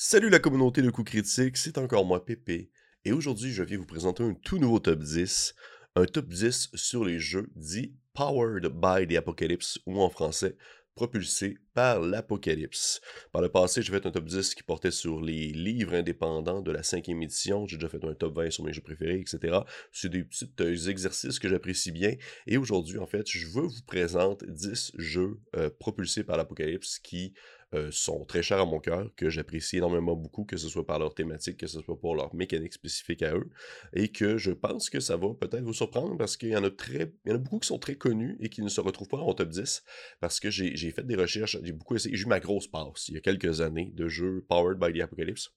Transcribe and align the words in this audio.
Salut 0.00 0.30
la 0.30 0.38
communauté 0.38 0.80
de 0.80 0.90
coups 0.90 1.10
critiques, 1.10 1.56
c'est 1.56 1.76
encore 1.76 2.04
moi 2.04 2.24
Pépé, 2.24 2.70
et 3.04 3.10
aujourd'hui 3.10 3.50
je 3.50 3.64
viens 3.64 3.78
vous 3.78 3.84
présenter 3.84 4.22
un 4.22 4.32
tout 4.32 4.58
nouveau 4.58 4.78
top 4.78 5.00
10, 5.00 5.56
un 5.96 6.04
top 6.04 6.28
10 6.28 6.70
sur 6.74 7.04
les 7.04 7.18
jeux 7.18 7.50
dits 7.56 7.96
Powered 8.14 8.68
by 8.68 9.08
the 9.08 9.18
Apocalypse, 9.18 9.80
ou 9.86 10.00
en 10.00 10.08
français, 10.08 10.56
propulsés 10.94 11.58
par 11.74 12.00
l'Apocalypse. 12.00 13.00
Par 13.32 13.42
le 13.42 13.48
passé, 13.48 13.82
j'ai 13.82 13.92
fait 13.92 14.06
un 14.06 14.12
top 14.12 14.26
10 14.26 14.54
qui 14.54 14.62
portait 14.62 14.92
sur 14.92 15.20
les 15.20 15.48
livres 15.48 15.94
indépendants 15.94 16.60
de 16.60 16.70
la 16.70 16.84
cinquième 16.84 17.20
édition, 17.20 17.66
j'ai 17.66 17.76
déjà 17.76 17.88
fait 17.88 18.04
un 18.04 18.14
top 18.14 18.36
20 18.36 18.52
sur 18.52 18.62
mes 18.62 18.72
jeux 18.72 18.82
préférés, 18.82 19.18
etc. 19.18 19.58
C'est 19.90 20.10
des 20.10 20.22
petits 20.22 20.48
euh, 20.60 20.90
exercices 20.90 21.40
que 21.40 21.48
j'apprécie 21.48 21.90
bien, 21.90 22.14
et 22.46 22.56
aujourd'hui 22.56 22.98
en 22.98 23.06
fait, 23.08 23.28
je 23.28 23.48
veux 23.48 23.66
vous 23.66 23.82
présenter 23.84 24.46
10 24.48 24.92
jeux 24.96 25.40
euh, 25.56 25.70
propulsés 25.76 26.22
par 26.22 26.36
l'Apocalypse 26.36 27.00
qui 27.00 27.34
euh, 27.74 27.90
sont 27.90 28.24
très 28.24 28.42
chers 28.42 28.60
à 28.60 28.64
mon 28.64 28.80
cœur, 28.80 29.10
que 29.16 29.28
j'apprécie 29.30 29.76
énormément 29.76 30.16
beaucoup, 30.16 30.44
que 30.44 30.56
ce 30.56 30.68
soit 30.68 30.86
par 30.86 30.98
leur 30.98 31.14
thématique, 31.14 31.58
que 31.58 31.66
ce 31.66 31.80
soit 31.80 32.00
pour 32.00 32.14
leur 32.14 32.34
mécanique 32.34 32.72
spécifique 32.72 33.22
à 33.22 33.34
eux, 33.34 33.50
et 33.92 34.08
que 34.08 34.38
je 34.38 34.52
pense 34.52 34.90
que 34.90 35.00
ça 35.00 35.16
va 35.16 35.28
peut-être 35.38 35.64
vous 35.64 35.74
surprendre 35.74 36.16
parce 36.16 36.36
qu'il 36.36 36.48
y 36.48 36.56
en 36.56 36.64
a 36.64 36.70
très, 36.70 37.12
il 37.24 37.30
y 37.30 37.32
en 37.32 37.36
a 37.36 37.38
beaucoup 37.38 37.58
qui 37.58 37.68
sont 37.68 37.78
très 37.78 37.96
connus 37.96 38.36
et 38.40 38.48
qui 38.48 38.62
ne 38.62 38.68
se 38.68 38.80
retrouvent 38.80 39.08
pas 39.08 39.18
mon 39.18 39.34
top 39.34 39.50
10 39.50 39.82
parce 40.20 40.40
que 40.40 40.50
j'ai 40.50 40.90
fait 40.90 41.06
des 41.06 41.16
recherches, 41.16 41.58
j'ai 41.62 41.72
beaucoup 41.72 41.96
essayé, 41.96 42.16
j'ai 42.16 42.24
eu 42.24 42.26
ma 42.26 42.40
grosse 42.40 42.68
passe 42.68 43.08
il 43.08 43.14
y 43.14 43.18
a 43.18 43.20
quelques 43.20 43.60
années 43.60 43.90
de 43.94 44.08
jeux 44.08 44.44
Powered 44.48 44.78
by 44.78 44.98
the 44.98 45.02
Apocalypse 45.02 45.50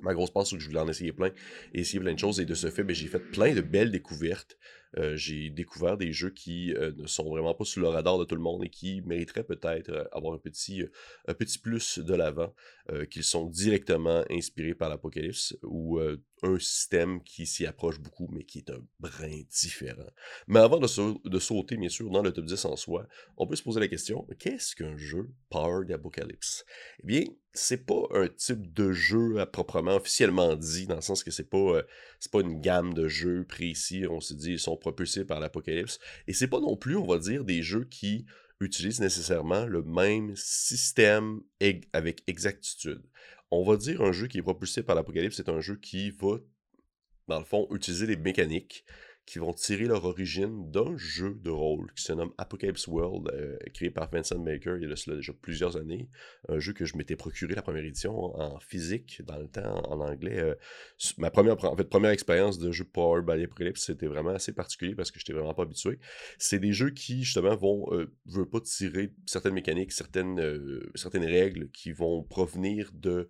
ma 0.00 0.14
grosse 0.14 0.30
passe 0.30 0.52
où 0.52 0.58
je 0.58 0.66
voulais 0.66 0.80
en 0.80 0.88
essayer 0.88 1.12
plein 1.12 1.30
essayer 1.72 2.00
plein 2.00 2.14
de 2.14 2.18
choses. 2.18 2.40
Et 2.40 2.44
de 2.44 2.54
ce 2.54 2.70
fait, 2.70 2.84
ben, 2.84 2.94
j'ai 2.94 3.06
fait 3.06 3.20
plein 3.20 3.54
de 3.54 3.60
belles 3.60 3.90
découvertes. 3.90 4.58
Euh, 4.98 5.16
j'ai 5.16 5.50
découvert 5.50 5.96
des 5.96 6.12
jeux 6.12 6.30
qui 6.30 6.74
euh, 6.74 6.92
ne 6.96 7.06
sont 7.06 7.28
vraiment 7.30 7.54
pas 7.54 7.64
sous 7.64 7.80
le 7.80 7.88
radar 7.88 8.18
de 8.18 8.24
tout 8.24 8.34
le 8.34 8.42
monde 8.42 8.64
et 8.64 8.68
qui 8.68 9.00
mériteraient 9.02 9.44
peut-être 9.44 9.90
euh, 9.90 10.04
avoir 10.12 10.34
un 10.34 10.38
petit, 10.38 10.84
un 11.26 11.34
petit 11.34 11.58
plus 11.58 11.98
de 11.98 12.14
l'avant, 12.14 12.54
qu'ils 13.10 13.24
sont 13.24 13.46
directement 13.46 14.24
inspirés 14.30 14.74
par 14.74 14.88
l'Apocalypse 14.88 15.56
ou 15.62 16.00
un 16.42 16.58
système 16.58 17.22
qui 17.22 17.46
s'y 17.46 17.66
approche 17.66 18.00
beaucoup, 18.00 18.28
mais 18.32 18.44
qui 18.44 18.58
est 18.58 18.70
un 18.70 18.84
brin 18.98 19.42
différent. 19.50 20.10
Mais 20.48 20.60
avant 20.60 20.78
de, 20.78 21.38
sauter, 21.38 21.76
bien 21.76 21.88
sûr, 21.88 22.10
dans 22.10 22.22
le 22.22 22.32
top 22.32 22.46
10 22.46 22.64
en 22.64 22.76
soi, 22.76 23.06
on 23.36 23.46
peut 23.46 23.56
se 23.56 23.62
poser 23.62 23.80
la 23.80 23.88
question, 23.88 24.26
qu'est-ce 24.38 24.74
qu'un 24.74 24.96
jeu 24.96 25.30
Power 25.50 25.84
d'Apocalypse? 25.86 26.64
Eh 27.02 27.06
bien, 27.06 27.24
c'est 27.52 27.86
pas 27.86 28.08
un 28.12 28.28
type 28.28 28.72
de 28.72 28.92
jeu 28.92 29.44
proprement 29.52 29.96
officiellement 29.96 30.56
dit, 30.56 30.86
dans 30.86 30.96
le 30.96 31.02
sens 31.02 31.22
que 31.22 31.30
c'est 31.30 31.48
pas, 31.48 31.82
c'est 32.18 32.32
pas 32.32 32.40
une 32.40 32.60
gamme 32.60 32.94
de 32.94 33.06
jeux 33.08 33.44
précis, 33.44 34.04
on 34.08 34.20
se 34.20 34.34
dit, 34.34 34.52
ils 34.52 34.58
sont 34.58 34.76
propulsés 34.76 35.24
par 35.24 35.38
l'Apocalypse, 35.38 36.00
et 36.26 36.32
c'est 36.32 36.48
pas 36.48 36.60
non 36.60 36.76
plus, 36.76 36.96
on 36.96 37.06
va 37.06 37.18
dire, 37.18 37.44
des 37.44 37.62
jeux 37.62 37.84
qui 37.84 38.26
utilisent 38.62 39.00
nécessairement 39.00 39.66
le 39.66 39.82
même 39.82 40.34
système 40.36 41.40
avec 41.92 42.22
exactitude. 42.26 43.02
On 43.50 43.64
va 43.64 43.76
dire 43.76 44.00
un 44.02 44.12
jeu 44.12 44.28
qui 44.28 44.38
est 44.38 44.42
propulsé 44.42 44.82
par 44.82 44.94
l'Apocalypse, 44.94 45.36
c'est 45.36 45.48
un 45.48 45.60
jeu 45.60 45.76
qui 45.76 46.10
va, 46.10 46.38
dans 47.28 47.38
le 47.38 47.44
fond, 47.44 47.66
utiliser 47.70 48.06
des 48.06 48.16
mécaniques 48.16 48.84
qui 49.26 49.38
vont 49.38 49.52
tirer 49.52 49.84
leur 49.84 50.04
origine 50.04 50.70
d'un 50.70 50.96
jeu 50.96 51.38
de 51.42 51.50
rôle 51.50 51.92
qui 51.94 52.02
se 52.02 52.12
nomme 52.12 52.32
Apocalypse 52.38 52.86
World, 52.88 53.30
euh, 53.32 53.56
créé 53.72 53.90
par 53.90 54.10
Vincent 54.10 54.38
Maker 54.38 54.76
il 54.76 54.88
y 54.88 54.92
a 54.92 54.96
cela 54.96 55.16
déjà 55.16 55.32
plusieurs 55.32 55.76
années. 55.76 56.08
Un 56.48 56.58
jeu 56.58 56.72
que 56.72 56.84
je 56.84 56.96
m'étais 56.96 57.16
procuré 57.16 57.54
la 57.54 57.62
première 57.62 57.84
édition 57.84 58.38
en 58.38 58.58
physique 58.58 59.22
dans 59.24 59.38
le 59.38 59.46
temps, 59.46 59.82
en 59.88 60.00
anglais. 60.00 60.38
Euh, 60.38 60.54
ma 61.18 61.30
première, 61.30 61.62
en 61.64 61.76
fait, 61.76 61.84
première 61.84 62.10
expérience 62.10 62.58
de 62.58 62.72
jeu 62.72 62.84
Power 62.84 63.22
by 63.22 63.44
Apocalypse, 63.44 63.84
c'était 63.84 64.06
vraiment 64.06 64.30
assez 64.30 64.52
particulier 64.52 64.94
parce 64.94 65.10
que 65.10 65.20
je 65.20 65.24
n'étais 65.24 65.34
vraiment 65.34 65.54
pas 65.54 65.62
habitué. 65.62 65.98
C'est 66.38 66.58
des 66.58 66.72
jeux 66.72 66.90
qui, 66.90 67.22
justement, 67.22 67.54
vont, 67.56 67.86
euh, 67.92 68.44
pas 68.50 68.60
tirer 68.60 69.12
certaines 69.26 69.54
mécaniques, 69.54 69.92
certaines, 69.92 70.82
certaines 70.94 71.24
règles 71.24 71.70
qui 71.70 71.92
vont 71.92 72.22
provenir 72.22 72.90
de 72.92 73.28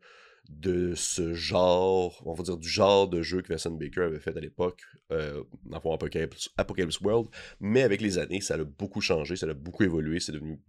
de 0.59 0.95
ce 0.95 1.35
genre, 1.35 2.23
on 2.27 2.35
va 2.35 2.43
dire 2.43 2.57
du 2.57 2.69
genre 2.69 3.09
de 3.09 3.23
jeu 3.23 3.43
que 3.43 3.49
Vincent 3.49 3.71
Baker 3.71 4.03
avait 4.03 4.21
fait 4.21 4.37
à 4.37 4.41
l'époque, 4.41 4.83
euh, 5.11 5.43
dans 5.65 5.79
Apocalypse, 5.79 6.51
Apocalypse 6.57 7.01
World, 7.01 7.29
mais 7.61 7.83
avec 7.83 8.01
les 8.01 8.19
années, 8.19 8.41
ça 8.41 8.55
a 8.55 8.65
beaucoup 8.65 9.01
changé, 9.01 9.37
ça 9.37 9.47
a 9.47 9.55
beaucoup 9.55 9.83
évolué, 9.83 10.21
c'est 10.21 10.33
devenu 10.33 10.61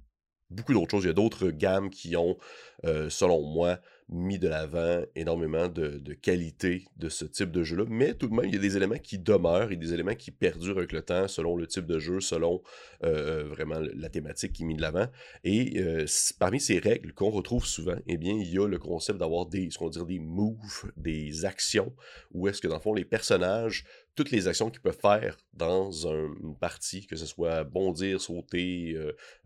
beaucoup 0.50 0.74
d'autres 0.74 0.92
choses. 0.92 1.04
Il 1.04 1.08
y 1.08 1.12
a 1.12 1.14
d'autres 1.14 1.50
gammes 1.50 1.90
qui 1.90 2.16
ont, 2.16 2.38
euh, 2.86 3.10
selon 3.10 3.42
moi, 3.42 3.80
mis 4.10 4.38
de 4.38 4.48
l'avant 4.48 5.02
énormément 5.16 5.68
de, 5.68 6.14
qualité 6.14 6.86
de 6.98 7.10
ce 7.10 7.26
type 7.26 7.52
de 7.52 7.64
jeu-là. 7.64 7.86
Mais 7.88 8.14
tout 8.14 8.28
de 8.28 8.34
même, 8.34 8.46
il 8.46 8.54
y 8.54 8.58
a 8.58 8.62
des 8.62 8.78
éléments 8.78 8.98
qui 8.98 9.18
demeurent 9.18 9.72
et 9.72 9.76
des 9.76 9.94
éléments 9.94 10.16
qui 10.16 10.32
perdurent 10.32 10.78
avec 10.78 10.92
le 10.92 11.02
temps 11.02 11.28
selon 11.28 11.56
le 11.56 11.68
type 11.68 11.86
de 11.86 12.00
jeu, 12.00 12.20
selon 12.20 12.62
euh, 13.04 13.44
vraiment 13.46 13.80
la 13.80 14.10
thématique 14.10 14.54
qui 14.54 14.64
est 14.64 14.66
mise 14.66 14.78
de 14.78 14.82
l'avant. 14.82 15.08
Et 15.44 15.82
euh, 15.82 16.06
parmi 16.40 16.60
ces 16.60 16.80
règles 16.80 17.14
qu'on 17.14 17.30
retrouve 17.30 17.66
souvent, 17.66 17.96
eh 18.08 18.18
bien, 18.18 18.34
il 18.34 18.52
y 18.52 18.60
a 18.60 18.68
le 18.68 18.78
concept 18.78 19.20
d'avoir 19.20 19.46
des, 19.46 19.70
ce 19.70 19.78
qu'on 19.78 19.90
des 19.90 20.20
moves, 20.20 20.92
des 20.98 21.46
actions, 21.46 21.94
où 22.32 22.48
est-ce 22.48 22.62
que 22.62 22.68
dans 22.68 22.76
le 22.76 22.82
fond, 22.82 22.94
les 22.94 23.06
personnages 23.06 23.86
toutes 24.16 24.32
les 24.32 24.48
actions 24.48 24.70
qu'ils 24.70 24.82
peuvent 24.82 25.00
faire 25.00 25.38
dans 25.54 25.92
une 26.08 26.56
partie, 26.60 27.08
que 27.08 27.16
ce 27.16 27.26
soit 27.26 27.64
bondir, 27.64 28.22
sauter, 28.22 28.96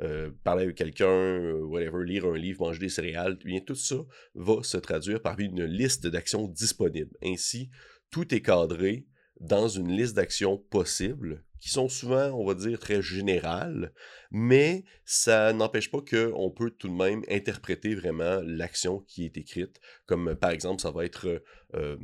euh, 0.02 0.32
parler 0.44 0.64
avec 0.64 0.76
quelqu'un, 0.76 1.54
whatever, 1.54 2.04
lire 2.06 2.26
un 2.26 2.38
livre, 2.38 2.66
manger 2.66 2.80
des 2.80 2.90
céréales, 2.90 3.38
tout 3.66 3.76
ça 3.76 3.96
va 4.36 4.64
se 4.64 4.78
traduire 4.78 5.22
par 5.22 5.40
une 5.40 5.64
liste 5.64 6.08
d'actions 6.08 6.48
disponibles. 6.48 7.16
Ainsi, 7.24 7.70
tout 8.12 8.34
est 8.34 8.42
cadré 8.42 9.06
dans 9.40 9.68
une 9.68 9.92
liste 9.92 10.16
d'actions 10.16 10.58
possibles 10.58 11.44
qui 11.60 11.70
sont 11.70 11.90
souvent, 11.90 12.30
on 12.32 12.46
va 12.46 12.54
dire, 12.54 12.80
très 12.80 13.02
générales, 13.02 13.92
mais 14.32 14.84
ça 15.06 15.54
n'empêche 15.54 15.90
pas 15.90 16.02
qu'on 16.02 16.52
peut 16.52 16.72
tout 16.72 16.88
de 16.88 16.94
même 16.94 17.24
interpréter 17.30 17.96
vraiment 17.96 18.42
l'action 18.44 19.00
qui 19.08 19.26
est 19.26 19.38
écrite, 19.38 19.80
comme 20.06 20.36
par 20.36 20.52
exemple, 20.52 20.82
ça 20.82 20.92
va 20.92 21.06
être 21.06 21.42
euh, 21.74 21.98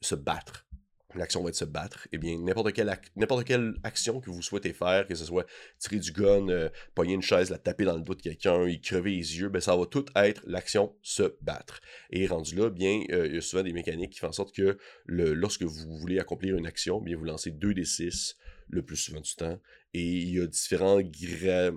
se 0.00 0.14
battre 0.14 0.69
l'action 1.14 1.42
va 1.42 1.50
être 1.50 1.56
se 1.56 1.64
battre, 1.64 2.08
eh 2.12 2.18
bien, 2.18 2.38
n'importe 2.38 2.72
quelle, 2.72 3.74
action 3.82 4.20
que 4.20 4.30
vous 4.30 4.42
souhaitez 4.42 4.72
faire, 4.72 5.06
que 5.06 5.14
ce 5.14 5.24
soit 5.24 5.46
tirer 5.78 5.98
du 5.98 6.12
gun, 6.12 6.48
euh, 6.48 6.68
pogner 6.94 7.14
une 7.14 7.22
chaise, 7.22 7.50
la 7.50 7.58
taper 7.58 7.84
dans 7.84 7.96
le 7.96 8.02
dos 8.02 8.14
de 8.14 8.22
quelqu'un, 8.22 8.66
y 8.68 8.80
crever 8.80 9.10
les 9.10 9.38
yeux, 9.38 9.48
ben, 9.48 9.60
ça 9.60 9.76
va 9.76 9.86
tout 9.86 10.06
être 10.16 10.42
l'action 10.46 10.94
se 11.02 11.34
battre. 11.42 11.80
Et 12.10 12.26
rendu 12.26 12.54
là, 12.54 12.70
bien, 12.70 13.02
euh, 13.10 13.26
il 13.26 13.34
y 13.34 13.38
a 13.38 13.40
souvent 13.40 13.62
des 13.62 13.72
mécaniques 13.72 14.12
qui 14.12 14.18
font 14.18 14.28
en 14.28 14.32
sorte 14.32 14.54
que 14.54 14.78
lorsque 15.06 15.62
vous 15.62 15.98
voulez 15.98 16.18
accomplir 16.18 16.56
une 16.56 16.66
action, 16.66 17.00
bien, 17.00 17.16
vous 17.16 17.24
lancez 17.24 17.50
2 17.50 17.74
des 17.74 17.84
6 17.84 18.36
le 18.68 18.82
plus 18.82 18.96
souvent 18.96 19.20
du 19.20 19.34
temps. 19.34 19.58
Et 19.92 20.06
il 20.22 20.34
y 20.34 20.40
a 20.40 20.46
différentes 20.46 21.06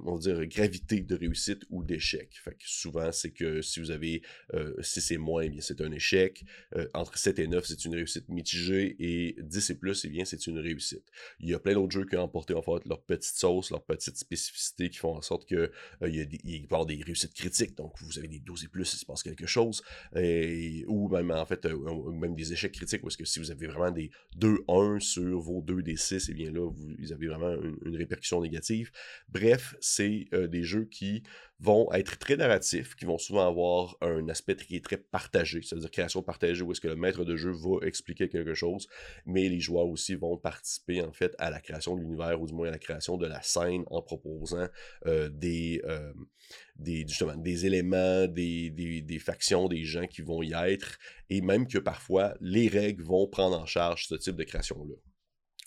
on 0.06 0.18
dire, 0.18 0.46
gravités 0.46 1.01
de 1.01 1.16
réussite 1.16 1.63
ou 1.69 1.84
d'échec. 1.84 2.29
Fait 2.44 2.51
que 2.51 2.63
souvent, 2.66 3.12
c'est 3.12 3.31
que 3.31 3.62
si 3.62 3.79
vous 3.79 3.90
avez 3.90 4.22
euh, 4.53 4.74
6 4.81 5.12
et 5.12 5.18
moins, 5.18 5.44
eh 5.44 5.50
bien 5.50 5.62
c'est 5.62 5.81
un 5.81 5.91
échec. 5.91 6.44
Euh, 6.75 6.88
entre 6.94 7.18
7 7.18 7.40
et 7.40 7.47
9, 7.47 7.66
c'est 7.66 7.85
une 7.85 7.96
réussite 7.96 8.29
mitigée. 8.29 8.96
Et 9.00 9.35
10 9.41 9.72
et 9.72 9.75
plus, 9.75 10.06
eh 10.06 10.09
bien 10.09 10.25
c'est 10.25 10.46
une 10.46 10.59
réussite. 10.59 11.03
Il 11.40 11.50
y 11.50 11.53
a 11.56 11.59
plein 11.59 11.74
d'autres 11.74 11.91
jeux 11.91 12.06
qui 12.06 12.16
ont 12.16 12.22
emporté 12.22 12.53
en 12.53 12.62
fait 12.62 12.85
leur 12.85 13.01
petite 13.01 13.35
sauce, 13.35 13.72
leur 13.72 13.84
petite 13.84 14.18
spécificité 14.18 14.90
qui 14.90 14.97
font 14.97 15.16
en 15.16 15.22
sorte 15.22 15.47
que 15.47 15.56
euh, 15.56 16.09
il, 16.09 16.16
y 16.16 16.22
a 16.22 16.25
des, 16.25 16.95
des 16.95 17.03
réussites 17.03 17.34
critiques. 17.34 17.75
Donc 17.75 17.94
vous 18.00 18.19
avez 18.19 18.28
des 18.28 18.40
12 18.40 18.66
et 18.66 18.68
plus, 18.68 18.94
il 18.94 18.97
se 18.97 19.06
passe 19.06 19.24
quelque 19.24 19.47
chose. 19.47 19.81
Et, 20.16 20.85
ou 20.88 21.09
même 21.09 21.31
en 21.31 21.45
fait, 21.45 21.66
euh, 21.66 22.12
même 22.12 22.35
des 22.35 22.53
échecs 22.53 22.74
critiques, 22.74 23.01
parce 23.01 23.18
que 23.18 23.25
si 23.25 23.40
vous 23.40 23.50
avez 23.50 23.68
vraiment 23.68 23.91
des 23.91 24.12
2-1 24.38 25.00
sur 25.00 25.40
vos 25.40 25.62
2 25.62 25.81
des 25.81 25.97
6, 25.97 26.30
eh 26.30 26.34
bien 26.34 26.51
là, 26.51 26.69
vous, 26.69 26.95
vous 27.00 27.12
avez 27.12 27.28
vraiment 27.28 27.53
une, 27.53 27.78
une 27.85 28.02
répercussions 28.03 28.41
négatives. 28.41 28.91
Bref, 29.29 29.75
c'est 29.81 30.27
euh, 30.33 30.47
des 30.47 30.63
jeux 30.63 30.85
qui 30.85 31.23
vont 31.63 31.91
être 31.93 32.17
très 32.17 32.35
narratifs, 32.35 32.93
qui 32.95 33.05
vont 33.05 33.17
souvent 33.17 33.47
avoir 33.47 33.95
un 34.01 34.27
aspect 34.27 34.55
très 34.55 34.97
partagé, 34.97 35.61
c'est-à-dire 35.61 35.89
création 35.91 36.21
partagée, 36.21 36.61
où 36.61 36.71
est-ce 36.71 36.81
que 36.81 36.89
le 36.89 36.97
maître 36.97 37.23
de 37.23 37.37
jeu 37.37 37.51
va 37.51 37.85
expliquer 37.87 38.27
quelque 38.27 38.53
chose, 38.53 38.87
mais 39.25 39.47
les 39.47 39.61
joueurs 39.61 39.87
aussi 39.87 40.15
vont 40.15 40.37
participer 40.37 41.01
en 41.01 41.13
fait 41.13 41.33
à 41.39 41.49
la 41.49 41.61
création 41.61 41.95
de 41.95 42.01
l'univers, 42.01 42.41
ou 42.41 42.47
du 42.47 42.53
moins 42.53 42.67
à 42.67 42.71
la 42.71 42.79
création 42.79 43.17
de 43.17 43.27
la 43.27 43.41
scène 43.41 43.83
en 43.87 44.01
proposant 44.01 44.67
euh, 45.05 45.29
des, 45.29 45.81
euh, 45.85 46.13
des, 46.75 47.65
éléments, 47.65 48.27
des, 48.27 49.19
factions, 49.23 49.69
des 49.69 49.83
gens 49.83 50.07
qui 50.07 50.21
vont 50.21 50.43
y 50.43 50.53
être, 50.53 50.97
et 51.29 51.41
même 51.41 51.67
que 51.67 51.77
parfois 51.77 52.35
les 52.41 52.67
règles 52.67 53.03
vont 53.03 53.27
prendre 53.27 53.57
en 53.57 53.65
charge 53.65 54.07
ce 54.07 54.15
type 54.15 54.35
de 54.35 54.44
création-là 54.44 54.95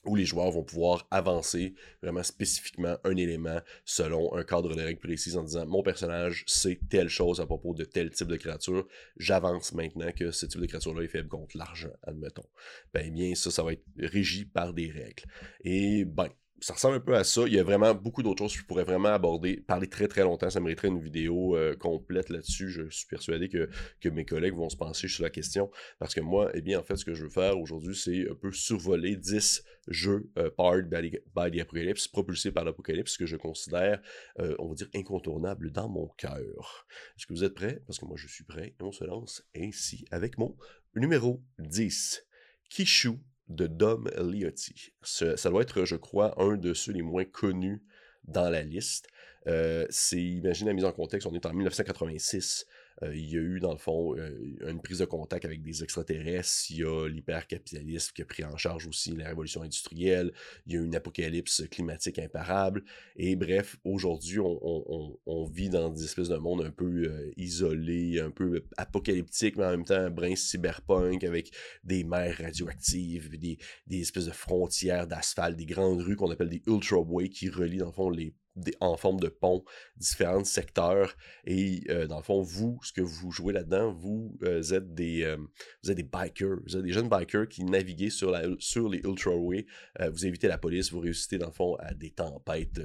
où 0.06 0.16
les 0.16 0.24
joueurs 0.24 0.50
vont 0.50 0.62
pouvoir 0.62 1.06
avancer 1.10 1.74
vraiment 2.02 2.22
spécifiquement 2.22 2.96
un 3.04 3.16
élément 3.16 3.60
selon 3.84 4.34
un 4.34 4.44
cadre 4.44 4.74
de 4.74 4.82
règles 4.82 5.00
précis 5.00 5.36
en 5.36 5.42
disant 5.42 5.66
mon 5.66 5.82
personnage 5.82 6.44
sait 6.46 6.78
telle 6.88 7.08
chose 7.08 7.40
à 7.40 7.46
propos 7.46 7.74
de 7.74 7.84
tel 7.84 8.10
type 8.10 8.28
de 8.28 8.36
créature, 8.36 8.86
j'avance 9.16 9.72
maintenant 9.72 10.10
que 10.12 10.30
ce 10.30 10.46
type 10.46 10.60
de 10.60 10.66
créature-là 10.66 11.02
est 11.02 11.08
faible 11.08 11.28
contre 11.28 11.56
l'argent, 11.56 11.92
admettons. 12.02 12.46
Ben 12.92 13.12
bien, 13.12 13.34
ça, 13.34 13.50
ça 13.50 13.62
va 13.62 13.72
être 13.72 13.84
régi 13.98 14.44
par 14.44 14.72
des 14.72 14.90
règles. 14.90 15.24
Et 15.62 16.04
ben, 16.04 16.28
ça 16.60 16.72
ressemble 16.72 16.96
un 16.96 17.00
peu 17.00 17.14
à 17.14 17.24
ça. 17.24 17.42
Il 17.46 17.52
y 17.52 17.58
a 17.58 17.62
vraiment 17.62 17.94
beaucoup 17.94 18.22
d'autres 18.22 18.42
choses 18.42 18.54
que 18.54 18.60
je 18.60 18.66
pourrais 18.66 18.84
vraiment 18.84 19.10
aborder, 19.10 19.60
parler 19.66 19.88
très 19.88 20.08
très 20.08 20.22
longtemps. 20.22 20.48
Ça 20.48 20.60
mériterait 20.60 20.88
une 20.88 21.00
vidéo 21.00 21.56
euh, 21.56 21.76
complète 21.76 22.30
là-dessus. 22.30 22.70
Je 22.70 22.88
suis 22.88 23.06
persuadé 23.06 23.48
que, 23.48 23.68
que, 24.00 24.08
mes 24.08 24.24
collègues 24.24 24.54
vont 24.54 24.70
se 24.70 24.76
pencher 24.76 25.08
sur 25.08 25.22
la 25.22 25.30
question. 25.30 25.70
Parce 25.98 26.14
que 26.14 26.20
moi, 26.20 26.50
eh 26.54 26.62
bien, 26.62 26.80
en 26.80 26.82
fait, 26.82 26.96
ce 26.96 27.04
que 27.04 27.14
je 27.14 27.24
veux 27.24 27.30
faire 27.30 27.58
aujourd'hui, 27.58 27.94
c'est 27.94 28.30
un 28.30 28.34
peu 28.34 28.52
survoler 28.52 29.16
10 29.16 29.64
jeux 29.88 30.30
euh, 30.38 30.50
powered 30.50 30.88
by, 30.88 31.10
the 31.50 31.60
Apocalypse, 31.60 32.08
propulsés 32.08 32.52
par 32.52 32.64
l'Apocalypse, 32.64 33.16
que 33.16 33.26
je 33.26 33.36
considère, 33.36 34.00
euh, 34.38 34.54
on 34.58 34.68
va 34.68 34.74
dire, 34.74 34.88
incontournables 34.94 35.70
dans 35.72 35.88
mon 35.88 36.08
cœur. 36.16 36.86
Est-ce 37.16 37.26
que 37.26 37.34
vous 37.34 37.44
êtes 37.44 37.54
prêts? 37.54 37.82
Parce 37.86 37.98
que 37.98 38.06
moi, 38.06 38.16
je 38.16 38.28
suis 38.28 38.44
prêt. 38.44 38.74
Et 38.80 38.82
on 38.82 38.92
se 38.92 39.04
lance 39.04 39.46
ainsi 39.54 40.06
avec 40.10 40.38
mon 40.38 40.56
numéro 40.94 41.42
10. 41.58 42.22
Kishu 42.70 43.20
de 43.48 43.66
Dom 43.66 44.10
Liotti. 44.18 44.92
Ça 45.02 45.50
doit 45.50 45.62
être, 45.62 45.84
je 45.84 45.96
crois, 45.96 46.40
un 46.42 46.56
de 46.56 46.74
ceux 46.74 46.92
les 46.92 47.02
moins 47.02 47.24
connus 47.24 47.82
dans 48.24 48.50
la 48.50 48.62
liste. 48.62 49.08
Euh, 49.46 49.86
c'est, 49.90 50.22
imagine 50.22 50.66
la 50.66 50.72
mise 50.72 50.84
en 50.84 50.92
contexte, 50.92 51.26
on 51.26 51.34
est 51.34 51.46
en 51.46 51.52
1986. 51.52 52.66
Euh, 53.02 53.14
il 53.14 53.30
y 53.30 53.36
a 53.36 53.40
eu, 53.40 53.60
dans 53.60 53.72
le 53.72 53.78
fond, 53.78 54.16
euh, 54.16 54.30
une 54.66 54.80
prise 54.80 54.98
de 54.98 55.04
contact 55.04 55.44
avec 55.44 55.62
des 55.62 55.82
extraterrestres. 55.82 56.70
Il 56.70 56.78
y 56.78 56.84
a 56.84 57.08
l'hypercapitalisme 57.08 58.12
qui 58.14 58.22
a 58.22 58.24
pris 58.24 58.44
en 58.44 58.56
charge 58.56 58.86
aussi 58.86 59.14
la 59.14 59.28
révolution 59.28 59.62
industrielle. 59.62 60.32
Il 60.66 60.72
y 60.72 60.76
a 60.76 60.80
eu 60.80 60.84
une 60.84 60.94
apocalypse 60.94 61.62
climatique 61.70 62.18
imparable. 62.18 62.82
Et 63.16 63.36
bref, 63.36 63.76
aujourd'hui, 63.84 64.38
on, 64.40 65.46
vit 65.46 65.68
dans 65.68 65.90
des 65.90 66.04
espèces 66.04 66.28
de 66.28 66.36
monde 66.36 66.62
un 66.62 66.70
peu 66.70 67.04
euh, 67.04 67.30
isolé, 67.36 68.20
un 68.20 68.30
peu 68.30 68.64
apocalyptique, 68.76 69.56
mais 69.56 69.64
en 69.64 69.70
même 69.70 69.84
temps 69.84 69.94
un 69.94 70.10
brin 70.10 70.34
cyberpunk 70.34 71.22
avec 71.24 71.52
des 71.84 72.04
mers 72.04 72.36
radioactives, 72.38 73.38
des, 73.38 73.58
des 73.86 74.00
espèces 74.00 74.26
de 74.26 74.32
frontières 74.32 75.06
d'asphalte, 75.06 75.56
des 75.56 75.66
grandes 75.66 76.00
rues 76.00 76.16
qu'on 76.16 76.30
appelle 76.30 76.48
des 76.48 76.62
ultra-way 76.66 77.28
qui 77.28 77.48
relient, 77.48 77.78
dans 77.78 77.86
le 77.86 77.92
fond, 77.92 78.10
les 78.10 78.34
en 78.80 78.96
forme 78.96 79.20
de 79.20 79.28
pont, 79.28 79.64
différents 79.96 80.44
secteurs. 80.44 81.16
Et 81.44 81.82
euh, 81.90 82.06
dans 82.06 82.18
le 82.18 82.22
fond, 82.22 82.42
vous, 82.42 82.78
ce 82.82 82.92
que 82.92 83.00
vous 83.00 83.30
jouez 83.30 83.52
là-dedans, 83.52 83.92
vous 83.92 84.36
euh, 84.42 84.62
êtes 84.72 84.94
des 84.94 85.22
euh, 85.22 85.36
vous 85.82 85.90
êtes 85.90 85.96
des 85.96 86.02
bikers, 86.02 86.58
vous 86.66 86.76
êtes 86.76 86.82
des 86.82 86.92
jeunes 86.92 87.08
bikers 87.08 87.48
qui 87.48 87.64
naviguent 87.64 88.10
sur, 88.10 88.30
la, 88.30 88.44
sur 88.58 88.88
les 88.88 88.98
ultraway. 88.98 89.66
vous 90.10 90.26
évitez 90.26 90.48
la 90.48 90.58
police, 90.58 90.92
vous 90.92 91.00
réussissez 91.00 91.38
dans 91.38 91.46
le 91.46 91.52
fond 91.52 91.74
à 91.76 91.94
des 91.94 92.10
tempêtes 92.10 92.80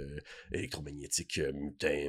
électromagnétiques 0.51 1.39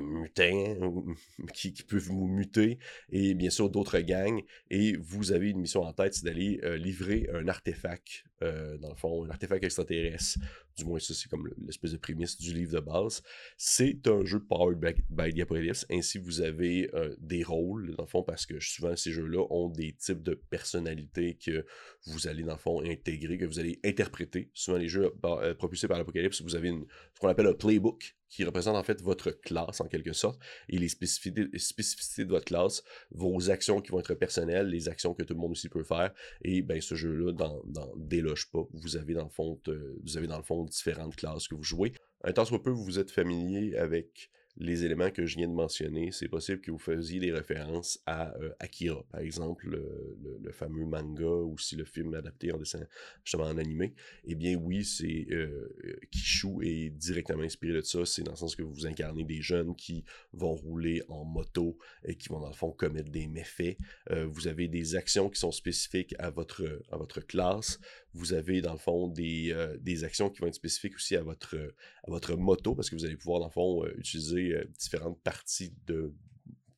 mutants, 0.02 1.14
qui, 1.54 1.72
qui, 1.72 1.82
peuvent 1.82 2.02
vous 2.02 2.26
muter, 2.26 2.78
et 3.10 3.34
bien 3.34 3.50
sûr 3.50 3.70
d'autres 3.70 4.00
gangs. 4.00 4.42
Et 4.70 4.96
vous 4.96 5.32
avez 5.32 5.50
une 5.50 5.60
mission 5.60 5.82
en 5.82 5.92
tête, 5.92 6.14
c'est 6.14 6.24
d'aller 6.24 6.60
livrer 6.78 7.28
un 7.32 7.48
artefact 7.48 8.24
euh, 8.42 8.76
dans 8.78 8.90
le 8.90 8.96
fond, 8.96 9.24
l'artefact 9.24 9.64
extraterrestre, 9.64 10.38
du 10.76 10.84
moins 10.84 10.98
ça 10.98 11.14
c'est 11.14 11.28
comme 11.28 11.48
l'espèce 11.64 11.92
de 11.92 11.96
prémisse 11.96 12.38
du 12.38 12.52
livre 12.52 12.72
de 12.72 12.80
base, 12.80 13.22
c'est 13.56 14.06
un 14.06 14.24
jeu 14.24 14.40
powered 14.40 14.78
by, 14.78 15.32
the 15.32 15.40
Apocalypse, 15.40 15.86
ainsi 15.90 16.18
vous 16.18 16.40
avez 16.40 16.90
euh, 16.94 17.14
des 17.18 17.42
rôles, 17.42 17.94
dans 17.96 18.04
le 18.04 18.08
fond, 18.08 18.22
parce 18.22 18.46
que 18.46 18.58
souvent 18.60 18.96
ces 18.96 19.12
jeux-là 19.12 19.46
ont 19.50 19.68
des 19.68 19.92
types 19.92 20.22
de 20.22 20.34
personnalités 20.34 21.34
que 21.34 21.64
vous 22.06 22.26
allez 22.26 22.42
dans 22.42 22.52
le 22.52 22.58
fond 22.58 22.82
intégrer, 22.84 23.38
que 23.38 23.44
vous 23.44 23.58
allez 23.58 23.78
interpréter. 23.84 24.50
Souvent 24.54 24.78
les 24.78 24.88
jeux 24.88 25.12
euh, 25.24 25.54
propulsés 25.54 25.88
par 25.88 25.98
l'Apocalypse, 25.98 26.42
vous 26.42 26.56
avez 26.56 26.70
ce 26.70 27.20
qu'on 27.20 27.28
appelle 27.28 27.46
un 27.46 27.54
playbook, 27.54 28.16
qui 28.32 28.44
représente 28.44 28.76
en 28.76 28.82
fait 28.82 29.02
votre 29.02 29.30
classe 29.30 29.82
en 29.82 29.86
quelque 29.86 30.14
sorte, 30.14 30.40
et 30.70 30.78
les 30.78 30.88
spécificités, 30.88 32.24
de 32.24 32.30
votre 32.30 32.46
classe, 32.46 32.82
vos 33.10 33.50
actions 33.50 33.82
qui 33.82 33.92
vont 33.92 34.00
être 34.00 34.14
personnelles, 34.14 34.68
les 34.68 34.88
actions 34.88 35.12
que 35.12 35.22
tout 35.22 35.34
le 35.34 35.40
monde 35.40 35.52
aussi 35.52 35.68
peut 35.68 35.84
faire, 35.84 36.12
et 36.40 36.62
ben 36.62 36.80
ce 36.80 36.94
jeu-là, 36.94 37.32
dans, 37.32 37.62
dans 37.66 37.92
Déloge 37.96 38.50
pas, 38.50 38.62
vous 38.72 38.96
avez 38.96 39.12
dans 39.12 39.24
le 39.24 39.30
fond, 39.30 39.60
vous 40.02 40.16
avez 40.16 40.26
dans 40.26 40.38
le 40.38 40.44
fond 40.44 40.64
différentes 40.64 41.14
classes 41.14 41.46
que 41.46 41.54
vous 41.54 41.62
jouez. 41.62 41.92
Un 42.24 42.32
temps 42.32 42.46
soit 42.46 42.62
peu, 42.62 42.70
vous 42.70 42.98
êtes 42.98 43.10
familier 43.10 43.76
avec 43.76 44.30
les 44.56 44.84
éléments 44.84 45.10
que 45.10 45.26
je 45.26 45.36
viens 45.36 45.48
de 45.48 45.54
mentionner, 45.54 46.12
c'est 46.12 46.28
possible 46.28 46.60
que 46.60 46.70
vous 46.70 46.78
faisiez 46.78 47.20
des 47.20 47.32
références 47.32 48.00
à 48.06 48.36
euh, 48.38 48.52
Akira, 48.58 49.02
par 49.10 49.20
exemple, 49.20 49.68
le, 49.70 50.52
fameux 50.52 50.84
manga 50.84 51.24
ou 51.24 51.56
si 51.58 51.76
le 51.76 51.84
film 51.84 52.12
adapté 52.14 52.52
en 52.52 52.58
dessin, 52.58 52.84
justement 53.24 53.44
en 53.44 53.56
animé. 53.56 53.94
Eh 54.24 54.34
bien 54.34 54.56
oui, 54.56 54.84
c'est 54.84 55.26
euh, 55.30 55.70
Kishu 56.10 56.62
est 56.62 56.90
directement 56.90 57.42
inspiré 57.42 57.78
de 57.78 57.86
ça. 57.86 58.04
C'est 58.04 58.22
dans 58.22 58.32
le 58.32 58.36
sens 58.36 58.54
que 58.54 58.62
vous 58.62 58.86
incarnez 58.86 59.24
des 59.24 59.40
jeunes 59.40 59.74
qui 59.74 60.04
vont 60.34 60.54
rouler 60.54 61.02
en 61.08 61.24
moto 61.24 61.78
et 62.04 62.16
qui 62.16 62.28
vont 62.28 62.40
dans 62.40 62.48
le 62.48 62.54
fond 62.54 62.70
commettre 62.70 63.10
des 63.10 63.28
méfaits. 63.28 63.78
Euh, 64.10 64.26
vous 64.26 64.46
avez 64.46 64.68
des 64.68 64.94
actions 64.94 65.30
qui 65.30 65.40
sont 65.40 65.52
spécifiques 65.52 66.14
à 66.18 66.30
votre 66.30 67.26
classe 67.26 67.80
vous 68.14 68.32
avez 68.32 68.60
dans 68.60 68.72
le 68.72 68.78
fond 68.78 69.08
des, 69.08 69.52
euh, 69.52 69.76
des, 69.80 70.04
actions 70.04 70.30
qui 70.30 70.40
vont 70.40 70.46
être 70.46 70.54
spécifiques 70.54 70.96
aussi 70.96 71.16
à 71.16 71.22
votre, 71.22 71.56
à 71.56 72.10
votre 72.10 72.36
moto 72.36 72.74
parce 72.74 72.90
que 72.90 72.96
vous 72.96 73.04
allez 73.04 73.16
pouvoir 73.16 73.40
dans 73.40 73.46
le 73.46 73.52
fond 73.52 73.84
euh, 73.84 73.94
utiliser 73.98 74.54
euh, 74.54 74.64
différentes 74.78 75.20
parties 75.22 75.72
de 75.86 76.12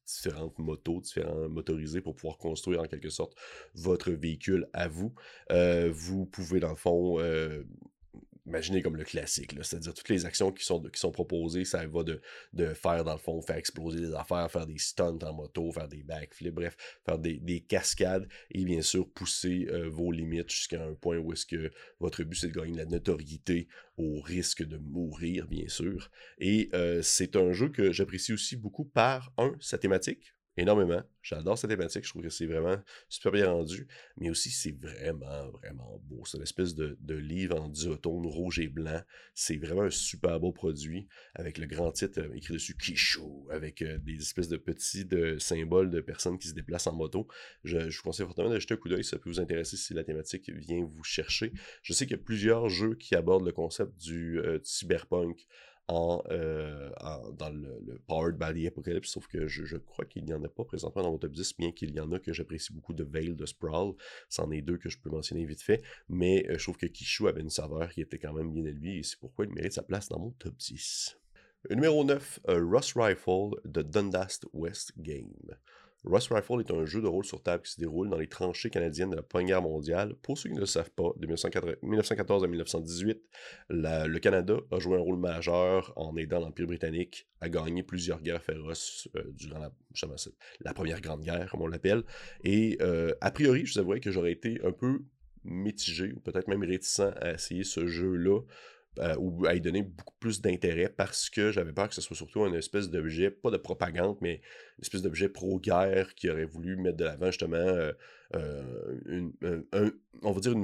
différentes 0.06 0.58
motos, 0.58 1.00
différents 1.00 1.48
motorisés 1.48 2.02
pour 2.02 2.14
pouvoir 2.14 2.36
construire 2.36 2.81
en 2.82 2.84
quelque 2.84 3.08
sorte 3.08 3.34
votre 3.75 4.12
véhicule 4.12 4.69
à 4.75 4.86
vous. 4.86 5.14
vous 5.48 6.26
pouvez 6.26 6.60
dans 6.60 6.69
le 6.69 6.76
fond 6.76 7.19
imaginez 8.46 8.82
comme 8.82 8.96
le 8.96 9.05
classique, 9.05 9.55
c'est-à-dire 9.62 9.94
toutes 9.94 10.08
les 10.08 10.26
actions 10.26 10.52
qui 10.52 10.64
sont, 10.64 11.11
proposées, 11.12 11.64
ça 11.64 11.87
va 11.87 12.02
de, 12.02 12.20
faire 12.75 13.05
dans 13.05 13.12
le 13.12 13.19
fond, 13.19 13.41
faire 13.41 13.56
exploser 13.56 14.00
des 14.00 14.14
affaires, 14.14 14.50
faire 14.50 14.67
des 14.67 14.79
stunts 14.79 15.19
en 15.23 15.32
moto, 15.32 15.73
faire 15.73 15.88
des 15.88 16.02
backflips, 16.02 16.55
bref, 16.55 16.76
faire 17.05 17.19
des, 17.19 17.38
des 17.38 17.61
cascades 17.61 18.29
et 18.50 18.64
bien 18.64 18.82
sûr 18.82 19.08
pousser 19.08 19.67
euh, 19.70 19.88
vos 19.88 20.12
limites 20.12 20.50
jusqu'à 20.50 20.82
un 20.82 20.94
point 20.94 21.19
où 21.19 21.32
est-ce 21.32 21.46
que 21.46 21.70
votre 22.00 22.23
but 22.23 22.37
c'est 22.37 22.49
de 22.49 22.52
gagner 22.52 22.73
de 22.73 22.79
la 22.79 22.87
notoriété 22.87 23.69
au 23.96 24.20
risque 24.20 24.64
de 24.64 24.76
mourir, 24.76 25.46
bien 25.46 25.69
sûr. 25.69 26.11
Et 26.38 26.69
euh, 26.75 27.00
c'est 27.02 27.37
un 27.37 27.52
jeu 27.52 27.69
que 27.69 27.93
j'apprécie 27.93 28.32
aussi 28.32 28.56
beaucoup 28.56 28.85
par, 28.85 29.32
un, 29.38 29.55
sa 29.61 29.79
thématique, 29.79 30.33
énormément. 30.56 31.03
J'adore 31.23 31.59
cette 31.59 31.71
thématique, 31.71 32.05
je 32.05 32.11
trouve 32.11 32.23
que 32.23 32.29
c'est 32.29 32.47
vraiment 32.47 32.77
super 33.09 33.33
bien 33.33 33.51
rendu, 33.51 33.89
mais 34.19 34.31
aussi 34.31 34.51
c'est 34.51 34.77
vraiment, 34.79 35.51
vraiment 35.51 36.01
beau. 36.05 36.23
C'est 36.27 36.37
une 36.37 36.43
espèce 36.43 36.75
de, 36.75 36.97
livre 37.15 37.61
en 37.61 37.69
duotone 37.69 38.27
rouge 38.27 38.59
et 38.59 38.69
blanc. 38.69 39.01
C'est 39.35 39.56
vraiment 39.56 39.83
un 39.83 39.91
super 39.91 40.39
beau 40.41 40.53
produit 40.53 41.06
avec 41.35 41.59
le 41.59 41.67
grand 41.67 41.93
titre 41.93 42.21
euh, 42.21 42.35
écrit 42.35 42.55
dessus 42.55 42.77
Kishu, 42.77 43.21
avec 43.51 43.83
euh, 43.83 43.99
des 43.99 44.17
espèces 44.17 44.49
de 44.49 44.56
petits 44.56 45.06
symboles 45.39 45.91
de 45.91 46.01
personnes 46.01 46.39
qui 46.39 46.49
se 46.49 46.55
déplacent 46.55 46.87
en 46.87 46.95
moto. 46.95 47.27
Je, 47.62 47.79
vous 47.79 48.03
conseille 48.03 48.27
fortement 48.27 48.51
de 48.51 48.59
jeter 48.59 48.75
un 48.75 48.77
coup 48.77 48.89
d'œil, 48.89 49.05
ça 49.05 49.19
peut 49.19 49.31
vous 49.31 49.41
intéresser 49.41 49.77
si 49.77 49.95
la 49.95 50.05
thématique 50.05 50.51
vient 50.51 50.85
vous 50.85 51.05
chercher. 51.05 51.53
Je 51.83 51.93
sais 51.93 52.06
qu'il 52.06 52.17
y 52.17 52.21
a 52.21 52.23
plusieurs 52.23 52.69
jeux 52.69 52.95
qui 52.95 53.15
abordent 53.15 53.47
le 53.47 53.53
concept 53.53 53.97
du 53.97 54.39
euh, 54.41 54.59
cyberpunk 54.62 55.47
euh, 55.90 56.90
dans 57.36 57.50
le, 57.50 57.98
Powered 58.06 58.36
by 58.38 58.62
the 58.62 58.69
Apocalypse, 58.69 59.10
sauf 59.10 59.26
que 59.26 59.46
je, 59.46 59.76
crois 59.76 60.04
qu'il 60.04 60.25
n'y 60.25 60.32
en 60.32 60.42
a 60.42 60.48
pas 60.48 60.64
présentement 60.64 61.02
dans 61.02 61.12
mon 61.12 61.19
top 61.19 61.32
10, 61.32 61.56
bien 61.58 61.72
qu'il 61.72 61.94
y 61.94 62.00
en 62.00 62.10
a 62.12 62.19
que 62.19 62.32
j'apprécie 62.32 62.72
beaucoup 62.72 62.94
de 62.94 63.04
Veil, 63.04 63.34
de 63.34 63.46
Sprawl. 63.46 63.94
C'en 64.28 64.50
est 64.50 64.62
deux 64.62 64.78
que 64.78 64.88
je 64.88 64.98
peux 64.98 65.10
mentionner 65.10 65.44
vite 65.44 65.62
fait, 65.62 65.82
mais 66.08 66.46
euh, 66.48 66.58
je 66.58 66.62
trouve 66.62 66.78
que 66.78 66.86
Kishu 66.86 67.28
avait 67.28 67.42
une 67.42 67.50
saveur 67.50 67.90
qui 67.90 68.00
était 68.00 68.19
quand 68.19 68.32
même 68.32 68.52
bien 68.52 68.64
élevée 68.64 68.98
et 68.98 69.02
c'est 69.02 69.19
pourquoi 69.19 69.44
il 69.44 69.52
mérite 69.52 69.72
sa 69.72 69.82
place 69.82 70.08
dans 70.08 70.19
mon 70.19 70.31
top 70.31 70.56
10. 70.56 71.19
Numéro 71.70 72.04
9, 72.04 72.40
euh, 72.48 72.64
Rust 72.64 72.92
Rifle 72.96 73.60
de 73.64 73.82
Dundast 73.82 74.46
West 74.52 74.92
Game. 74.98 75.32
Rust 76.05 76.29
Rifle 76.31 76.61
est 76.61 76.71
un 76.71 76.85
jeu 76.85 77.01
de 77.01 77.06
rôle 77.06 77.25
sur 77.25 77.43
table 77.43 77.62
qui 77.62 77.73
se 77.73 77.81
déroule 77.81 78.11
dans 78.11 78.19
les 78.19 78.27
tranchées 78.27 78.69
canadiennes 78.69 79.11
de 79.11 79.17
la 79.17 79.23
Première 79.23 79.47
Guerre 79.47 79.62
mondiale. 79.62 80.15
Pour 80.23 80.37
ceux 80.37 80.51
qui 80.51 80.55
ne 80.55 80.61
le 80.61 80.67
savent 80.67 80.91
pas, 80.91 81.13
de 81.17 81.27
1914 81.27 82.44
à 82.44 82.46
1918, 82.46 83.23
le 83.70 84.19
Canada 84.19 84.56
a 84.70 84.79
joué 84.79 84.99
un 84.99 85.01
rôle 85.01 85.19
majeur 85.19 85.93
en 85.96 86.15
aidant 86.17 86.41
l'Empire 86.41 86.67
britannique 86.67 87.27
à 87.41 87.49
gagner 87.49 87.82
plusieurs 87.82 88.20
guerres 88.20 88.43
féroces 88.43 89.08
euh, 89.17 89.23
durant 89.32 89.58
la, 89.58 90.75
Première 90.75 91.01
Grande 91.01 91.23
Guerre, 91.23 91.51
comme 91.51 91.63
on 91.63 91.67
l'appelle. 91.67 92.03
Et 92.43 92.79
euh, 92.81 93.15
a 93.20 93.31
priori, 93.31 93.65
je 93.65 93.75
vous 93.75 93.81
avouerais 93.81 94.01
que 94.01 94.11
j'aurais 94.11 94.32
été 94.32 94.61
un 94.65 94.73
peu 94.73 95.03
mitigé 95.44 96.13
ou 96.13 96.20
peut-être 96.20 96.49
même 96.49 96.65
réticent 96.65 97.01
à 97.01 97.32
essayer 97.32 97.65
ce 97.65 97.87
jeu-là 97.87 98.41
euh, 99.01 99.17
ou 99.19 99.46
à 99.46 99.55
y 99.55 99.60
donner 99.60 99.82
beaucoup 99.82 100.15
plus 100.20 100.41
d'intérêt 100.41 100.89
parce 100.89 101.29
que 101.29 101.51
j'avais 101.51 101.72
peur 101.72 101.89
que 101.89 101.94
ce 101.94 102.01
soit 102.01 102.17
surtout 102.17 102.46
une 102.46 102.55
espèce 102.55 102.91
d'objet, 102.91 103.31
pas 103.31 103.51
de 103.51 103.56
propagande, 103.56 104.17
mais 104.20 104.34
une 104.79 104.82
espèce 104.82 105.03
d'objet 105.03 105.29
pro-guerre 105.29 106.15
qui 106.15 106.31
aurait 106.31 106.44
voulu 106.44 106.77
mettre 106.77 106.96
de 106.96 107.05
l'avant 107.05 107.27
justement 107.27 107.56
euh, 107.56 107.93
euh, 108.34 109.63
un, 109.72 109.91
on 110.22 110.32
va 110.32 110.41
dire 110.41 110.55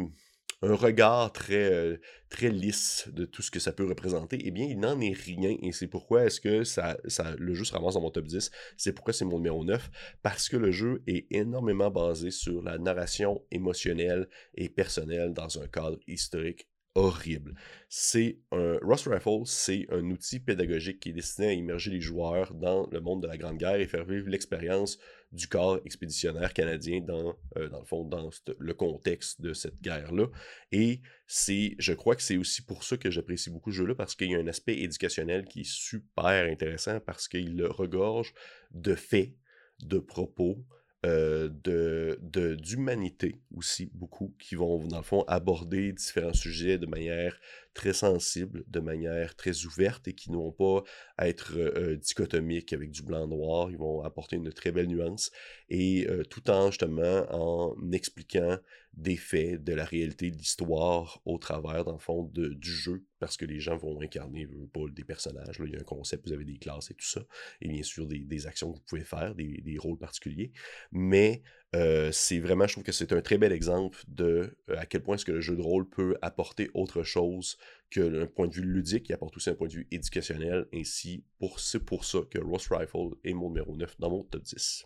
un 0.63 0.75
regard 0.75 1.33
très, 1.33 1.99
très 2.29 2.51
lisse 2.51 3.09
de 3.13 3.25
tout 3.25 3.41
ce 3.43 3.51
que 3.51 3.59
ça 3.59 3.73
peut 3.73 3.87
représenter, 3.87 4.39
eh 4.45 4.51
bien, 4.51 4.67
il 4.67 4.79
n'en 4.79 5.01
est 5.01 5.15
rien. 5.15 5.57
Et 5.63 5.73
c'est 5.73 5.87
pourquoi 5.87 6.25
est-ce 6.25 6.41
que 6.41 6.65
ça, 6.65 6.99
le 7.39 7.55
jeu 7.55 7.65
se 7.65 7.73
ramasse 7.73 7.95
dans 7.95 8.03
mon 8.03 8.11
top 8.11 8.27
10. 8.27 8.51
C'est 8.77 8.93
pourquoi 8.93 9.15
c'est 9.15 9.25
mon 9.25 9.39
numéro 9.39 9.65
9. 9.65 9.91
Parce 10.23 10.49
que 10.49 10.59
le 10.59 10.71
jeu 10.71 11.03
est 11.07 11.27
énormément 11.31 11.91
basé 11.91 12.31
sur 12.31 12.63
la 12.63 12.77
narration 12.77 13.43
émotionnelle 13.51 14.29
et 14.55 14.69
personnelle 14.69 15.33
dans 15.33 15.59
un 15.61 15.67
cadre 15.67 15.99
historique 16.07 16.70
horrible. 16.95 17.55
C'est 17.89 18.39
un 18.51 18.79
Ross 18.83 19.07
Rifle, 19.07 19.43
c'est 19.45 19.87
un 19.91 20.11
outil 20.11 20.41
pédagogique 20.41 21.01
qui 21.01 21.11
est 21.11 21.13
destiné 21.13 21.49
à 21.49 21.53
immerger 21.53 21.91
les 21.91 22.01
joueurs 22.01 22.55
dans 22.55 22.89
le 22.91 23.01
monde 23.01 23.23
de 23.23 23.29
la 23.29 23.37
Grande 23.37 23.59
Guerre 23.59 23.77
et 23.77 23.87
faire 23.87 24.05
vivre 24.05 24.29
l'expérience 24.29 24.99
du 25.33 25.47
corps 25.47 25.81
expéditionnaire 25.85 26.53
canadien 26.53 27.01
dans, 27.01 27.37
euh, 27.57 27.69
le 27.69 27.85
fond, 27.85 28.05
dans 28.05 28.31
le 28.59 28.75
contexte 28.75 29.41
de 29.41 29.53
cette 29.53 29.81
guerre-là. 29.81 30.27
Et 30.73 31.01
c'est, 31.27 31.77
je 31.79 31.93
crois 31.93 32.17
que 32.17 32.23
c'est 32.23 32.37
aussi 32.37 32.63
pour 32.63 32.83
ça 32.83 32.97
que 32.97 33.11
j'apprécie 33.11 33.51
beaucoup 33.51 33.71
ce 33.71 33.77
jeu-là, 33.77 33.95
parce 33.95 34.17
qu'il 34.17 34.31
y 34.31 34.35
a 34.35 34.39
un 34.39 34.49
aspect 34.49 34.79
éducationnel 34.79 35.45
qui 35.45 35.61
est 35.61 35.71
super 35.71 36.51
intéressant, 36.51 36.99
parce 37.01 37.29
qu'il 37.29 37.63
regorge 37.65 38.35
de 38.73 38.97
faits, 38.97 39.33
de 39.81 39.99
propos, 39.99 40.65
euh, 41.07 41.49
de, 41.65 42.19
d'humanité 42.57 43.41
aussi, 43.57 43.91
beaucoup, 43.95 44.35
qui 44.39 44.55
vont, 44.55 44.87
dans 44.87 44.99
le 44.99 45.03
fond, 45.03 45.25
aborder 45.29 45.93
différents 45.93 46.35
sujets 46.35 46.77
de 46.77 46.85
manière 46.85 47.41
très 47.73 47.95
sensible, 47.95 48.65
de 48.69 48.81
manière 48.81 49.35
très 49.35 49.65
ouverte 49.65 50.09
et 50.09 50.13
qui 50.13 50.31
n'ont 50.31 50.53
pas 50.53 50.83
être 51.19 51.55
euh, 51.57 51.97
dichotomiques 51.97 52.75
avec 52.75 52.91
du 52.91 53.03
blanc-noir. 53.03 53.71
Ils 53.71 53.79
vont 53.79 54.03
apporter 54.03 54.37
une 54.37 54.53
très 54.53 54.73
belle 54.73 54.89
nuance 54.89 55.31
et 55.71 56.07
euh, 56.11 56.23
tout 56.23 56.51
en, 56.51 56.67
justement, 56.71 57.25
en 57.31 57.93
expliquant 57.93 58.59
des 58.95 59.17
faits, 59.17 59.63
de 59.63 59.73
la 59.73 59.85
réalité 59.85 60.31
de 60.31 60.37
l'histoire 60.37 61.21
au 61.25 61.39
travers, 61.39 61.85
dans 61.85 61.93
le 61.93 61.99
fond, 61.99 62.25
du 62.35 62.73
jeu, 62.73 63.05
parce 63.19 63.37
que 63.37 63.45
les 63.45 63.61
gens 63.61 63.77
vont 63.77 64.01
incarner 64.01 64.47
pas 64.73 64.81
des 64.91 65.05
personnages. 65.05 65.59
Là, 65.59 65.65
il 65.67 65.73
y 65.73 65.77
a 65.77 65.81
un 65.81 65.85
concept, 65.85 66.27
vous 66.27 66.33
avez 66.33 66.45
des 66.45 66.59
classes 66.59 66.91
et 66.91 66.95
tout 66.95 67.07
ça, 67.07 67.25
et 67.61 67.69
bien 67.69 67.83
sûr 67.83 68.07
des, 68.07 68.47
actions 68.47 68.73
que 68.73 68.79
vous 68.79 68.85
pouvez 68.85 69.05
faire, 69.05 69.35
des, 69.35 69.61
des 69.63 69.79
rôles 69.79 69.99
particuliers. 69.99 70.53
Mais 70.93 71.43
euh, 71.77 72.11
c'est 72.13 72.41
vraiment, 72.41 72.67
je 72.67 72.73
trouve 72.73 72.85
que 72.85 72.93
c'est 72.93 73.13
un 73.13 73.23
très 73.23 73.39
bel 73.39 73.53
exemple 73.53 74.03
de 74.09 74.57
euh, 74.71 74.77
à 74.77 74.87
quel 74.87 75.03
point 75.03 75.15
est-ce 75.15 75.25
que 75.25 75.33
le 75.33 75.41
jeu 75.41 75.57
de 75.57 75.63
rôle 75.63 75.89
peut 75.89 76.17
apporter 76.21 76.69
autre 76.75 77.05
chose 77.05 77.59
que 77.91 78.23
un 78.23 78.27
point 78.27 78.49
de 78.49 78.55
vue 78.55 78.63
ludique, 78.63 79.09
il 79.09 79.13
apporte 79.13 79.37
aussi 79.37 79.51
un 79.51 79.55
point 79.55 79.69
de 79.69 79.75
vue 79.75 79.89
éducationnel. 79.93 80.67
Ainsi, 80.75 81.25
pour, 81.39 81.61
c'est 81.61 81.85
pour 81.85 82.05
ça 82.05 82.21
que 82.29 82.39
Ross 82.39 82.69
Rifle 82.71 83.15
est 83.23 83.35
mon 83.35 83.49
numéro 83.49 83.77
9 83.77 84.01
dans 84.01 84.11
mon 84.11 84.25
top 84.25 84.43
10. 84.43 84.85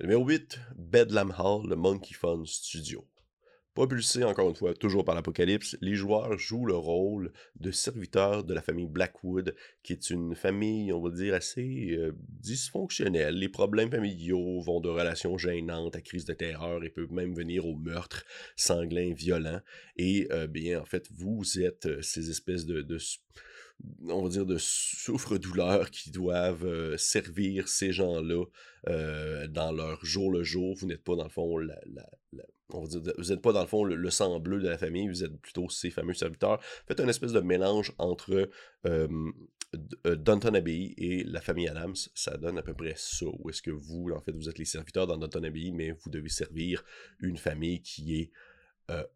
numéro 0.00 0.24
8, 0.24 0.60
Bedlam 0.76 1.34
Hall, 1.36 1.68
le 1.68 1.74
Monkey 1.74 2.14
Fun 2.14 2.44
Studio. 2.44 3.04
Propulsé 3.74 4.24
encore 4.24 4.48
une 4.48 4.56
fois 4.56 4.74
toujours 4.74 5.04
par 5.04 5.14
l'Apocalypse, 5.14 5.78
les 5.80 5.94
joueurs 5.94 6.36
jouent 6.36 6.66
le 6.66 6.74
rôle 6.74 7.32
de 7.54 7.70
serviteurs 7.70 8.42
de 8.42 8.52
la 8.52 8.62
famille 8.62 8.88
Blackwood, 8.88 9.54
qui 9.84 9.92
est 9.92 10.10
une 10.10 10.34
famille, 10.34 10.92
on 10.92 11.00
va 11.00 11.10
dire, 11.10 11.34
assez 11.34 11.92
euh, 11.92 12.12
dysfonctionnelle. 12.40 13.36
Les 13.36 13.48
problèmes 13.48 13.90
familiaux 13.90 14.60
vont 14.60 14.80
de 14.80 14.88
relations 14.88 15.38
gênantes 15.38 15.94
à 15.94 16.00
crise 16.00 16.24
de 16.24 16.32
terreur 16.32 16.82
et 16.82 16.90
peuvent 16.90 17.12
même 17.12 17.32
venir 17.32 17.64
au 17.64 17.76
meurtre 17.76 18.24
sanglin, 18.56 19.14
violent. 19.14 19.60
Et 19.96 20.26
euh, 20.32 20.48
bien, 20.48 20.80
en 20.80 20.84
fait, 20.84 21.08
vous 21.12 21.60
êtes 21.60 21.86
euh, 21.86 22.02
ces 22.02 22.28
espèces 22.28 22.66
de, 22.66 22.82
de 22.82 22.98
on 24.08 24.24
va 24.24 24.28
dire, 24.30 24.46
de 24.46 24.56
souffre-douleur 24.58 25.92
qui 25.92 26.10
doivent 26.10 26.96
servir 26.98 27.68
ces 27.68 27.92
gens-là 27.92 28.44
dans 29.48 29.72
leur 29.72 30.04
jour 30.04 30.30
le 30.30 30.42
jour. 30.42 30.76
Vous 30.76 30.86
n'êtes 30.86 31.02
pas, 31.02 31.16
dans 31.16 31.24
le 31.24 31.30
fond, 31.30 31.56
la, 31.56 31.80
vous 32.74 33.28
n'êtes 33.28 33.42
pas, 33.42 33.52
dans 33.52 33.60
le 33.60 33.66
fond, 33.66 33.84
le, 33.84 34.10
sang 34.10 34.38
bleu 34.40 34.60
de 34.60 34.68
la 34.68 34.78
famille, 34.78 35.08
vous 35.08 35.24
êtes 35.24 35.36
plutôt 35.40 35.68
ces 35.68 35.90
fameux 35.90 36.14
serviteurs. 36.14 36.60
Faites 36.86 37.00
un 37.00 37.08
espèce 37.08 37.32
de 37.32 37.40
mélange 37.40 37.92
entre 37.98 38.50
Downton 40.04 40.54
Abbey 40.54 40.94
et 40.96 41.24
la 41.24 41.40
famille 41.40 41.68
Adams. 41.68 41.96
Ça 42.14 42.36
donne 42.36 42.58
à 42.58 42.62
peu 42.62 42.74
près 42.74 42.94
ça. 42.96 43.26
Où 43.38 43.50
est-ce 43.50 43.62
que 43.62 43.70
vous, 43.70 44.10
en 44.14 44.20
fait, 44.20 44.32
vous 44.32 44.48
êtes 44.48 44.58
les 44.58 44.64
serviteurs 44.64 45.06
dans 45.06 45.16
Downton 45.16 45.44
Abbey, 45.44 45.70
mais 45.72 45.92
vous 45.92 46.10
devez 46.10 46.28
servir 46.28 46.84
une 47.20 47.36
famille 47.36 47.82
qui 47.82 48.20
est 48.20 48.30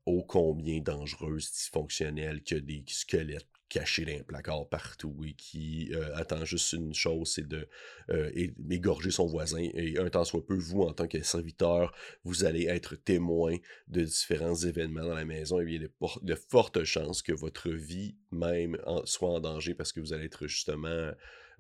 ô 0.07 0.23
combien 0.23 0.81
dangereuse, 0.81 1.51
dysfonctionnelle, 1.51 2.43
qui 2.43 2.55
a 2.55 2.61
des 2.61 2.85
squelettes 2.87 3.49
caché 3.75 4.05
dans 4.05 4.13
un 4.13 4.23
placard 4.23 4.69
partout 4.69 5.25
et 5.27 5.33
qui 5.33 5.91
euh, 5.93 6.15
attend 6.15 6.45
juste 6.45 6.73
une 6.75 6.95
chose, 6.95 7.33
c'est 7.35 7.49
de 7.49 7.69
euh, 8.11 8.31
égorger 8.71 9.11
son 9.11 9.27
voisin. 9.27 9.59
Et 9.75 9.99
un 9.99 10.09
temps 10.11 10.25
soit 10.25 10.47
peu, 10.47 10.55
vous, 10.55 10.83
en 10.83 10.93
tant 10.93 11.09
que 11.09 11.21
serviteur, 11.23 11.93
vous 12.23 12.45
allez 12.45 12.67
être 12.67 12.95
témoin 12.95 13.57
de 13.89 14.03
différents 14.03 14.55
événements 14.55 15.05
dans 15.05 15.15
la 15.15 15.25
maison. 15.25 15.59
Et 15.61 15.65
bien, 15.65 15.75
il 15.75 15.83
y 15.83 15.85
a 15.85 16.09
de 16.23 16.35
fortes 16.37 16.85
chances 16.85 17.21
que 17.21 17.33
votre 17.33 17.69
vie 17.71 18.15
même 18.31 18.79
soit 19.07 19.31
en 19.31 19.41
danger 19.41 19.75
parce 19.75 19.93
que 19.93 19.99
vous 19.99 20.13
allez 20.13 20.27
être 20.27 20.47
justement 20.47 21.11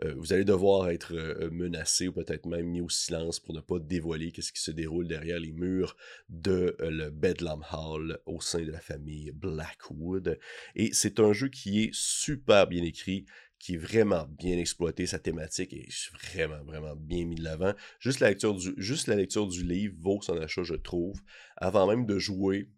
euh, 0.03 0.15
vous 0.17 0.33
allez 0.33 0.45
devoir 0.45 0.91
être 0.91 1.15
euh, 1.15 1.51
menacé 1.51 2.09
ou 2.09 2.13
peut-être 2.13 2.47
même 2.47 2.67
mis 2.67 2.81
au 2.81 2.89
silence 2.89 3.41
pour 3.41 3.55
ne 3.55 3.61
pas 3.61 3.79
dévoiler 3.79 4.33
ce 4.37 4.53
qui 4.53 4.61
se 4.61 4.71
déroule 4.71 5.07
derrière 5.07 5.39
les 5.39 5.53
murs 5.53 5.97
de 6.29 6.77
euh, 6.81 6.91
le 6.91 7.11
Bedlam 7.11 7.65
Hall 7.73 8.19
au 8.27 8.41
sein 8.41 8.63
de 8.63 8.71
la 8.71 8.81
famille 8.81 9.31
Blackwood. 9.33 10.39
Et 10.75 10.93
c'est 10.93 11.21
un 11.21 11.33
jeu 11.33 11.49
qui 11.49 11.85
est 11.85 11.91
super 11.93 12.67
bien 12.67 12.83
écrit, 12.83 13.25
qui 13.59 13.75
est 13.75 13.79
vraiment 13.79 14.27
bien 14.39 14.59
exploité, 14.59 15.07
sa 15.07 15.19
thématique 15.19 15.73
est 15.73 15.89
vraiment, 16.13 16.63
vraiment 16.65 16.97
bien 16.97 17.25
mis 17.25 17.37
de 17.37 17.45
l'avant. 17.45 17.73
Juste 17.99 18.21
la 18.21 18.29
lecture 18.29 18.55
du, 18.55 18.75
juste 18.77 19.07
la 19.07 19.17
lecture 19.17 19.47
du 19.47 19.65
livre 19.65 19.95
vaut 19.99 20.21
son 20.21 20.37
achat, 20.37 20.63
je 20.65 20.75
trouve. 20.75 21.21
Avant 21.57 21.87
même 21.87 22.05
de 22.05 22.19
jouer, 22.19 22.69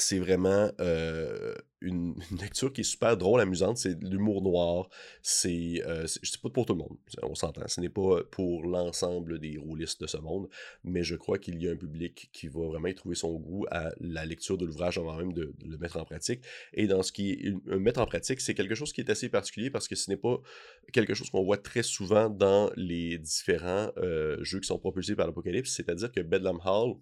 c'est 0.00 0.18
vraiment 0.18 0.70
une, 1.80 2.14
lecture 2.40 2.72
qui 2.72 2.82
est 2.82 2.84
super 2.84 3.16
drôle, 3.16 3.40
amusante. 3.40 3.78
C'est 3.78 4.00
l'humour 4.02 4.42
noir. 4.42 4.88
C'est, 5.22 5.82
euh, 5.86 6.06
sais 6.06 6.20
pas 6.42 6.50
pour 6.50 6.66
tout 6.66 6.74
le 6.74 6.78
monde, 6.78 6.96
on 7.22 7.34
s'entend. 7.34 7.66
Ce 7.66 7.80
n'est 7.80 7.88
pas 7.88 8.22
pour 8.30 8.64
l'ensemble 8.64 9.38
des 9.38 9.58
roulistes 9.58 10.00
de 10.00 10.06
ce 10.06 10.16
monde, 10.16 10.48
mais 10.84 11.02
je 11.02 11.16
crois 11.16 11.38
qu'il 11.38 11.62
y 11.62 11.68
a 11.68 11.72
un 11.72 11.76
public 11.76 12.30
qui 12.32 12.48
va 12.48 12.66
vraiment 12.66 12.88
y 12.88 12.94
trouver 12.94 13.14
son 13.14 13.34
goût 13.38 13.66
à 13.70 13.90
la 14.00 14.24
lecture 14.24 14.58
de 14.58 14.66
l'ouvrage 14.66 14.98
avant 14.98 15.16
même 15.16 15.32
de, 15.32 15.54
le 15.64 15.78
mettre 15.78 15.98
en 15.98 16.04
pratique. 16.04 16.42
Et 16.72 16.86
dans 16.86 17.02
ce 17.02 17.12
qui 17.12 17.32
est 17.32 17.76
mettre 17.76 18.00
en 18.00 18.06
pratique, 18.06 18.40
c'est 18.40 18.54
quelque 18.54 18.74
chose 18.74 18.92
qui 18.92 19.00
est 19.00 19.10
assez 19.10 19.28
particulier 19.28 19.70
parce 19.70 19.88
que 19.88 19.94
ce 19.94 20.10
n'est 20.10 20.16
pas 20.16 20.40
quelque 20.92 21.14
chose 21.14 21.30
qu'on 21.30 21.44
voit 21.44 21.58
très 21.58 21.82
souvent 21.82 22.28
dans 22.28 22.70
les 22.76 23.18
différents 23.18 23.90
jeux 24.40 24.60
qui 24.60 24.66
sont 24.66 24.78
propulsés 24.78 25.16
par 25.16 25.26
l'Apocalypse. 25.26 25.70
C'est-à-dire 25.70 26.10
que 26.12 26.20
Bedlam 26.20 26.58
Hall 26.64 26.96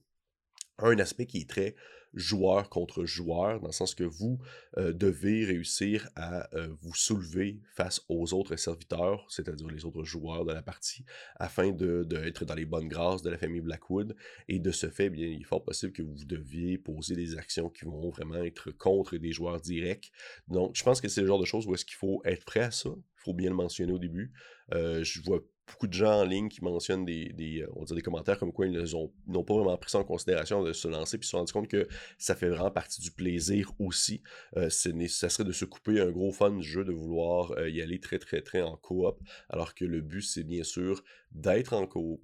a 0.79 0.89
un 0.89 0.99
aspect 0.99 1.27
qui 1.27 1.39
est 1.39 1.49
très 1.49 1.75
joueur 2.17 2.71
contre 2.71 3.05
joueur, 3.05 3.61
dans 3.61 3.69
le 3.69 3.73
sens 3.73 3.95
que 3.95 4.03
vous 4.03 4.39
euh, 4.79 4.93
devez 4.93 5.45
réussir 5.45 6.09
à 6.17 6.49
euh, 6.57 6.69
vous 6.81 6.95
soulever 6.95 7.61
face 7.75 8.01
aux 8.09 8.33
autres 8.33 8.57
serviteurs, 8.57 9.27
c'est-à-dire 9.29 9.69
les 9.69 9.85
autres 9.85 10.03
joueurs 10.03 10.45
de 10.45 10.53
la 10.53 10.63
partie, 10.63 11.05
afin 11.37 11.71
de, 11.71 12.07
être 12.25 12.45
dans 12.45 12.55
les 12.55 12.65
bonnes 12.65 12.89
grâces 12.89 13.23
de 13.23 13.31
la 13.31 13.39
famille 13.39 13.61
Blackwood. 13.61 14.17
Et 14.49 14.59
de 14.59 14.71
ce 14.73 14.89
fait, 14.89 15.11
bien, 15.11 15.27
il 15.27 15.43
est 15.43 15.45
fort 15.45 15.63
possible 15.63 15.93
que 15.93 16.03
vous 16.03 16.25
deviez 16.25 16.79
poser 16.79 17.15
des 17.15 17.37
actions 17.37 17.69
qui 17.69 17.85
vont 17.85 18.09
vraiment 18.11 18.43
être 18.43 18.71
contre 18.71 19.17
des 19.19 19.33
joueurs 19.33 19.61
directs. 19.61 20.11
Donc, 20.49 20.75
je 20.75 20.83
pense 20.83 21.01
que 21.01 21.09
c'est 21.09 21.21
le 21.21 21.27
genre 21.27 21.41
de 21.41 21.45
choses 21.45 21.67
où 21.67 21.75
est-ce 21.75 21.85
qu'il 21.85 21.97
faut 21.97 22.23
être 22.25 22.45
prêt 22.45 22.61
à 22.61 22.71
ça. 22.71 22.91
Il 22.91 23.23
faut 23.23 23.35
bien 23.35 23.51
le 23.51 23.57
mentionner 23.57 23.93
au 23.93 23.99
début. 23.99 24.33
Euh, 24.73 25.05
je 25.05 25.21
vois 25.23 25.41
beaucoup 25.67 25.87
de 25.87 25.93
gens 25.93 26.21
en 26.21 26.25
ligne 26.25 26.49
qui 26.49 26.63
mentionnent 26.63 27.05
des, 27.05 27.33
des, 27.33 27.63
euh, 27.63 27.71
on 27.75 27.85
des 27.85 28.03
commentaires 28.03 28.39
comme 28.39 28.53
quoi 28.53 28.67
ils 28.67 28.85
n'ont 29.27 29.45
pas 29.45 29.55
vraiment 29.55 29.77
pris 29.77 29.91
ça 29.91 29.99
en 29.99 30.05
considération 30.05 30.63
de 30.63 30.73
se 30.73 30.89
lancer 30.89 31.19
puis 31.19 31.27
se 31.27 31.33
sont 31.33 31.39
rendus 31.39 31.53
compte 31.53 31.69
que 31.69 31.89
ça 32.19 32.35
fait 32.35 32.49
vraiment 32.49 32.71
partie 32.71 33.01
du 33.01 33.11
plaisir 33.11 33.73
aussi. 33.79 34.23
Euh, 34.57 34.71
ça 34.71 35.29
serait 35.29 35.45
de 35.45 35.53
se 35.53 35.65
couper 35.65 36.01
un 36.01 36.11
gros 36.11 36.33
fun 36.33 36.53
du 36.53 36.63
jeu, 36.63 36.85
de 36.85 36.93
vouloir 36.93 37.53
euh, 37.53 37.69
y 37.69 37.83
aller 37.83 37.99
très 37.99 38.19
très 38.19 38.43
très 38.43 38.63
en 38.63 38.77
coop, 38.77 39.19
alors 39.49 39.75
que 39.75 39.85
le 39.85 40.01
but 40.01 40.23
c'est 40.23 40.45
bien 40.45 40.63
sûr 40.63 41.03
d'être 41.33 41.73
en 41.73 41.87
coop, 41.87 42.21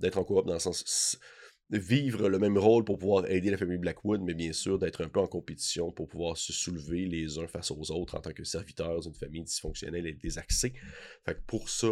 d'être 0.00 0.18
en 0.18 0.24
coop 0.24 0.46
dans 0.46 0.54
le 0.54 0.58
sens 0.58 1.18
vivre 1.70 2.28
le 2.28 2.38
même 2.38 2.56
rôle 2.56 2.84
pour 2.84 2.98
pouvoir 2.98 3.30
aider 3.30 3.50
la 3.50 3.58
famille 3.58 3.78
Blackwood, 3.78 4.22
mais 4.22 4.34
bien 4.34 4.52
sûr 4.52 4.78
d'être 4.78 5.04
un 5.04 5.08
peu 5.08 5.20
en 5.20 5.26
compétition 5.26 5.92
pour 5.92 6.08
pouvoir 6.08 6.36
se 6.36 6.52
soulever 6.52 7.06
les 7.06 7.38
uns 7.38 7.46
face 7.46 7.70
aux 7.70 7.90
autres 7.90 8.16
en 8.16 8.20
tant 8.20 8.32
que 8.32 8.44
serviteurs 8.44 9.00
d'une 9.00 9.14
famille 9.14 9.42
dysfonctionnelle 9.42 10.06
et 10.06 10.14
désaxée. 10.14 10.72
Fait 11.26 11.34
que 11.34 11.42
pour 11.46 11.68
ça, 11.68 11.88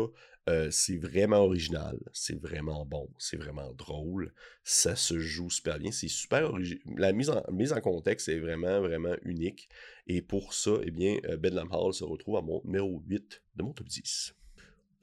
euh, 0.48 0.70
c'est 0.70 0.96
vraiment 0.96 1.38
original, 1.38 1.98
c'est 2.12 2.40
vraiment 2.40 2.86
bon, 2.86 3.10
c'est 3.18 3.36
vraiment 3.36 3.72
drôle, 3.72 4.32
ça 4.62 4.94
se 4.94 5.18
joue 5.18 5.50
super 5.50 5.78
bien, 5.78 5.90
c'est 5.90 6.08
super 6.08 6.52
La 6.96 7.12
mise 7.12 7.30
en, 7.30 7.42
mise 7.50 7.72
en 7.72 7.80
contexte 7.80 8.28
est 8.28 8.38
vraiment, 8.38 8.80
vraiment 8.80 9.16
unique. 9.22 9.68
Et 10.06 10.22
pour 10.22 10.54
ça, 10.54 10.78
eh 10.84 10.92
bien, 10.92 11.18
euh, 11.24 11.36
Bedlam 11.36 11.68
Hall 11.72 11.92
se 11.92 12.04
retrouve 12.04 12.36
à 12.36 12.42
mon 12.42 12.62
numéro 12.64 13.02
8 13.08 13.42
de 13.56 13.62
mon 13.64 13.72
top 13.72 13.88
10. 13.88 14.34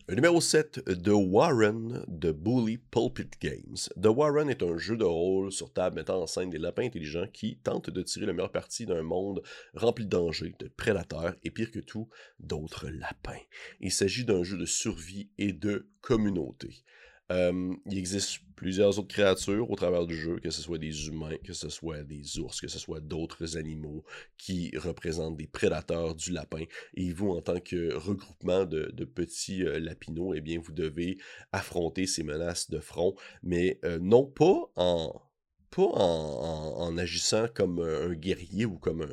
Numéro 0.10 0.42
7, 0.42 0.84
The 1.02 1.12
Warren 1.14 2.04
de 2.10 2.34
Bully 2.34 2.78
Pulpit 2.78 3.30
Games. 3.40 3.88
The 4.02 4.08
Warren 4.08 4.50
est 4.50 4.62
un 4.62 4.78
jeu 4.78 4.98
de 4.98 5.06
rôle 5.06 5.50
sur 5.54 5.72
table 5.72 5.96
mettant 5.96 6.22
en 6.22 6.28
scène 6.28 6.50
des 6.50 6.58
lapins 6.58 6.84
intelligents 6.84 7.28
qui 7.32 7.58
tentent 7.64 7.90
de 7.90 8.02
tirer 8.02 8.26
le 8.26 8.34
meilleur 8.34 8.52
parti 8.52 8.86
d'un 8.86 9.02
monde 9.02 9.42
rempli 9.74 10.04
de 10.04 10.10
dangers, 10.10 10.56
de 10.60 10.68
prédateurs 10.68 11.36
et 11.46 11.52
pire 11.52 11.72
que 11.72 11.80
tout, 11.80 12.10
d'autres 12.42 12.90
lapins. 12.90 13.40
Il 13.80 13.94
s'agit 13.94 14.26
d'un 14.26 14.44
jeu 14.44 14.58
de 14.58 14.66
survie 14.66 15.30
et 15.38 15.54
de 15.54 15.88
communauté. 16.02 16.84
Euh, 17.32 17.74
il 17.86 17.98
existe 17.98 18.42
plusieurs 18.56 19.00
autres 19.00 19.08
créatures 19.08 19.70
au 19.70 19.76
travers 19.76 20.06
du 20.06 20.16
jeu, 20.16 20.40
que 20.40 20.50
ce 20.50 20.62
soit 20.62 20.78
des 20.78 21.08
humains, 21.08 21.36
que 21.44 21.54
ce 21.54 21.70
soit 21.70 22.04
des 22.04 22.40
ours, 22.40 22.62
que 22.62 22.68
ce 22.68 22.80
soit 22.80 23.00
d'autres 23.00 23.58
animaux 23.58 24.04
qui 24.38 24.72
représentent 24.78 25.38
des 25.38 25.48
prédateurs 25.48 26.16
du 26.16 26.32
lapin. 26.32 26.64
Et 26.96 27.12
vous, 27.12 27.30
en 27.32 27.42
tant 27.42 27.60
que 27.60 27.94
regroupement 27.94 28.66
de, 28.66 29.06
petits 29.06 29.64
euh, 29.64 29.80
eh 30.36 30.42
bien, 30.42 30.60
vous 30.60 30.72
devez 30.72 31.18
affronter 31.52 32.08
ces 32.08 32.24
menaces 32.24 32.70
de 32.70 32.80
front, 32.80 33.16
mais 33.42 33.80
euh, 33.84 34.00
non 34.00 34.26
pas 34.26 34.72
en 34.76 35.22
pas 35.76 35.84
en, 35.84 36.98
agissant 36.98 37.48
comme 37.54 37.80
un 37.80 38.14
guerrier 38.14 38.66
ou 38.66 38.78
comme 38.78 39.08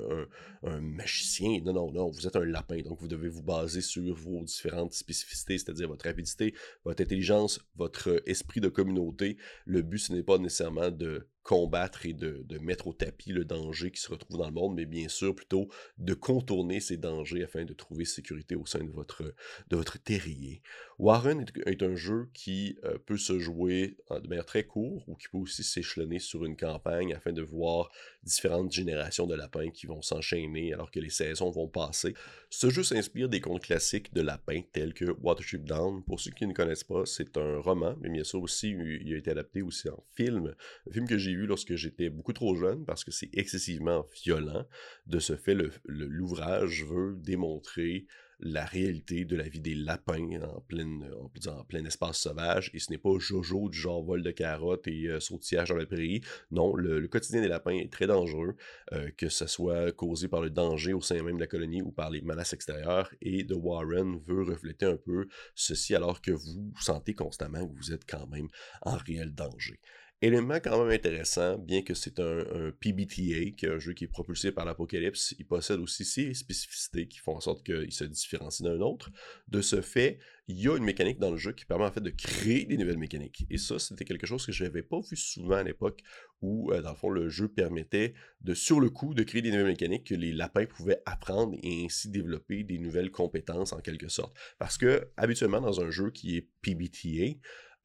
un, 0.62 0.80
magicien. 0.80 1.60
Non, 1.64 1.72
non, 1.72 1.90
non, 1.90 2.10
vous 2.10 2.26
êtes 2.26 2.36
un 2.36 2.44
lapin. 2.44 2.80
Donc, 2.82 3.00
vous 3.00 3.08
devez 3.08 3.28
vous 3.28 3.42
baser 3.42 3.80
sur 3.80 4.14
vos 4.14 4.44
différentes 4.44 4.92
spécificités, 4.92 5.58
c'est-à-dire 5.58 5.88
votre 5.88 6.04
rapidité, 6.04 6.54
votre 6.84 7.02
intelligence, 7.02 7.60
votre 7.76 8.22
esprit 8.26 8.60
de 8.60 8.68
communauté. 8.68 9.38
Le 9.64 9.82
but, 9.82 9.98
ce 9.98 10.12
n'est 10.12 10.22
pas 10.22 10.38
nécessairement 10.38 10.90
de 10.90 11.26
combattre 11.42 12.06
et 12.06 12.12
de, 12.12 12.44
mettre 12.60 12.86
au 12.86 12.92
tapis 12.92 13.32
le 13.32 13.44
danger 13.44 13.90
qui 13.90 14.00
se 14.00 14.10
retrouve 14.10 14.38
dans 14.38 14.46
le 14.46 14.52
monde, 14.52 14.74
mais 14.74 14.86
bien 14.86 15.08
sûr 15.08 15.34
plutôt 15.34 15.68
de 15.98 16.14
contourner 16.14 16.80
ces 16.80 16.96
dangers 16.96 17.44
afin 17.44 17.64
de 17.64 17.72
trouver 17.72 18.04
sécurité 18.04 18.54
au 18.54 18.66
sein 18.66 18.84
de 18.84 18.90
votre, 18.90 19.34
de 19.68 19.76
votre 19.76 19.98
terrier. 19.98 20.62
Warren 20.98 21.46
est, 21.66 21.82
un 21.82 21.96
jeu 21.96 22.28
qui 22.34 22.78
euh, 22.84 22.98
peut 22.98 23.16
se 23.16 23.38
jouer 23.38 23.96
de 24.10 24.28
manière 24.28 24.44
très 24.44 24.64
courte 24.64 25.02
ou 25.08 25.14
qui 25.14 25.28
peut 25.28 25.38
aussi 25.38 25.64
s'échelonner 25.64 26.18
sur 26.18 26.44
une 26.44 26.56
campagne 26.56 27.14
afin 27.14 27.32
de 27.32 27.42
voir 27.42 27.90
différentes 28.22 28.72
générations 28.72 29.26
de 29.26 29.34
lapins 29.34 29.70
qui 29.70 29.86
vont 29.86 30.02
s'enchaîner 30.02 30.74
alors 30.74 30.90
que 30.90 31.00
les 31.00 31.08
saisons 31.10 31.50
vont 31.50 31.68
passer. 31.68 32.14
Ce 32.50 32.68
jeu 32.68 32.82
s'inspire 32.82 33.28
des 33.28 33.40
contes 33.40 33.62
classiques 33.62 34.12
de 34.12 34.20
lapins 34.20 34.60
tels 34.72 34.92
que 34.92 35.06
Watership 35.22 35.64
Down. 35.64 36.04
Pour 36.04 36.20
ceux 36.20 36.32
qui 36.32 36.46
ne 36.46 36.52
connaissent 36.52 36.84
pas, 36.84 37.06
c'est 37.06 37.36
un 37.38 37.58
roman, 37.60 37.96
mais 38.00 38.10
bien 38.10 38.24
sûr 38.24 38.42
aussi 38.42 38.70
il 38.70 39.14
a 39.14 39.16
été 39.16 39.30
adapté 39.30 39.62
aussi 39.62 39.88
en 39.88 40.04
film, 40.14 40.54
un 40.88 40.92
film 40.92 41.08
que 41.08 41.16
j'ai 41.16 41.29
vu 41.34 41.46
lorsque 41.46 41.74
j'étais 41.74 42.10
beaucoup 42.10 42.32
trop 42.32 42.54
jeune 42.56 42.84
parce 42.84 43.04
que 43.04 43.10
c'est 43.10 43.30
excessivement 43.34 44.06
violent. 44.24 44.66
De 45.06 45.18
ce 45.18 45.36
fait, 45.36 45.56
l'ouvrage 45.84 46.84
veut 46.84 47.16
démontrer 47.16 48.06
la 48.42 48.64
réalité 48.64 49.24
de 49.24 49.36
la 49.36 49.48
vie 49.48 49.60
des 49.60 49.74
lapins 49.74 50.40
en, 50.42 50.60
pleine, 50.60 51.10
en, 51.46 51.64
plein 51.64 51.84
espace 51.84 52.18
sauvage. 52.18 52.70
Et 52.74 52.78
ce 52.78 52.90
n'est 52.90 52.98
pas 52.98 53.18
Jojo 53.18 53.68
du 53.68 53.78
genre 53.78 54.02
vol 54.02 54.22
de 54.22 54.30
carottes 54.30 54.88
et 54.88 55.08
euh, 55.08 55.20
sautillage 55.20 55.68
dans 55.68 55.76
la 55.76 55.86
prairie. 55.86 56.22
Non, 56.50 56.74
le, 56.74 57.06
quotidien 57.08 57.42
des 57.42 57.48
lapins 57.48 57.74
est 57.74 57.92
très 57.92 58.06
dangereux, 58.06 58.56
euh, 58.92 59.10
que 59.16 59.28
ce 59.28 59.46
soit 59.46 59.92
causé 59.92 60.28
par 60.28 60.40
le 60.40 60.50
danger 60.50 60.92
au 60.92 61.00
sein 61.00 61.22
même 61.22 61.36
de 61.36 61.40
la 61.40 61.46
colonie 61.46 61.82
ou 61.82 61.90
par 61.90 62.10
les 62.10 62.22
menaces 62.22 62.52
extérieures. 62.52 63.12
Et 63.20 63.46
The 63.46 63.54
Warren 63.56 64.20
veut 64.26 64.42
refléter 64.42 64.86
un 64.86 64.96
peu 64.96 65.26
ceci 65.54 65.94
alors 65.94 66.20
que 66.22 66.32
vous 66.32 66.72
sentez 66.80 67.14
constamment 67.14 67.66
que 67.66 67.76
vous 67.76 67.92
êtes 67.92 68.08
quand 68.08 68.26
même 68.28 68.48
en 68.82 68.96
réel 68.96 69.34
danger. 69.34 69.80
Élément 70.22 70.56
quand 70.56 70.84
même 70.84 70.94
intéressant, 70.94 71.56
bien 71.56 71.80
que 71.80 71.94
c'est 71.94 72.20
un, 72.20 72.72
PBTA, 72.78 73.52
qui 73.56 73.64
est 73.64 73.70
un 73.70 73.78
jeu 73.78 73.94
qui 73.94 74.04
est 74.04 74.08
propulsé 74.08 74.52
par 74.52 74.66
l'Apocalypse, 74.66 75.34
il 75.38 75.46
possède 75.46 75.80
aussi 75.80 76.04
ses 76.04 76.34
spécificités 76.34 77.08
qui 77.08 77.18
font 77.18 77.36
en 77.36 77.40
sorte 77.40 77.64
qu'il 77.64 77.90
se 77.90 78.04
différencie 78.04 78.60
d'un 78.60 78.80
autre. 78.82 79.10
De 79.48 79.62
ce 79.62 79.80
fait, 79.80 80.18
il 80.46 80.60
y 80.60 80.68
a 80.68 80.76
une 80.76 80.84
mécanique 80.84 81.18
dans 81.20 81.30
le 81.30 81.38
jeu 81.38 81.52
qui 81.52 81.64
permet 81.64 81.86
en 81.86 81.90
fait 81.90 82.02
de 82.02 82.10
créer 82.10 82.66
des 82.66 82.76
nouvelles 82.76 82.98
mécaniques. 82.98 83.46
Et 83.48 83.56
ça, 83.56 83.78
c'était 83.78 84.04
quelque 84.04 84.26
chose 84.26 84.44
que 84.44 84.52
je 84.52 84.62
n'avais 84.62 84.82
pas 84.82 85.00
vu 85.00 85.16
souvent 85.16 85.56
à 85.56 85.62
l'époque, 85.62 86.02
où 86.42 86.70
euh, 86.70 86.82
dans 86.82 86.90
le 86.90 86.96
fond, 86.96 87.08
le 87.08 87.30
jeu 87.30 87.48
permettait 87.48 88.12
de, 88.42 88.52
sur 88.52 88.78
le 88.78 88.90
coup, 88.90 89.14
de 89.14 89.22
créer 89.22 89.40
des 89.40 89.50
nouvelles 89.50 89.68
mécaniques 89.68 90.08
que 90.08 90.14
les 90.14 90.34
lapins 90.34 90.66
pouvaient 90.66 91.00
apprendre 91.06 91.56
et 91.62 91.86
ainsi 91.86 92.10
développer 92.10 92.62
des 92.62 92.78
nouvelles 92.78 93.10
compétences 93.10 93.72
en 93.72 93.80
quelque 93.80 94.08
sorte. 94.08 94.36
Parce 94.58 94.76
que, 94.76 95.08
habituellement, 95.16 95.62
dans 95.62 95.80
un 95.80 95.90
jeu 95.90 96.10
qui 96.10 96.36
est 96.36 96.46
PBTA, 96.60 97.38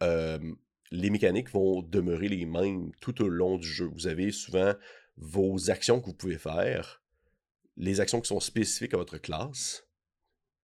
euh, 0.03 0.39
les 0.91 1.09
mécaniques 1.09 1.51
vont 1.51 1.81
demeurer 1.81 2.27
les 2.27 2.45
mêmes 2.45 2.91
tout 3.01 3.21
au 3.21 3.27
long 3.27 3.57
du 3.57 3.67
jeu. 3.67 3.89
Vous 3.93 4.07
avez 4.07 4.31
souvent 4.31 4.73
vos 5.17 5.69
actions 5.69 5.99
que 5.99 6.05
vous 6.05 6.13
pouvez 6.13 6.37
faire, 6.37 7.01
les 7.77 7.99
actions 7.99 8.21
qui 8.21 8.27
sont 8.27 8.39
spécifiques 8.39 8.93
à 8.93 8.97
votre 8.97 9.17
classe, 9.17 9.85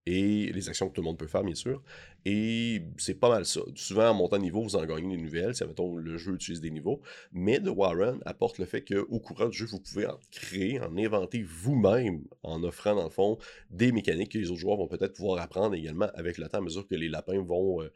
et 0.08 0.52
les 0.52 0.68
actions 0.68 0.90
que 0.90 0.96
tout 0.96 1.02
le 1.02 1.06
monde 1.06 1.18
peut 1.18 1.28
faire, 1.28 1.44
bien 1.44 1.56
sûr. 1.56 1.84
Et 2.26 2.82
c'est 2.98 3.20
pas 3.20 3.30
mal 3.30 3.46
ça. 3.46 3.62
Souvent, 3.76 4.10
en 4.10 4.14
montant 4.16 4.38
de 4.38 4.42
niveau, 4.42 4.64
vous 4.64 4.76
en 4.76 4.86
gagnez 4.86 5.16
des 5.16 5.22
nouvelles, 5.22 5.56
si, 5.56 5.64
mettons, 5.64 5.96
le 5.96 6.18
jeu 6.18 6.34
utilise 6.34 6.60
des 6.60 6.72
niveaux. 6.72 7.02
Mais 7.32 7.60
The 7.60 7.68
Warren 7.68 8.20
apporte 8.26 8.58
le 8.58 8.66
fait 8.66 8.84
qu'au 8.84 9.20
courant 9.20 9.48
du 9.48 9.58
jeu, 9.58 9.66
vous 9.68 9.80
pouvez 9.80 10.08
en 10.08 10.20
créer, 10.32 10.80
en 10.80 10.98
inventer 10.98 11.44
vous-même, 11.44 12.24
en 12.42 12.64
offrant, 12.64 12.96
dans 12.96 13.04
le 13.04 13.12
fond, 13.12 13.38
des 13.70 13.92
mécaniques 13.92 14.32
que 14.32 14.40
les 14.40 14.50
autres 14.50 14.60
joueurs 14.60 14.78
vont 14.78 14.88
peut-être 14.88 15.14
pouvoir 15.14 15.40
apprendre 15.40 15.76
également 15.76 16.10
avec 16.16 16.40
le 16.40 16.48
temps, 16.48 16.60
à 16.60 16.62
mesure 16.62 16.88
que 16.88 16.96
les 16.96 17.10
lapins 17.10 17.42
vont... 17.42 17.84
Euh, 17.84 17.92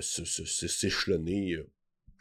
s'échelonner 0.00 1.54
euh, 1.54 1.70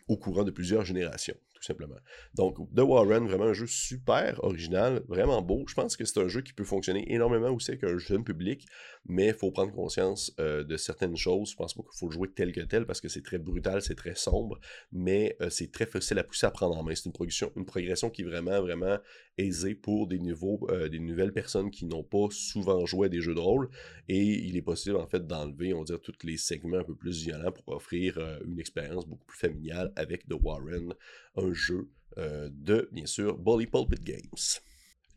au 0.08 0.18
courant 0.18 0.44
de 0.44 0.52
plusieurs 0.52 0.86
générations 0.86 1.38
simplement. 1.66 1.96
Donc, 2.34 2.58
The 2.76 2.80
Warren, 2.80 3.28
vraiment 3.28 3.46
un 3.46 3.54
jeu 3.54 3.68
super 3.68 4.44
original, 4.44 5.04
vraiment 5.08 5.42
beau. 5.42 5.64
Je 5.68 5.74
pense 5.74 5.96
que 5.96 6.06
c'est 6.06 6.20
un 6.20 6.28
jeu 6.28 6.42
qui 6.42 6.54
peut 6.54 6.64
fonctionner 6.64 7.12
énormément 7.14 7.50
aussi 7.50 7.72
avec 7.72 7.84
un 7.84 7.98
jeune 7.98 8.24
public, 8.24 8.68
mais 9.06 9.28
il 9.28 9.34
faut 9.34 9.52
prendre 9.52 9.74
conscience 9.74 10.34
euh, 10.40 10.64
de 10.64 10.78
certaines 10.78 11.16
choses. 11.16 11.52
Je 11.52 11.56
pense 11.56 11.74
pas 11.74 11.82
qu'il 11.82 11.98
faut 11.98 12.08
le 12.08 12.14
jouer 12.14 12.30
tel 12.30 12.52
que 12.52 12.62
tel 12.62 12.86
parce 12.86 13.02
que 13.02 13.10
c'est 13.10 13.24
très 13.24 13.40
brutal, 13.40 13.82
c'est 13.82 13.96
très 13.96 14.16
sombre, 14.16 14.60
mais 14.92 15.36
euh, 15.42 15.50
c'est 15.50 15.72
très 15.72 15.86
facile 15.86 16.20
à 16.20 16.24
pousser 16.24 16.46
à 16.46 16.52
prendre 16.52 16.78
en 16.78 16.84
main. 16.84 16.94
C'est 16.96 17.06
une 17.06 17.14
progression, 17.14 17.52
une 17.56 17.66
progression 17.66 18.10
qui 18.10 18.22
est 18.22 18.26
vraiment, 18.26 18.62
vraiment 18.62 18.98
aisée 19.38 19.76
pour 19.76 20.08
des 20.08 20.20
niveaux, 20.20 20.68
euh, 20.70 20.88
des 20.88 21.00
nouvelles 21.00 21.34
personnes 21.34 21.72
qui 21.72 21.86
n'ont 21.86 22.04
pas 22.04 22.28
souvent 22.30 22.86
joué 22.86 23.08
à 23.08 23.10
des 23.10 23.22
jeux 23.22 23.34
de 23.34 23.40
rôle. 23.40 23.70
Et 24.08 24.22
il 24.22 24.56
est 24.56 24.62
possible, 24.62 24.98
en 24.98 25.08
fait, 25.08 25.26
d'enlever, 25.26 25.74
on 25.74 25.80
va 25.80 25.86
dire, 25.86 26.02
tous 26.02 26.16
les 26.24 26.38
segments 26.38 26.78
un 26.78 26.84
peu 26.84 26.96
plus 26.96 27.24
violents 27.24 27.52
pour 27.52 27.76
offrir 27.76 28.20
une 28.46 28.60
expérience 28.60 29.08
beaucoup 29.08 29.26
plus 29.26 29.40
familiale 29.40 29.92
avec 29.96 30.28
The 30.28 30.34
Warren, 30.42 30.94
un 31.36 31.54
jeu 31.54 31.90
de, 32.18 32.90
bien 32.92 33.06
sûr, 33.06 33.38
Bully 33.38 33.68
Pulpit 33.68 34.04
Games. 34.04 34.60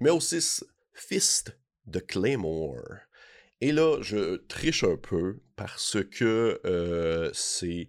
Numéro 0.00 0.20
6, 0.20 0.64
Fist 0.92 1.58
de 1.86 1.98
Claymore. 1.98 2.78
Et 3.64 3.72
là, 3.72 3.96
je 4.02 4.36
triche 4.46 4.84
un 4.84 4.98
peu 4.98 5.38
parce 5.56 5.96
que 6.04 6.60
euh, 6.66 7.30
c'est 7.32 7.88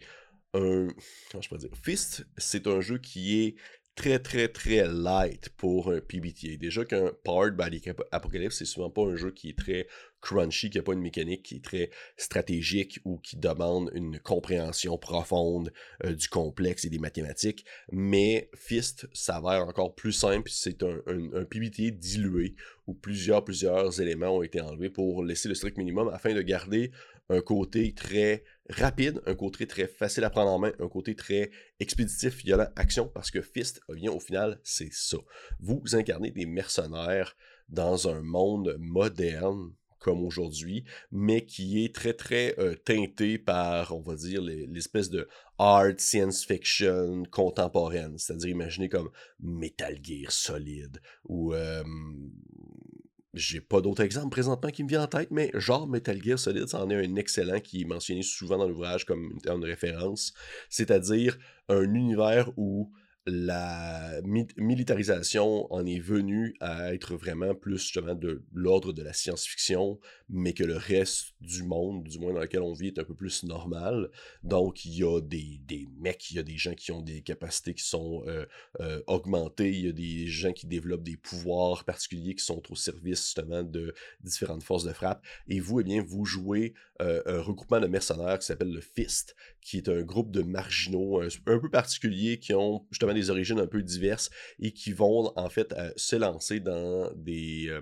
un. 0.54 0.88
Comment 1.30 1.42
je 1.42 1.50
peux 1.50 1.58
dire 1.58 1.70
Fist, 1.84 2.26
c'est 2.38 2.68
un 2.68 2.80
jeu 2.80 2.98
qui 2.98 3.44
est 3.44 3.56
très 3.94 4.20
très 4.20 4.48
très 4.48 4.88
light 4.88 5.50
pour 5.58 5.92
un 5.92 6.00
PBTA. 6.00 6.56
Déjà 6.58 6.86
qu'un 6.86 7.12
Powered 7.26 7.58
by 7.58 7.82
Apocalypse, 8.14 8.56
c'est 8.56 8.64
souvent 8.64 8.90
pas 8.90 9.02
un 9.02 9.18
jeu 9.18 9.32
qui 9.32 9.50
est 9.50 9.58
très 9.58 9.86
crunchy, 10.26 10.72
qui 10.72 10.78
n'a 10.78 10.84
pas 10.84 10.94
une 10.94 11.02
mécanique 11.02 11.44
qui 11.44 11.58
est 11.58 11.64
très 11.64 11.92
stratégique 12.18 13.00
ou 13.06 13.18
qui 13.18 13.38
demande 13.38 13.92
une 13.94 14.20
compréhension 14.20 14.98
profonde 14.98 15.72
euh, 16.04 16.14
du 16.14 16.28
complexe 16.28 16.84
et 16.84 16.90
des 16.90 16.98
mathématiques. 16.98 17.64
Mais 17.92 18.50
Fist 18.56 19.08
s'avère 19.14 19.68
encore 19.68 19.94
plus 19.94 20.14
simple. 20.14 20.50
C'est 20.52 20.82
un, 20.82 21.00
PBTA 21.46 21.92
dilué 21.92 22.56
où 22.88 22.96
plusieurs, 22.96 23.44
plusieurs 23.44 24.02
éléments 24.02 24.38
ont 24.38 24.42
été 24.42 24.60
enlevés 24.60 24.90
pour 24.90 25.24
laisser 25.24 25.48
le 25.48 25.54
strict 25.54 25.78
minimum 25.78 26.10
afin 26.12 26.34
de 26.34 26.42
garder 26.42 26.92
un 27.30 27.42
côté 27.42 27.94
très 27.94 28.44
rapide, 28.70 29.22
un 29.28 29.36
côté 29.36 29.68
très 29.68 29.88
facile 29.88 30.24
à 30.24 30.30
prendre 30.32 30.52
en 30.52 30.60
main, 30.60 30.72
un 30.80 30.88
côté 30.88 31.16
très 31.16 31.52
expéditif, 31.80 32.44
violent, 32.44 32.68
action, 32.76 33.08
parce 33.08 33.32
que 33.32 33.42
Fist, 33.42 33.82
bien 33.90 34.12
au 34.12 34.20
final, 34.20 34.60
c'est 34.64 34.92
ça. 34.92 35.18
Vous 35.60 35.82
incarnez 35.94 36.32
des 36.32 36.46
mercenaires 36.46 37.36
dans 37.70 38.08
un 38.08 38.22
monde 38.22 38.76
moderne 38.80 39.72
comme 40.06 40.24
aujourd'hui, 40.24 40.84
mais 41.12 41.48
qui 41.48 41.84
est 41.84 41.96
très 41.96 42.14
très 42.14 42.54
euh, 42.60 42.76
teinté 42.76 43.40
par, 43.40 43.98
on 43.98 44.02
va 44.02 44.14
dire, 44.14 44.40
l'espèce 44.40 45.10
de 45.10 45.28
art 45.58 45.98
science 45.98 46.46
fiction 46.46 47.24
contemporaine. 47.32 48.16
C'est-à-dire, 48.20 48.50
imaginez 48.50 48.88
comme 48.88 49.10
Metal 49.40 49.98
Gear 50.04 50.32
Solid 50.32 51.02
ou 51.24 51.56
euh, 51.56 51.84
j'ai 53.34 53.62
pas 53.62 53.82
d'autres 53.82 54.04
exemples 54.04 54.30
présentement 54.30 54.70
qui 54.70 54.84
me 54.84 54.90
viennent 54.90 55.02
en 55.02 55.08
tête, 55.08 55.32
mais 55.32 55.50
genre 55.56 55.88
Metal 55.88 56.22
Gear 56.22 56.38
Solid, 56.38 56.68
c'en 56.68 56.88
est 56.92 57.04
un 57.04 57.16
excellent 57.16 57.60
qui 57.60 57.82
est 57.82 57.86
mentionné 57.86 58.22
souvent 58.22 58.60
dans 58.60 58.68
l'ouvrage 58.68 59.06
comme 59.06 59.40
une 59.44 59.66
référence. 59.66 60.36
C'est-à-dire 60.70 61.36
un 61.68 61.96
univers 61.96 62.52
où 62.58 62.92
la 63.28 64.22
militarisation 64.24 65.72
en 65.74 65.86
est 65.86 66.00
venue 66.00 66.56
à 66.60 66.94
être 66.94 67.16
vraiment 67.16 67.56
plus 67.56 67.80
justement 67.80 68.14
de 68.14 68.44
l'ordre 68.54 68.94
de 68.94 69.02
la 69.02 69.14
science-fiction, 69.14 70.00
mais 70.30 70.54
que 70.54 70.64
le 70.64 70.78
reste 70.78 71.34
du 71.42 71.64
monde, 71.64 72.04
du 72.04 72.20
moins 72.20 72.34
dans 72.34 72.42
lequel 72.42 72.62
on 72.62 72.74
vit, 72.74 72.88
est 72.88 73.00
un 73.00 73.04
peu 73.04 73.16
plus 73.16 73.44
normal. 73.44 74.12
Donc, 74.44 74.86
il 74.86 74.96
y 74.96 75.04
a 75.04 75.22
des, 75.22 75.60
des 75.66 75.88
mecs, 76.00 76.30
il 76.30 76.36
y 76.38 76.40
a 76.40 76.44
des 76.44 76.58
gens 76.58 76.76
qui 76.76 76.92
ont 76.92 77.02
des 77.02 77.22
capacités 77.22 77.74
qui 77.74 77.84
sont 77.84 78.24
euh, 78.28 78.46
euh, 78.80 79.02
augmentées, 79.08 79.72
il 79.72 79.86
y 79.86 79.90
a 79.90 79.92
des 79.92 80.28
gens 80.28 80.54
qui 80.54 80.68
développent 80.68 81.04
des 81.04 81.18
pouvoirs 81.18 81.84
particuliers 81.84 82.36
qui 82.36 82.44
sont 82.44 82.62
au 82.72 82.76
service 82.76 83.26
justement 83.26 83.64
de 83.64 83.96
différentes 84.24 84.64
forces 84.64 84.84
de 84.84 84.94
frappe. 84.94 85.26
Et 85.48 85.60
vous, 85.60 85.80
eh 85.80 85.84
bien, 85.84 86.04
vous 86.04 86.26
jouez 86.26 86.76
euh, 87.02 87.22
un 87.26 87.42
regroupement 87.42 87.80
de 87.80 87.88
mercenaires 87.88 88.38
qui 88.38 88.46
s'appelle 88.46 88.72
le 88.72 88.82
FIST, 88.82 89.36
qui 89.62 89.78
est 89.78 89.90
un 89.90 90.04
groupe 90.04 90.32
de 90.32 90.44
marginaux 90.44 91.22
un, 91.22 91.28
peu 91.44 91.70
particuliers 91.70 92.40
qui 92.40 92.54
ont 92.54 92.86
justement 92.92 93.15
des 93.16 93.30
origines 93.30 93.60
un 93.60 93.68
peu 93.68 93.82
diverses 93.82 94.30
et 94.60 94.72
qui 94.72 94.92
vont 94.92 95.32
en 95.36 95.50
fait 95.50 95.74
euh, 95.74 95.92
se 95.96 96.16
lancer 96.16 96.60
dans 96.60 97.12
des, 97.16 97.68
euh, 97.70 97.82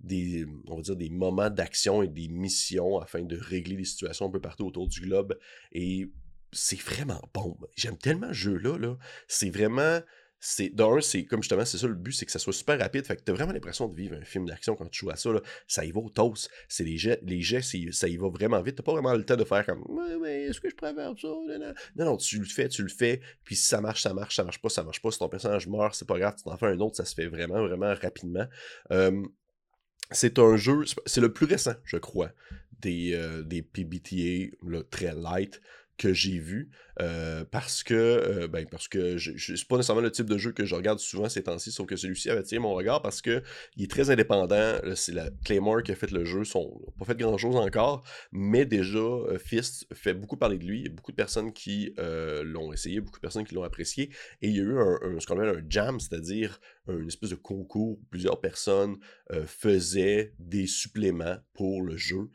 des, 0.00 0.46
on 0.66 0.76
va 0.76 0.82
dire 0.82 0.96
des 0.96 1.10
moments 1.10 1.50
d'action 1.50 2.02
et 2.02 2.08
des 2.08 2.28
missions 2.28 2.98
afin 2.98 3.22
de 3.22 3.36
régler 3.36 3.76
des 3.76 3.84
situations 3.84 4.26
un 4.26 4.30
peu 4.30 4.40
partout 4.40 4.66
autour 4.66 4.88
du 4.88 5.00
globe. 5.00 5.38
Et 5.72 6.10
c'est 6.52 6.80
vraiment 6.80 7.22
bon. 7.32 7.56
J'aime 7.76 7.96
tellement 7.96 8.28
ce 8.28 8.32
jeu-là. 8.32 8.76
-là, 8.78 8.98
c'est 9.28 9.50
vraiment 9.50 10.00
c'est 10.44 10.70
d'un, 10.70 11.00
c'est 11.00 11.24
comme 11.24 11.40
justement, 11.40 11.64
c'est 11.64 11.78
ça 11.78 11.86
le 11.86 11.94
but, 11.94 12.10
c'est 12.10 12.26
que 12.26 12.32
ça 12.32 12.40
soit 12.40 12.52
super 12.52 12.76
rapide. 12.76 13.06
Fait 13.06 13.14
que 13.14 13.22
t'as 13.22 13.32
vraiment 13.32 13.52
l'impression 13.52 13.86
de 13.86 13.94
vivre 13.94 14.16
un 14.20 14.24
film 14.24 14.44
d'action 14.44 14.74
quand 14.74 14.88
tu 14.88 14.98
joues 14.98 15.10
à 15.10 15.16
ça. 15.16 15.30
Ça 15.68 15.84
y 15.84 15.92
va 15.92 16.00
au. 16.00 16.34
C'est 16.68 16.82
les 16.82 16.98
jets, 16.98 17.20
les 17.22 17.40
jets 17.40 17.62
ça 17.62 18.08
y 18.08 18.16
va 18.16 18.28
vraiment 18.28 18.60
vite. 18.60 18.74
T'as 18.74 18.82
pas 18.82 18.90
vraiment 18.90 19.14
le 19.14 19.24
temps 19.24 19.36
de 19.36 19.44
faire 19.44 19.64
comme 19.64 19.84
Ouais, 19.86 20.18
mais 20.20 20.42
est-ce 20.46 20.60
que 20.60 20.68
je 20.68 20.74
préfère 20.74 21.12
ça? 21.16 21.28
Non, 21.94 22.04
non, 22.04 22.16
tu 22.16 22.40
le 22.40 22.44
fais, 22.44 22.68
tu 22.68 22.82
le 22.82 22.88
fais. 22.88 23.20
Puis 23.44 23.54
si 23.54 23.66
ça 23.66 23.80
marche, 23.80 24.02
ça 24.02 24.12
marche, 24.14 24.34
ça 24.34 24.42
marche 24.42 24.60
pas, 24.60 24.68
ça 24.68 24.82
marche 24.82 25.00
pas. 25.00 25.12
Si 25.12 25.20
ton 25.20 25.28
personnage 25.28 25.68
meurt, 25.68 25.94
c'est 25.94 26.08
pas 26.08 26.18
grave, 26.18 26.34
tu 26.36 26.42
t'en 26.42 26.56
fais 26.56 26.66
un 26.66 26.80
autre, 26.80 26.96
ça 26.96 27.04
se 27.04 27.14
fait 27.14 27.28
vraiment, 27.28 27.64
vraiment 27.64 27.94
rapidement. 27.94 28.46
c'est 30.10 30.40
un 30.40 30.56
jeu, 30.56 30.80
c'est 31.06 31.20
le 31.20 31.32
plus 31.32 31.46
récent, 31.46 31.74
je 31.84 31.98
crois, 31.98 32.32
des, 32.80 33.12
euh, 33.14 33.44
des 33.44 33.62
PBTA 33.62 34.56
très 34.90 35.14
light 35.14 35.60
que 35.98 36.12
j'ai 36.12 36.38
vu. 36.38 36.70
Euh, 37.00 37.44
parce 37.50 37.82
que 37.82 37.94
euh, 37.94 38.48
ben 38.48 38.66
parce 38.70 38.86
que 38.86 39.16
c'est 39.16 39.66
pas 39.66 39.76
nécessairement 39.76 40.02
le 40.02 40.10
type 40.10 40.26
de 40.26 40.36
jeu 40.36 40.52
que 40.52 40.66
je 40.66 40.74
regarde 40.74 40.98
souvent 40.98 41.28
ces 41.28 41.42
temps-ci, 41.42 41.72
sauf 41.72 41.86
que 41.86 41.96
celui-ci 41.96 42.28
avait 42.28 42.42
tiré 42.42 42.58
mon 42.58 42.74
regard 42.74 43.00
parce 43.00 43.22
que 43.22 43.42
il 43.76 43.84
est 43.84 43.90
très 43.90 44.10
indépendant. 44.10 44.76
C'est 44.94 45.12
la 45.12 45.30
Claymore 45.44 45.82
qui 45.82 45.92
a 45.92 45.94
fait 45.94 46.10
le 46.10 46.24
jeu, 46.24 46.44
sont 46.44 46.80
pas 46.98 47.06
fait 47.06 47.16
grand 47.16 47.38
chose 47.38 47.56
encore, 47.56 48.04
mais 48.30 48.66
déjà 48.66 48.98
euh, 48.98 49.38
Fist 49.38 49.86
fait 49.94 50.12
beaucoup 50.12 50.36
parler 50.36 50.58
de 50.58 50.64
lui. 50.64 50.80
Il 50.80 50.84
y 50.84 50.88
a 50.88 50.92
beaucoup 50.92 51.12
de 51.12 51.16
personnes 51.16 51.52
qui 51.52 51.94
l'ont 52.44 52.72
essayé, 52.72 53.00
beaucoup 53.00 53.18
de 53.18 53.22
personnes 53.22 53.44
qui 53.44 53.54
l'ont 53.54 53.62
apprécié, 53.62 54.10
et 54.42 54.48
il 54.48 54.56
y 54.56 54.60
a 54.60 54.62
eu 54.62 54.78
un, 54.78 55.18
ce 55.18 55.26
qu'on 55.26 55.38
appelle 55.38 55.56
un 55.58 55.64
jam, 55.68 55.98
c'est-à-dire 55.98 56.60
une 56.88 57.06
espèce 57.06 57.30
de 57.30 57.36
concours 57.36 57.90
où 57.92 58.00
plusieurs 58.10 58.40
personnes 58.40 58.96
faisaient 59.46 60.34
des 60.38 60.66
suppléments 60.66 61.36
pour 61.54 61.82
le 61.82 61.96
jeu, 61.96 62.30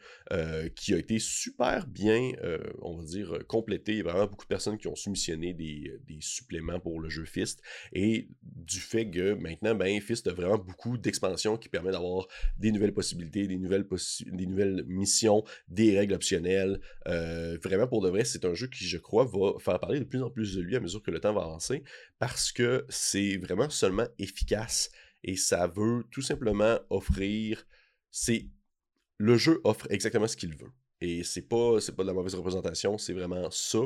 qui 0.75 0.93
a 0.93 0.97
été 0.97 1.19
super 1.19 1.87
bien, 1.87 2.31
on 2.81 2.97
va 2.97 3.03
dire, 3.03 3.39
complété. 3.47 3.93
Il 3.93 3.97
y 3.97 4.01
a 4.01 4.03
vraiment 4.03 4.27
beaucoup 4.27 4.46
personnes 4.47 4.77
qui 4.77 4.87
ont 4.87 4.95
soumissionné 4.95 5.53
des, 5.53 5.89
euh, 5.89 5.99
des, 6.07 6.19
suppléments 6.21 6.79
pour 6.79 6.99
le 6.99 7.09
jeu 7.09 7.25
Fist. 7.25 7.61
Et 7.93 8.29
du 8.41 8.79
fait 8.79 9.09
que 9.09 9.33
maintenant, 9.33 9.75
ben, 9.75 9.99
Fist 10.01 10.27
a 10.27 10.33
vraiment 10.33 10.57
beaucoup 10.57 10.97
d'expansion 10.97 11.57
qui 11.57 11.69
permet 11.69 11.91
d'avoir 11.91 12.27
des 12.57 12.71
nouvelles 12.71 12.93
possibilités, 12.93 13.47
des 13.47 13.57
nouvelles, 13.57 13.85
des 14.25 14.45
nouvelles 14.45 14.83
missions, 14.87 15.43
des 15.67 15.97
règles 15.97 16.13
optionnelles. 16.13 16.79
Euh, 17.07 17.57
vraiment, 17.63 17.87
pour 17.87 18.01
de 18.01 18.09
vrai, 18.09 18.25
c'est 18.25 18.45
un 18.45 18.53
jeu 18.53 18.67
qui, 18.67 18.85
je 18.85 18.97
crois, 18.97 19.25
va 19.25 19.59
faire 19.59 19.79
parler 19.79 19.99
de 19.99 20.05
plus 20.05 20.21
en 20.21 20.29
plus 20.29 20.55
de 20.55 20.61
lui 20.61 20.75
à 20.75 20.79
mesure 20.79 21.01
que 21.01 21.11
le 21.11 21.19
temps 21.19 21.33
va 21.33 21.41
avancer 21.41 21.83
parce 22.19 22.51
que 22.51 22.85
c'est 22.89 23.37
vraiment 23.37 23.69
seulement 23.69 24.07
efficace 24.19 24.91
et 25.23 25.35
ça 25.35 25.67
veut 25.67 26.03
tout 26.11 26.21
simplement 26.21 26.79
offrir. 26.89 27.65
C'est 28.11 28.47
le 29.17 29.37
jeu 29.37 29.59
offre 29.63 29.87
exactement 29.89 30.27
ce 30.27 30.37
qu'il 30.37 30.55
veut. 30.55 30.71
Et 30.99 31.23
c'est 31.23 31.43
pas, 31.43 31.79
c'est 31.79 31.95
pas 31.95 32.03
de 32.03 32.07
la 32.07 32.13
mauvaise 32.13 32.33
représentation, 32.35 32.97
c'est 32.97 33.13
vraiment 33.13 33.49
ça. 33.51 33.79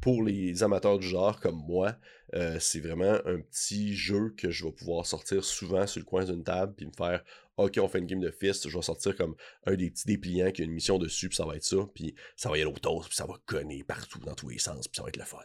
Pour 0.00 0.22
les 0.22 0.62
amateurs 0.62 0.98
du 0.98 1.06
genre 1.06 1.40
comme 1.40 1.62
moi, 1.66 1.96
euh, 2.34 2.58
c'est 2.60 2.80
vraiment 2.80 3.18
un 3.24 3.40
petit 3.40 3.94
jeu 3.94 4.34
que 4.36 4.50
je 4.50 4.64
vais 4.64 4.72
pouvoir 4.72 5.06
sortir 5.06 5.44
souvent 5.44 5.86
sur 5.86 6.00
le 6.00 6.04
coin 6.04 6.24
d'une 6.24 6.42
table 6.42 6.74
puis 6.76 6.86
me 6.86 6.92
faire 6.92 7.22
OK, 7.56 7.78
on 7.80 7.88
fait 7.88 8.00
une 8.00 8.06
game 8.06 8.20
de 8.20 8.30
Fist, 8.30 8.68
je 8.68 8.76
vais 8.76 8.82
sortir 8.82 9.16
comme 9.16 9.34
un 9.64 9.74
des 9.76 9.90
petits 9.90 10.06
dépliants 10.06 10.50
qui 10.50 10.60
a 10.60 10.64
une 10.66 10.72
mission 10.72 10.98
dessus, 10.98 11.28
puis 11.28 11.36
ça 11.36 11.46
va 11.46 11.56
être 11.56 11.64
ça, 11.64 11.78
puis 11.94 12.14
ça 12.36 12.50
va 12.50 12.58
y 12.58 12.60
aller 12.60 12.70
au 12.70 12.78
toast, 12.78 13.08
puis 13.08 13.16
ça 13.16 13.24
va 13.24 13.34
conner 13.46 13.82
partout 13.82 14.18
dans 14.18 14.34
tous 14.34 14.48
les 14.48 14.58
sens, 14.58 14.88
puis 14.88 14.96
ça 14.96 15.02
va 15.02 15.08
être 15.08 15.16
le 15.16 15.24
fun. 15.24 15.38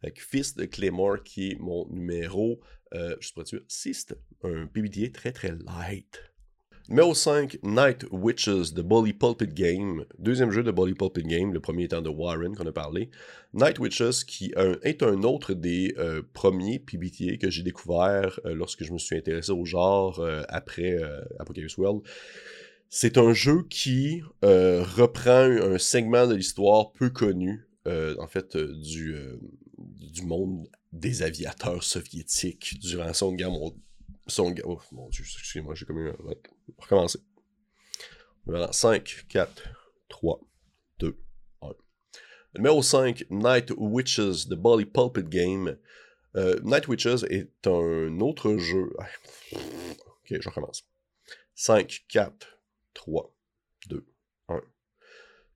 Fait 0.00 0.10
que 0.10 0.22
Fist 0.22 0.56
de 0.56 0.64
Claymore, 0.64 1.22
qui 1.22 1.50
est 1.50 1.58
mon 1.58 1.86
numéro, 1.90 2.60
euh, 2.94 3.14
je 3.20 3.26
suis 3.26 3.34
pas 3.34 3.44
sûr, 3.44 3.60
6, 3.68 4.06
un 4.42 4.66
PBTA 4.66 5.10
très 5.12 5.32
très 5.32 5.52
light. 5.52 6.29
Numéro 6.90 7.14
5, 7.14 7.58
Night 7.62 8.04
Witches 8.10 8.74
de 8.74 8.82
Bully 8.82 9.12
Pulpit 9.12 9.46
Game. 9.46 10.04
Deuxième 10.18 10.50
jeu 10.50 10.64
de 10.64 10.72
Bully 10.72 10.94
Pulpit 10.94 11.22
Game, 11.22 11.52
le 11.52 11.60
premier 11.60 11.84
étant 11.84 12.02
de 12.02 12.08
Warren 12.08 12.56
qu'on 12.56 12.66
a 12.66 12.72
parlé. 12.72 13.10
Night 13.54 13.78
Witches 13.78 14.24
qui 14.26 14.52
est 14.82 15.02
un 15.04 15.22
autre 15.22 15.54
des 15.54 15.94
euh, 15.98 16.22
premiers 16.32 16.80
PBTA 16.80 17.36
que 17.36 17.48
j'ai 17.48 17.62
découvert 17.62 18.40
euh, 18.44 18.54
lorsque 18.54 18.82
je 18.82 18.92
me 18.92 18.98
suis 18.98 19.16
intéressé 19.16 19.52
au 19.52 19.64
genre 19.64 20.18
euh, 20.18 20.42
après 20.48 20.98
Apocalypse 21.38 21.78
World. 21.78 22.02
C'est 22.88 23.18
un 23.18 23.34
jeu 23.34 23.62
qui 23.70 24.22
reprend 24.42 25.44
un 25.44 25.78
segment 25.78 26.26
de 26.26 26.34
l'histoire 26.34 26.90
peu 26.90 27.08
connu, 27.08 27.68
en 27.86 28.26
fait, 28.26 28.56
du, 28.56 29.14
du 29.78 30.22
monde 30.22 30.66
des 30.92 31.22
aviateurs 31.22 31.84
soviétiques 31.84 32.80
durant 32.80 33.04
la 33.04 33.14
Seconde 33.14 33.36
Guerre 33.36 33.52
mondiale 33.52 33.78
son... 34.30 34.54
Oh 34.64 34.80
mon 34.92 35.08
dieu, 35.08 35.24
excusez-moi, 35.24 35.74
j'ai 35.74 35.84
comme 35.84 35.98
eu 35.98 36.10
un... 36.10 36.16
On 36.20 36.28
va 36.28 36.34
recommencer. 36.78 37.18
Voilà, 38.46 38.72
5, 38.72 39.26
4, 39.28 39.68
3, 40.08 40.40
2, 40.98 41.18
1. 41.62 41.68
Numéro 42.56 42.82
5, 42.82 43.26
Night 43.30 43.72
Witches 43.76 44.48
de 44.48 44.54
Bolly 44.54 44.86
Pulpit 44.86 45.28
Game. 45.28 45.76
Euh, 46.36 46.58
Night 46.62 46.88
Witches 46.88 47.24
est 47.28 47.66
un 47.66 48.20
autre 48.20 48.56
jeu. 48.56 48.92
Ok, 49.52 50.40
je 50.40 50.48
recommence. 50.48 50.88
5, 51.54 52.04
4, 52.08 52.58
3, 52.94 53.22
2, 53.22 53.28
1. 53.28 53.39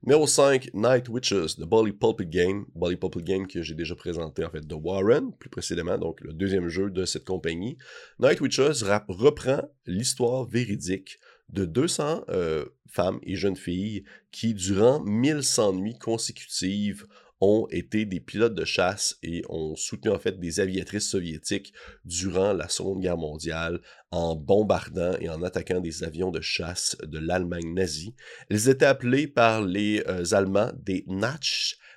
Numéro 0.07 0.27
5, 0.27 0.69
Night 0.75 1.09
Witches 1.09 1.59
de 1.59 1.65
Bolly 1.65 1.93
Pulpit 1.93 2.27
Game. 2.27 2.67
Bolly 2.75 2.97
Pulpit 2.97 3.23
Game 3.23 3.47
que 3.47 3.63
j'ai 3.63 3.73
déjà 3.73 3.95
présenté 3.95 4.45
en 4.45 4.51
fait 4.51 4.67
de 4.67 4.75
Warren, 4.75 5.33
plus 5.39 5.49
précédemment, 5.49 5.97
donc 5.97 6.21
le 6.21 6.35
deuxième 6.35 6.69
jeu 6.69 6.91
de 6.91 7.07
cette 7.07 7.25
compagnie. 7.25 7.79
Night 8.19 8.39
Witches 8.43 8.83
reprend 8.83 9.63
l'histoire 9.87 10.45
véridique 10.45 11.19
de 11.49 11.65
200 11.65 12.25
euh, 12.29 12.67
femmes 12.87 13.19
et 13.23 13.35
jeunes 13.35 13.57
filles 13.57 14.05
qui, 14.31 14.53
durant 14.53 15.01
1100 15.01 15.73
nuits 15.73 15.99
consécutives, 15.99 17.07
ont 17.41 17.67
été 17.71 18.05
des 18.05 18.21
pilotes 18.21 18.55
de 18.55 18.65
chasse 18.65 19.17
et 19.23 19.43
ont 19.49 19.77
soutenu 19.77 20.11
en 20.11 20.19
fait 20.19 20.39
des 20.39 20.61
aviatrices 20.61 21.09
soviétiques 21.09 21.73
durant 22.05 22.53
la 22.53 22.69
Seconde 22.69 23.01
Guerre 23.01 23.17
mondiale 23.17 23.81
en 24.11 24.37
bombardant 24.37 25.17
et 25.21 25.29
en 25.29 25.43
attaquant 25.43 25.81
des 25.81 26.05
avions 26.05 26.31
de 26.31 26.41
chasse 26.41 26.97
de 27.03 27.19
l'Allemagne 27.19 27.75
nazie. 27.75 28.15
Elles 28.49 28.69
étaient 28.69 28.87
appelées 28.87 29.27
par 29.27 29.63
les 29.63 30.03
euh, 30.09 30.25
Allemands 30.33 30.73
des 30.77 31.05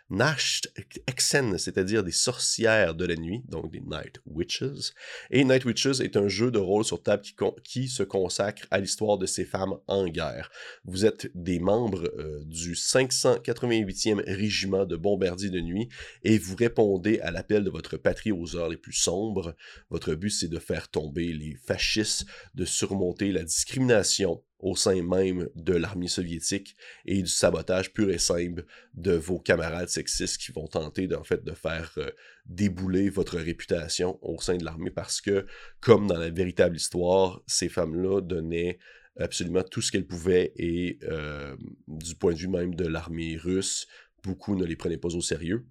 Natch 0.10 0.62
Exen, 1.08 1.58
c'est-à-dire 1.58 2.04
des 2.04 2.12
sorcières 2.12 2.96
de 2.96 3.06
la 3.06 3.16
nuit, 3.16 3.44
donc 3.50 3.72
des 3.72 3.82
Night 3.82 4.22
Witches. 4.26 4.94
Et 5.32 5.44
Night 5.44 5.66
Witches 5.66 6.00
est 6.00 6.16
un 6.16 6.30
jeu 6.30 6.50
de 6.50 6.60
rôle 6.60 6.86
sur 6.86 7.04
table 7.04 7.24
qui, 7.24 7.36
qui 7.64 7.88
se 7.90 8.04
consacre 8.04 8.66
à 8.72 8.80
l'histoire 8.80 9.18
de 9.18 9.26
ces 9.26 9.44
femmes 9.44 9.78
en 9.88 10.08
guerre. 10.08 10.50
Vous 10.86 11.06
êtes 11.06 11.30
des 11.36 11.60
membres 11.60 12.10
euh, 12.18 12.44
du 12.46 12.74
588e 12.74 14.24
régiment 14.26 14.86
de 14.86 14.96
bombardiers 14.96 15.50
de 15.50 15.60
nuit 15.60 15.90
et 16.24 16.38
vous 16.38 16.56
répondez 16.56 17.20
à 17.20 17.32
l'appel 17.32 17.64
de 17.64 17.70
votre 17.70 17.98
patrie 17.98 18.32
aux 18.32 18.56
heures 18.56 18.70
les 18.70 18.78
plus 18.78 18.94
sombres. 18.94 19.56
Votre 19.90 20.16
but, 20.16 20.30
c'est 20.30 20.48
de 20.48 20.60
faire 20.60 20.88
tomber 20.90 21.34
les 21.34 21.56
fascistes, 21.56 22.26
de 22.56 22.64
surmonter 22.64 23.32
la 23.32 23.44
discrimination 23.44 24.42
au 24.60 24.76
sein 24.76 25.02
même 25.04 25.50
de 25.56 25.74
l'armée 25.74 26.08
soviétique 26.08 26.76
et 27.06 27.22
du 27.22 27.30
sabotage 27.30 27.94
pur 27.94 28.10
et 28.10 28.18
simple 28.18 28.66
de 28.96 29.12
vos 29.12 29.40
camarades 29.40 29.90
sexistes 29.90 30.38
qui 30.38 30.52
vont 30.52 30.68
tenter 30.68 31.08
en 31.16 31.24
fait 31.24 31.44
de 31.44 31.54
faire 31.54 31.92
euh, 31.98 32.10
débouler 32.46 33.10
votre 33.10 33.38
réputation 33.38 34.18
au 34.22 34.42
sein 34.42 34.58
de 34.58 34.66
l'armée 34.66 34.92
parce 34.92 35.22
que 35.22 35.46
comme 35.80 36.08
dans 36.08 36.18
la 36.18 36.30
véritable 36.30 36.76
histoire, 36.76 37.42
ces 37.46 37.70
femmes-là 37.70 38.22
donnaient 38.22 38.80
absolument 39.20 39.64
tout 39.64 39.82
ce 39.82 39.92
qu'elles 39.92 40.08
pouvaient 40.08 40.54
et 40.56 41.00
euh, 41.04 41.56
du 41.88 42.16
point 42.16 42.34
de 42.34 42.38
vue 42.38 42.48
même 42.48 42.76
de 42.76 42.86
l'armée 42.86 43.38
russe, 43.38 43.88
beaucoup 44.24 44.56
ne 44.56 44.66
les 44.66 44.76
prenaient 44.76 44.98
pas 44.98 45.16
au 45.16 45.22
sérieux. 45.22 45.66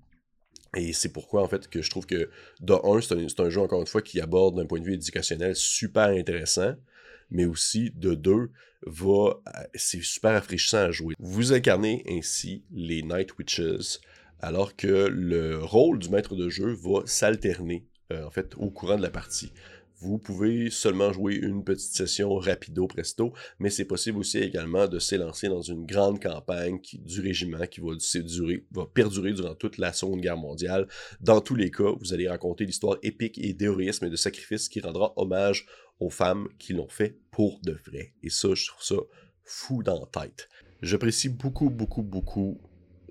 Et 0.77 0.93
c'est 0.93 1.13
pourquoi, 1.13 1.43
en 1.43 1.49
fait, 1.49 1.69
que 1.69 1.81
je 1.81 1.89
trouve 1.89 2.07
que, 2.07 2.29
de 2.61 2.73
un, 2.73 3.01
c'est 3.01 3.41
un, 3.41 3.51
jeu, 3.51 3.61
encore 3.61 3.81
une 3.81 3.87
fois, 3.87 4.03
qui 4.03 4.21
aborde 4.21 4.57
d'un 4.57 4.67
point 4.67 4.79
de 4.79 4.85
vue 4.85 4.95
éducationnel 4.95 5.55
super 5.57 6.09
intéressant, 6.09 6.75
mais 7.31 7.45
aussi 7.45 7.91
de 7.95 8.15
deux, 8.15 8.51
euh, 8.87 9.33
c'est 9.75 10.03
super 10.03 10.33
rafraîchissant 10.33 10.79
à 10.79 10.91
jouer. 10.91 11.15
Vous 11.19 11.53
incarnez 11.53 12.05
ainsi 12.09 12.63
les 12.73 13.03
Night 13.03 13.37
Witches, 13.39 14.01
alors 14.41 14.77
que 14.77 15.09
le 15.09 15.59
rôle 15.63 15.99
du 15.99 16.09
maître 16.11 16.37
de 16.37 16.49
jeu 16.49 16.73
va 16.73 17.03
s'alterner, 17.07 17.85
euh, 18.13 18.25
en 18.25 18.31
fait, 18.31 18.55
au 18.57 18.71
courant 18.71 18.97
de 18.97 19.03
la 19.03 19.11
partie. 19.11 19.53
Vous 19.99 20.19
pouvez 20.19 20.69
seulement 20.69 21.11
jouer 21.11 21.37
une 21.37 21.65
petite 21.65 21.95
session 21.95 22.35
rapido 22.35 22.87
presto, 22.87 23.33
mais 23.59 23.71
c'est 23.71 23.87
possible 23.87 24.19
aussi 24.19 24.37
également 24.37 24.87
de 24.87 24.99
s'élancer 24.99 25.49
dans 25.49 25.63
une 25.63 25.87
grande 25.87 26.23
campagne 26.23 26.79
du 26.93 27.23
régiment 27.23 27.67
qui 27.67 27.81
va, 27.81 27.93
va 28.73 28.87
perdurer 28.93 29.33
durant 29.33 29.55
toute 29.55 29.79
la 29.79 29.95
Seconde 29.95 30.21
Guerre 30.21 30.37
mondiale. 30.37 30.87
Dans 31.23 31.41
tous 31.41 31.55
les 31.55 31.71
cas, 31.71 31.95
vous 31.99 32.13
allez 32.13 32.29
raconter 32.29 32.67
l'histoire 32.67 32.99
épique 33.03 33.39
et 33.39 33.55
d'héroïsme 33.55 34.05
et 34.05 34.11
de 34.11 34.17
sacrifice 34.17 34.69
qui 34.69 34.81
rendra 34.81 35.15
hommage 35.17 35.67
aux 36.01 36.11
femmes 36.11 36.49
qui 36.59 36.73
l'ont 36.73 36.89
fait 36.89 37.19
pour 37.31 37.61
de 37.63 37.73
vrai. 37.87 38.15
Et 38.23 38.31
ça, 38.31 38.55
je 38.55 38.67
trouve 38.67 38.83
ça 38.83 38.97
fou 39.45 39.83
dans 39.83 40.01
la 40.01 40.23
tête. 40.23 40.49
J'apprécie 40.83 41.29
beaucoup, 41.29 41.71
beaucoup, 41.71 42.03
beaucoup 42.03 42.61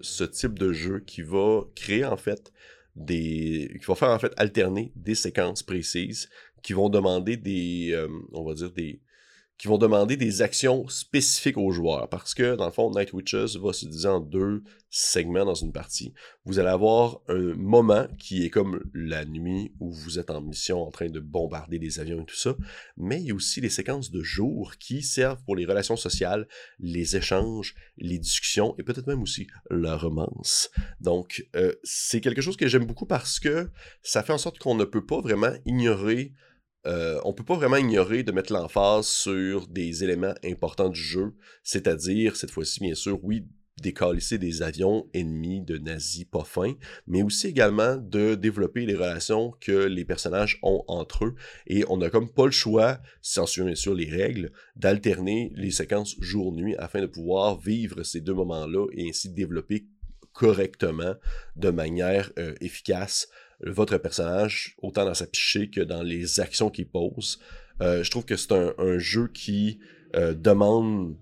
ce 0.02 0.24
type 0.24 0.60
de 0.60 0.74
jeu 0.74 1.00
qui 1.00 1.22
va 1.22 1.62
créer 1.76 2.06
en 2.06 2.18
fait 2.18 2.52
des. 2.96 3.78
qui 3.80 3.86
va 3.86 3.96
faire 3.96 4.10
en 4.10 4.20
fait 4.20 4.34
alterner 4.38 4.92
des 4.96 5.16
séquences 5.16 5.64
précises 5.64 6.30
qui 6.62 6.74
vont 6.74 6.90
demander 6.90 7.38
des. 7.38 7.92
Euh, 7.94 8.08
on 8.34 8.44
va 8.44 8.54
dire 8.54 8.72
des 8.72 9.02
qui 9.58 9.68
vont 9.68 9.78
demander 9.78 10.18
des 10.18 10.42
actions 10.42 10.88
spécifiques 10.88 11.58
aux 11.58 11.72
joueurs. 11.72 12.10
Parce 12.10 12.34
que, 12.34 12.56
dans 12.56 12.66
le 12.66 12.72
fond, 12.72 12.92
Night 12.92 13.14
Witches 13.14 13.56
va 13.56 13.72
se 13.72 13.86
diviser 13.86 14.08
en 14.08 14.20
deux 14.20 14.64
segments 14.90 15.46
dans 15.46 15.56
une 15.56 15.72
partie. 15.72 16.14
Vous 16.46 16.60
allez 16.60 16.70
avoir 16.70 17.20
un 17.28 17.54
moment 17.56 18.08
qui 18.18 18.46
est 18.46 18.50
comme 18.50 18.82
la 18.94 19.26
nuit 19.26 19.74
où 19.80 19.92
vous 19.92 20.20
êtes 20.20 20.30
en 20.30 20.42
mission 20.42 20.82
en 20.82 20.92
train 20.92 21.10
de 21.10 21.20
bombarder 21.20 21.80
des 21.80 22.00
avions 22.00 22.22
et 22.22 22.26
tout 22.26 22.36
ça. 22.36 22.56
Mais 22.96 23.20
il 23.22 23.28
y 23.28 23.32
a 23.32 23.36
aussi 23.36 23.60
les 23.60 23.70
séquences 23.70 24.12
de 24.12 24.22
jour 24.22 24.74
qui 24.78 25.02
servent 25.02 25.44
pour 25.44 25.56
les 25.56 25.66
relations 25.66 25.98
sociales, 25.98 26.48
les 26.80 27.18
échanges, 27.18 27.76
les 27.98 28.20
discussions 28.20 28.76
et 28.78 28.84
peut-être 28.84 29.08
même 29.08 29.22
aussi 29.22 29.48
la 29.70 29.98
romance. 29.98 30.70
Donc, 31.02 31.46
euh, 31.56 31.74
c'est 31.84 32.22
quelque 32.22 32.42
chose 32.42 32.58
que 32.58 32.68
j'aime 32.68 32.86
beaucoup 32.86 33.06
parce 33.06 33.40
que 33.40 33.70
ça 34.02 34.24
fait 34.24 34.34
en 34.34 34.38
sorte 34.38 34.60
qu'on 34.60 34.76
ne 34.76 34.86
peut 34.86 35.06
pas 35.06 35.20
vraiment 35.20 35.52
ignorer 35.66 36.34
euh, 36.86 37.20
on 37.24 37.34
peut 37.34 37.44
pas 37.44 37.56
vraiment 37.56 37.78
ignorer 37.78 38.24
de 38.24 38.32
mettre 38.32 38.54
l'emphase 38.54 39.08
sur 39.08 39.68
des 39.68 40.04
éléments 40.04 40.36
importants 40.44 40.90
du 40.90 41.00
jeu, 41.00 41.34
c'est-à-dire, 41.64 42.36
cette 42.36 42.52
fois-ci, 42.52 42.80
bien 42.80 42.96
sûr, 42.96 43.20
oui, 43.24 43.48
décalisser 43.82 44.38
des 44.38 44.62
avions 44.62 45.10
ennemis 45.14 45.62
de 45.62 45.78
nazis 45.78 46.26
pas 46.26 46.44
fins, 46.44 46.76
mais 47.08 47.24
aussi 47.24 47.48
également 47.48 47.98
de 47.98 48.36
développer 48.36 48.86
les 48.86 48.96
relations 48.96 49.54
que 49.60 49.86
les 49.86 50.06
personnages 50.06 50.60
ont 50.64 50.84
entre 50.88 51.26
eux. 51.26 51.36
Et 51.68 51.84
on 51.90 51.98
n'a 51.98 52.10
comme 52.10 52.30
pas 52.30 52.46
le 52.46 52.52
choix, 52.52 53.00
sans 53.22 53.46
bien 53.64 53.76
sûr 53.76 53.94
les 53.94 54.10
règles, 54.10 54.52
d'alterner 54.76 55.52
les 55.56 55.72
séquences 55.72 56.16
jour-nuit 56.22 56.76
afin 56.78 57.02
de 57.02 57.08
pouvoir 57.08 57.60
vivre 57.60 58.04
ces 58.04 58.22
deux 58.22 58.34
moments-là 58.34 58.88
et 58.94 59.10
ainsi 59.10 59.30
développer 59.30 59.88
correctement, 60.36 61.16
de 61.56 61.70
manière 61.70 62.32
euh, 62.38 62.54
efficace, 62.60 63.30
votre 63.62 63.98
personnage, 63.98 64.76
autant 64.82 65.06
dans 65.06 65.14
sa 65.14 65.28
psyché 65.28 65.70
que 65.70 65.82
dans 65.82 66.04
les 66.04 66.40
actions 66.40 66.70
qu'il 66.70 66.88
pose. 66.88 67.40
Euh, 67.82 68.04
je 68.04 68.12
trouve 68.12 68.26
que 68.26 68.36
c'est 68.36 68.54
un, 68.54 68.98
jeu 68.98 69.28
qui 69.28 69.80
euh, 70.16 70.34
demande 70.34 71.18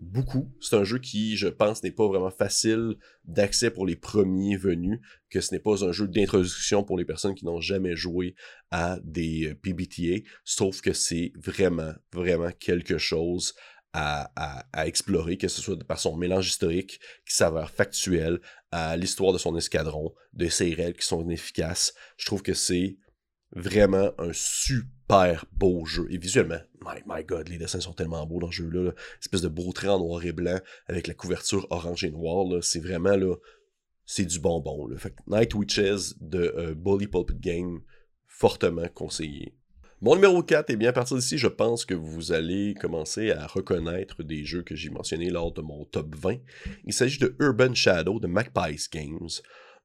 beaucoup. 0.00 0.50
C'est 0.60 0.76
un 0.76 0.84
jeu 0.84 0.98
qui, 0.98 1.36
je 1.36 1.46
pense, 1.46 1.82
n'est 1.82 1.92
pas 1.92 2.08
vraiment 2.08 2.30
facile 2.30 2.96
d'accès 3.24 3.70
pour 3.70 3.86
les 3.86 3.94
premiers 3.94 4.56
venus, 4.56 4.98
que 5.30 5.40
ce 5.40 5.54
n'est 5.54 5.60
pas 5.60 5.84
un 5.84 5.92
jeu 5.92 6.08
d'introduction 6.08 6.82
pour 6.82 6.98
les 6.98 7.04
personnes 7.04 7.34
qui 7.34 7.44
n'ont 7.44 7.60
jamais 7.60 7.94
joué 7.94 8.34
à 8.70 8.98
des 9.04 9.50
euh, 9.50 9.54
PBTA, 9.54 10.26
sauf 10.44 10.80
que 10.80 10.92
c'est 10.92 11.32
vraiment, 11.36 11.92
vraiment 12.12 12.50
quelque 12.58 12.98
chose 12.98 13.54
à, 13.92 14.64
explorer, 14.86 15.36
que 15.36 15.48
ce 15.48 15.60
soit 15.60 15.78
par 15.84 15.98
son 15.98 16.16
mélange 16.16 16.48
historique 16.48 17.00
qui 17.26 17.34
s'avère 17.34 17.70
factuel, 17.70 18.40
à 18.70 18.96
l'histoire 18.96 19.32
de 19.32 19.38
son 19.38 19.56
escadron, 19.56 20.14
de 20.32 20.48
ses 20.48 20.72
règles 20.72 20.98
qui 20.98 21.06
sont 21.06 21.28
efficaces. 21.28 21.94
Je 22.16 22.26
trouve 22.26 22.42
que 22.42 22.54
c'est 22.54 22.96
vraiment 23.54 24.12
un 24.18 24.32
super 24.32 25.44
beau 25.52 25.84
jeu. 25.84 26.06
Et 26.10 26.16
visuellement, 26.16 26.60
my, 26.80 27.02
my 27.06 27.22
god, 27.22 27.48
les 27.48 27.58
dessins 27.58 27.80
sont 27.80 27.92
tellement 27.92 28.26
beaux 28.26 28.40
dans 28.40 28.50
ce 28.50 28.56
jeu-là. 28.56 28.84
Là. 28.84 28.92
Espèce 29.20 29.42
de 29.42 29.48
beau 29.48 29.72
trait 29.72 29.88
en 29.88 29.98
noir 29.98 30.24
et 30.24 30.32
blanc 30.32 30.58
avec 30.86 31.06
la 31.06 31.14
couverture 31.14 31.66
orange 31.70 32.04
et 32.04 32.10
noire. 32.10 32.46
C'est 32.62 32.80
vraiment 32.80 33.16
là. 33.16 33.34
C'est 34.06 34.24
du 34.24 34.40
bonbon. 34.40 34.86
Là. 34.86 34.96
Night 35.26 35.54
Witches 35.54 36.14
de 36.20 36.54
euh, 36.56 36.74
Bully 36.74 37.06
Pulpit 37.06 37.38
Game, 37.38 37.82
fortement 38.26 38.88
conseillé. 38.88 39.54
Mon 40.04 40.16
numéro 40.16 40.42
4, 40.42 40.70
est 40.70 40.76
bien, 40.76 40.88
à 40.88 40.92
partir 40.92 41.16
d'ici, 41.16 41.38
je 41.38 41.46
pense 41.46 41.84
que 41.84 41.94
vous 41.94 42.32
allez 42.32 42.74
commencer 42.74 43.30
à 43.30 43.46
reconnaître 43.46 44.24
des 44.24 44.44
jeux 44.44 44.64
que 44.64 44.74
j'ai 44.74 44.90
mentionnés 44.90 45.30
lors 45.30 45.52
de 45.52 45.60
mon 45.60 45.84
top 45.84 46.16
20. 46.16 46.38
Il 46.84 46.92
s'agit 46.92 47.20
de 47.20 47.36
Urban 47.38 47.72
Shadow 47.72 48.18
de 48.18 48.26
Magpies 48.26 48.88
Games, 48.92 49.28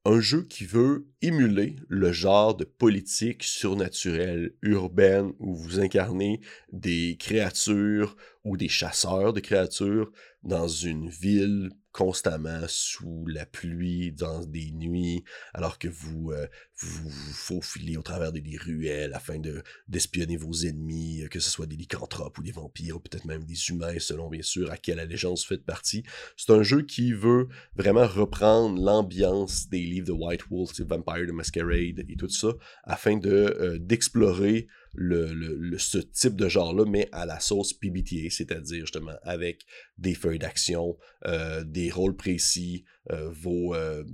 un 0.04 0.18
jeu 0.20 0.42
qui 0.42 0.64
veut 0.64 1.06
émuler 1.22 1.76
le 1.86 2.10
genre 2.10 2.56
de 2.56 2.64
politique 2.64 3.44
surnaturelle 3.44 4.54
urbaine 4.62 5.34
où 5.38 5.54
vous 5.54 5.78
incarnez 5.78 6.40
des 6.72 7.16
créatures 7.16 8.16
ou 8.42 8.56
des 8.56 8.68
chasseurs 8.68 9.32
de 9.32 9.38
créatures 9.38 10.10
dans 10.42 10.66
une 10.66 11.08
ville 11.08 11.70
constamment 11.98 12.60
sous 12.68 13.26
la 13.26 13.44
pluie, 13.44 14.12
dans 14.12 14.46
des 14.46 14.70
nuits, 14.70 15.24
alors 15.52 15.80
que 15.80 15.88
vous 15.88 16.30
euh, 16.30 16.46
vous, 16.76 17.10
faufilez 17.10 17.96
au 17.96 18.02
travers 18.02 18.30
des, 18.30 18.56
ruelles 18.56 19.14
afin 19.14 19.40
de 19.40 19.64
d'espionner 19.88 20.36
vos 20.36 20.52
ennemis, 20.52 21.24
euh, 21.24 21.28
que 21.28 21.40
ce 21.40 21.50
soit 21.50 21.66
des 21.66 21.74
lycanthropes 21.74 22.38
ou 22.38 22.44
des 22.44 22.52
vampires, 22.52 22.94
ou 22.94 23.00
peut-être 23.00 23.24
même 23.24 23.42
des 23.42 23.70
humains, 23.70 23.98
selon 23.98 24.28
bien 24.28 24.42
sûr 24.42 24.70
à 24.70 24.76
quelle 24.76 25.00
allégeance 25.00 25.42
vous 25.42 25.48
faites 25.48 25.64
partie. 25.64 26.04
C'est 26.36 26.52
un 26.52 26.62
jeu 26.62 26.82
qui 26.82 27.12
veut 27.12 27.48
vraiment 27.74 28.06
reprendre 28.06 28.80
l'ambiance 28.80 29.68
des 29.68 29.82
livres 29.82 30.06
de 30.06 30.12
White 30.12 30.42
Wolf, 30.52 30.80
Vampire 30.80 31.26
the 31.26 31.32
Masquerade 31.32 32.04
et 32.08 32.16
tout 32.16 32.28
ça, 32.28 32.52
afin 32.84 33.16
de 33.16 33.28
euh, 33.28 33.76
d'explorer 33.80 34.68
ce 34.96 35.98
type 35.98 36.36
de 36.36 36.48
genre-là, 36.48 36.84
mais 36.88 37.08
à 37.12 37.26
la 37.26 37.40
sauce 37.40 37.72
PBTA, 37.72 38.30
c'est-à-dire 38.30 38.80
justement 38.80 39.16
avec 39.22 39.64
des 39.98 40.14
feuilles 40.14 40.38
d'action, 40.38 40.96
euh, 41.26 41.64
des 41.64 41.90
rôles 41.90 42.14
précis, 42.14 42.84
euh, 43.10 43.32
euh, 43.46 44.04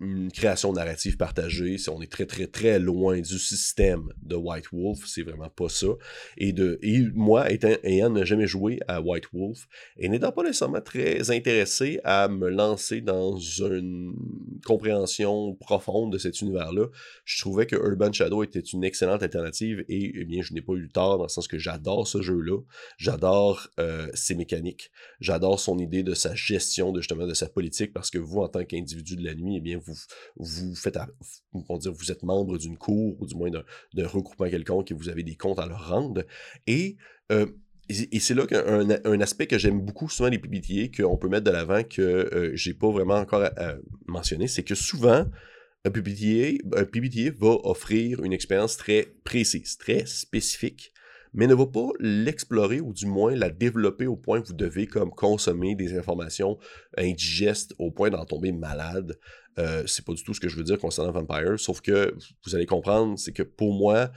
une 0.00 0.32
création 0.32 0.72
narrative 0.72 1.18
partagée. 1.18 1.76
On 1.88 2.00
est 2.00 2.10
très 2.10 2.24
très 2.24 2.46
très 2.46 2.78
loin 2.78 3.20
du 3.20 3.38
système 3.38 4.08
de 4.22 4.34
White 4.34 4.66
Wolf, 4.72 5.00
c'est 5.04 5.22
vraiment 5.22 5.50
pas 5.50 5.68
ça. 5.68 5.88
Et, 6.38 6.52
de, 6.52 6.80
moi, 7.14 7.50
étant, 7.50 7.74
ayant 7.82 8.08
ne 8.08 8.24
jamais 8.24 8.46
joué 8.46 8.78
à 8.88 9.02
White 9.02 9.26
Wolf, 9.34 9.68
et 9.98 10.08
n'étant 10.08 10.32
pas 10.32 10.44
nécessairement 10.44 10.80
très 10.80 11.30
intéressé 11.30 12.00
à 12.04 12.28
me 12.28 12.48
lancer 12.48 13.02
dans 13.02 13.36
une 13.36 14.14
compréhension 14.64 15.54
profonde 15.56 16.12
de 16.12 16.18
cet 16.18 16.40
univers-là, 16.40 16.86
je 17.24 17.40
trouvais 17.40 17.66
que 17.66 17.76
Urban 17.76 18.12
Shadow 18.12 18.42
était 18.44 18.60
une 18.60 18.84
excellente 18.84 19.22
alternative 19.22 19.84
et 19.88 20.12
eh 20.14 20.24
bien 20.24 20.40
je 20.42 20.54
n'ai 20.54 20.62
pas 20.62 20.74
eu 20.74 20.88
tort 20.88 21.18
dans 21.18 21.24
le 21.24 21.28
sens 21.28 21.48
que 21.48 21.58
j'adore 21.58 22.06
ce 22.08 22.22
jeu-là, 22.22 22.60
j'adore 22.96 23.68
ses 24.14 24.34
mécaniques, 24.34 24.77
j'adore 25.20 25.60
son 25.60 25.78
idée 25.78 26.02
de 26.02 26.14
sa 26.14 26.34
gestion 26.34 26.92
de 26.92 27.00
justement 27.00 27.26
de 27.26 27.34
sa 27.34 27.48
politique 27.48 27.92
parce 27.92 28.10
que 28.10 28.18
vous, 28.18 28.40
en 28.40 28.48
tant 28.48 28.64
qu'individu 28.64 29.16
de 29.16 29.24
la 29.24 29.34
nuit, 29.34 29.56
eh 29.56 29.60
bien, 29.60 29.78
vous, 29.78 29.94
vous 30.36 30.74
faites, 30.74 30.94
dire, 30.94 31.92
vous 31.92 32.12
êtes 32.12 32.22
membre 32.22 32.58
d'une 32.58 32.76
cour 32.76 33.16
ou 33.20 33.26
du 33.26 33.34
moins 33.34 33.50
d'un 33.50 34.06
regroupement 34.06 34.48
quelconque 34.48 34.90
et 34.90 34.94
vous 34.94 35.08
avez 35.08 35.22
des 35.22 35.36
comptes 35.36 35.58
à 35.58 35.66
leur 35.66 35.88
rendre. 35.88 36.24
Et 36.66 36.96
euh, 37.32 37.46
et 37.90 38.20
c'est 38.20 38.34
là 38.34 38.46
qu'un 38.46 38.90
un 38.90 39.20
aspect 39.22 39.46
que 39.46 39.56
j'aime 39.56 39.80
beaucoup 39.80 40.10
souvent 40.10 40.28
les 40.28 40.38
PBTA, 40.38 40.94
qu'on 40.94 41.16
peut 41.16 41.28
mettre 41.28 41.44
de 41.44 41.50
l'avant, 41.50 41.82
que 41.82 42.02
euh, 42.02 42.50
j'ai 42.54 42.74
pas 42.74 42.90
vraiment 42.90 43.16
encore 43.16 43.48
mentionné, 44.06 44.46
c'est 44.46 44.62
que 44.62 44.74
souvent, 44.74 45.24
un 45.86 45.90
PBTA, 45.90 46.62
un 46.76 46.84
PBTA 46.84 47.30
va 47.38 47.56
offrir 47.64 48.22
une 48.22 48.34
expérience 48.34 48.76
très 48.76 49.14
précise, 49.24 49.78
très 49.78 50.04
spécifique 50.04 50.92
mais 51.38 51.46
ne 51.46 51.54
va 51.54 51.66
pas 51.66 51.86
l'explorer 52.00 52.80
ou 52.80 52.92
du 52.92 53.06
moins 53.06 53.32
la 53.36 53.48
développer 53.48 54.08
au 54.08 54.16
point 54.16 54.42
que 54.42 54.48
vous 54.48 54.54
devez 54.54 54.88
comme 54.88 55.10
consommer 55.10 55.76
des 55.76 55.96
informations 55.96 56.58
indigestes 56.96 57.76
au 57.78 57.92
point 57.92 58.10
d'en 58.10 58.24
tomber 58.24 58.50
malade. 58.50 59.16
Euh, 59.56 59.84
c'est 59.86 60.04
pas 60.04 60.14
du 60.14 60.24
tout 60.24 60.34
ce 60.34 60.40
que 60.40 60.48
je 60.48 60.56
veux 60.56 60.64
dire 60.64 60.80
concernant 60.80 61.12
Vampire, 61.12 61.54
sauf 61.56 61.80
que 61.80 62.12
vous 62.44 62.56
allez 62.56 62.66
comprendre, 62.66 63.16
c'est 63.20 63.30
que 63.30 63.44
pour 63.44 63.72
moi, 63.72 64.10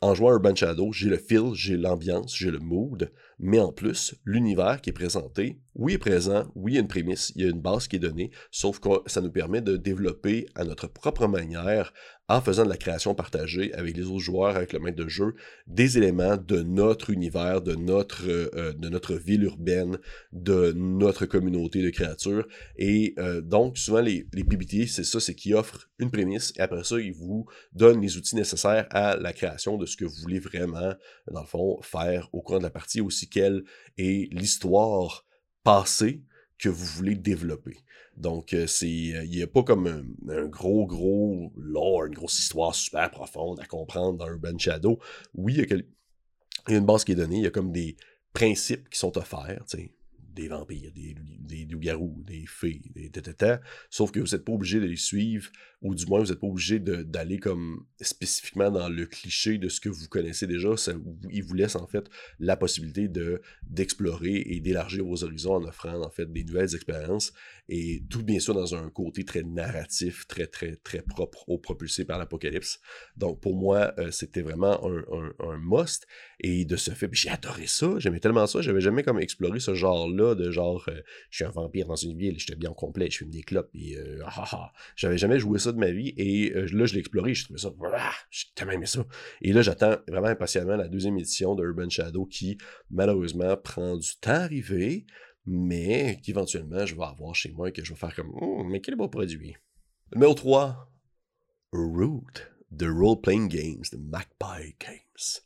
en 0.00 0.14
jouant 0.14 0.30
Urban 0.30 0.54
Shadow, 0.54 0.92
j'ai 0.92 1.08
le 1.08 1.16
feel, 1.16 1.54
j'ai 1.54 1.76
l'ambiance, 1.76 2.36
j'ai 2.36 2.52
le 2.52 2.60
mood, 2.60 3.10
mais 3.40 3.58
en 3.58 3.72
plus, 3.72 4.14
l'univers 4.24 4.80
qui 4.80 4.90
est 4.90 4.92
présenté, 4.92 5.60
oui, 5.74 5.94
est 5.94 5.98
présent, 5.98 6.44
oui, 6.54 6.72
il 6.72 6.74
y 6.76 6.78
a 6.78 6.82
une 6.82 6.88
prémisse, 6.88 7.32
il 7.34 7.42
y 7.42 7.46
a 7.46 7.50
une 7.50 7.60
base 7.60 7.88
qui 7.88 7.96
est 7.96 8.00
donnée, 8.00 8.30
sauf 8.52 8.78
que 8.78 8.88
ça 9.06 9.20
nous 9.20 9.32
permet 9.32 9.60
de 9.60 9.76
développer 9.76 10.46
à 10.54 10.62
notre 10.62 10.86
propre 10.86 11.26
manière 11.26 11.92
en 12.28 12.42
faisant 12.42 12.64
de 12.64 12.68
la 12.68 12.76
création 12.76 13.14
partagée 13.14 13.72
avec 13.74 13.96
les 13.96 14.04
autres 14.04 14.18
joueurs, 14.18 14.56
avec 14.56 14.74
le 14.74 14.80
maître 14.80 15.02
de 15.02 15.08
jeu, 15.08 15.34
des 15.66 15.96
éléments 15.96 16.36
de 16.36 16.62
notre 16.62 17.10
univers, 17.10 17.62
de 17.62 17.74
notre, 17.74 18.28
euh, 18.28 18.74
notre 18.90 19.14
ville 19.14 19.44
urbaine, 19.44 19.98
de 20.32 20.72
notre 20.76 21.24
communauté 21.24 21.82
de 21.82 21.90
créatures. 21.90 22.46
Et 22.76 23.14
euh, 23.18 23.40
donc, 23.40 23.78
souvent, 23.78 24.00
les, 24.00 24.26
les 24.34 24.86
c'est 24.86 25.04
ça, 25.04 25.20
c'est 25.20 25.34
qu'ils 25.34 25.54
offrent 25.54 25.88
une 25.98 26.10
prémisse 26.10 26.52
et 26.56 26.60
après 26.60 26.84
ça, 26.84 27.00
ils 27.00 27.12
vous 27.12 27.46
donnent 27.72 28.02
les 28.02 28.16
outils 28.16 28.36
nécessaires 28.36 28.86
à 28.90 29.16
la 29.16 29.32
création 29.32 29.78
de 29.78 29.86
ce 29.86 29.96
que 29.96 30.04
vous 30.04 30.20
voulez 30.20 30.40
vraiment, 30.40 30.94
dans 31.30 31.40
le 31.40 31.46
fond, 31.46 31.80
faire 31.82 32.28
au 32.32 32.42
cours 32.42 32.58
de 32.58 32.64
la 32.64 32.70
partie, 32.70 33.00
aussi 33.00 33.28
quelle 33.28 33.64
est 33.96 34.32
l'histoire 34.32 35.24
passée 35.62 36.22
que 36.58 36.68
vous 36.68 36.84
voulez 36.84 37.14
développer. 37.14 37.78
Donc, 38.18 38.52
euh, 38.52 38.66
c'est, 38.66 38.86
euh, 38.86 39.24
il 39.24 39.30
n'y 39.30 39.42
a 39.42 39.46
pas 39.46 39.62
comme 39.62 39.86
un, 40.28 40.46
gros, 40.46 40.86
gros 40.86 41.52
lore, 41.56 42.06
une 42.06 42.14
grosse 42.14 42.38
histoire 42.38 42.74
super 42.74 43.10
profonde 43.10 43.60
à 43.60 43.64
comprendre 43.64 44.18
dans 44.18 44.26
Urban 44.26 44.58
Shadow. 44.58 44.98
Oui, 45.34 45.54
il 45.56 45.70
y, 45.70 46.74
a, 46.74 46.76
une 46.76 46.84
base 46.84 47.04
qui 47.04 47.12
est 47.12 47.16
donnée, 47.16 47.36
il 47.36 47.44
y 47.44 47.46
a 47.46 47.50
comme 47.50 47.70
des 47.70 47.96
principes 48.32 48.88
qui 48.90 48.98
sont 48.98 49.16
offerts, 49.16 49.64
tu 49.68 49.92
des 50.38 50.48
vampires, 50.48 50.92
des, 50.94 51.16
des 51.40 51.64
loups-garous, 51.64 52.22
des 52.24 52.44
fées, 52.46 52.80
des 52.94 53.10
tata, 53.10 53.60
sauf 53.90 54.12
que 54.12 54.20
vous 54.20 54.36
n'êtes 54.36 54.44
pas 54.44 54.52
obligé 54.52 54.78
de 54.78 54.86
les 54.86 54.96
suivre 54.96 55.50
ou 55.82 55.94
du 55.94 56.06
moins 56.06 56.20
vous 56.20 56.26
n'êtes 56.26 56.40
pas 56.40 56.46
obligé 56.46 56.80
d'aller 56.80 57.38
comme 57.38 57.84
spécifiquement 58.00 58.70
dans 58.70 58.88
le 58.88 59.06
cliché 59.06 59.58
de 59.58 59.68
ce 59.68 59.80
que 59.80 59.88
vous 59.88 60.08
connaissez 60.08 60.46
déjà. 60.46 60.76
Ça, 60.76 60.92
il 61.30 61.44
vous 61.44 61.54
laisse 61.54 61.76
en 61.76 61.86
fait 61.86 62.08
la 62.40 62.56
possibilité 62.56 63.08
de 63.08 63.40
d'explorer 63.62 64.42
et 64.46 64.60
d'élargir 64.60 65.04
vos 65.04 65.22
horizons 65.22 65.54
en 65.54 65.64
offrant 65.64 66.02
en 66.02 66.10
fait 66.10 66.32
des 66.32 66.42
nouvelles 66.42 66.74
expériences. 66.74 67.32
Et 67.68 68.02
tout 68.08 68.22
bien 68.22 68.40
sûr 68.40 68.54
dans 68.54 68.74
un 68.74 68.90
côté 68.90 69.24
très 69.24 69.42
narratif, 69.42 70.26
très 70.26 70.46
très 70.46 70.76
très 70.76 71.02
propre 71.02 71.48
au 71.48 71.58
propulsé 71.58 72.04
par 72.04 72.18
l'apocalypse. 72.18 72.80
Donc 73.16 73.40
pour 73.40 73.54
moi, 73.54 73.92
euh, 73.98 74.10
c'était 74.10 74.42
vraiment 74.42 74.84
un, 74.84 75.32
un, 75.38 75.58
must. 75.60 76.06
Et 76.40 76.64
de 76.64 76.76
ce 76.76 76.90
fait, 76.92 77.08
j'ai 77.12 77.28
adoré 77.28 77.66
ça, 77.66 77.98
j'aimais 77.98 78.20
tellement 78.20 78.46
ça, 78.46 78.62
j'avais 78.62 78.80
jamais 78.80 79.02
comme 79.02 79.20
exploré 79.20 79.60
ce 79.60 79.74
genre-là 79.74 80.27
de 80.34 80.50
genre 80.50 80.84
euh, 80.88 81.00
je 81.30 81.36
suis 81.36 81.44
un 81.44 81.50
vampire 81.50 81.86
dans 81.86 81.96
une 81.96 82.16
ville, 82.16 82.38
j'étais 82.38 82.56
bien 82.56 82.72
complet, 82.72 83.08
je 83.10 83.18
fume 83.18 83.30
des 83.30 83.42
clopes 83.42 83.70
et 83.74 83.96
euh, 83.96 84.22
ah, 84.24 84.32
ah, 84.36 84.48
ah. 84.52 84.72
j'avais 84.96 85.18
jamais 85.18 85.38
joué 85.38 85.58
ça 85.58 85.72
de 85.72 85.78
ma 85.78 85.90
vie 85.90 86.14
et 86.16 86.50
là 86.50 86.86
je 86.86 86.94
l'ai 86.94 87.00
exploré, 87.00 87.34
j'ai 87.34 87.44
trouvé 87.44 87.58
ça, 87.58 87.70
j'ai 88.30 88.46
tellement 88.54 88.72
aimé 88.72 88.86
ça. 88.86 89.04
Et 89.42 89.52
là 89.52 89.62
j'attends 89.62 89.96
vraiment 90.08 90.28
impatiemment 90.28 90.76
la 90.76 90.88
deuxième 90.88 91.18
édition 91.18 91.54
de 91.54 91.64
Urban 91.64 91.88
Shadow 91.88 92.26
qui 92.26 92.58
malheureusement 92.90 93.56
prend 93.56 93.96
du 93.96 94.16
temps 94.20 94.30
à 94.30 94.44
arriver 94.44 95.06
mais 95.46 96.20
qu'éventuellement 96.22 96.84
je 96.84 96.94
vais 96.94 97.04
avoir 97.04 97.34
chez 97.34 97.52
moi 97.52 97.68
et 97.68 97.72
que 97.72 97.84
je 97.84 97.92
vais 97.92 97.98
faire 97.98 98.14
comme 98.14 98.30
oh, 98.40 98.64
mais 98.64 98.80
quel 98.80 98.96
beau 98.96 99.08
produit? 99.08 99.56
Numéro 100.12 100.34
3, 100.34 100.90
Root, 101.72 102.48
The 102.76 102.86
Role 102.86 103.20
Playing 103.20 103.48
Games 103.48 103.84
de 103.92 103.98
Magpie 103.98 104.74
Games. 104.80 105.42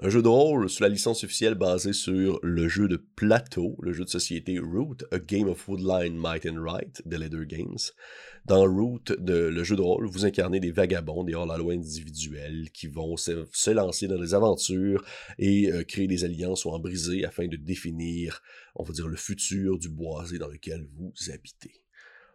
Un 0.00 0.10
jeu 0.10 0.22
de 0.22 0.28
rôle 0.28 0.70
sous 0.70 0.84
la 0.84 0.88
licence 0.88 1.24
officielle 1.24 1.56
basé 1.56 1.92
sur 1.92 2.38
le 2.44 2.68
jeu 2.68 2.86
de 2.86 3.04
plateau, 3.16 3.76
le 3.82 3.92
jeu 3.92 4.04
de 4.04 4.08
société 4.08 4.60
Root, 4.60 4.98
A 5.10 5.18
Game 5.18 5.48
of 5.48 5.66
Woodline 5.66 6.16
Might 6.16 6.46
and 6.46 6.62
Right 6.62 7.02
de 7.04 7.16
Leather 7.16 7.44
Games. 7.44 7.78
Dans 8.46 8.62
Root, 8.62 9.02
de, 9.18 9.34
le 9.34 9.64
jeu 9.64 9.74
de 9.74 9.82
rôle, 9.82 10.06
vous 10.06 10.24
incarnez 10.24 10.60
des 10.60 10.70
vagabonds, 10.70 11.24
des 11.24 11.34
hors-la-loi 11.34 11.72
individuels 11.72 12.70
qui 12.72 12.86
vont 12.86 13.16
se, 13.16 13.70
lancer 13.70 14.06
dans 14.06 14.20
des 14.20 14.34
aventures 14.34 15.04
et 15.36 15.72
euh, 15.72 15.82
créer 15.82 16.06
des 16.06 16.22
alliances 16.24 16.64
ou 16.64 16.70
en 16.70 16.78
briser 16.78 17.24
afin 17.24 17.48
de 17.48 17.56
définir, 17.56 18.40
on 18.76 18.84
va 18.84 18.92
dire, 18.92 19.08
le 19.08 19.16
futur 19.16 19.80
du 19.80 19.88
boisé 19.88 20.38
dans 20.38 20.46
lequel 20.46 20.86
vous 20.96 21.12
habitez. 21.34 21.82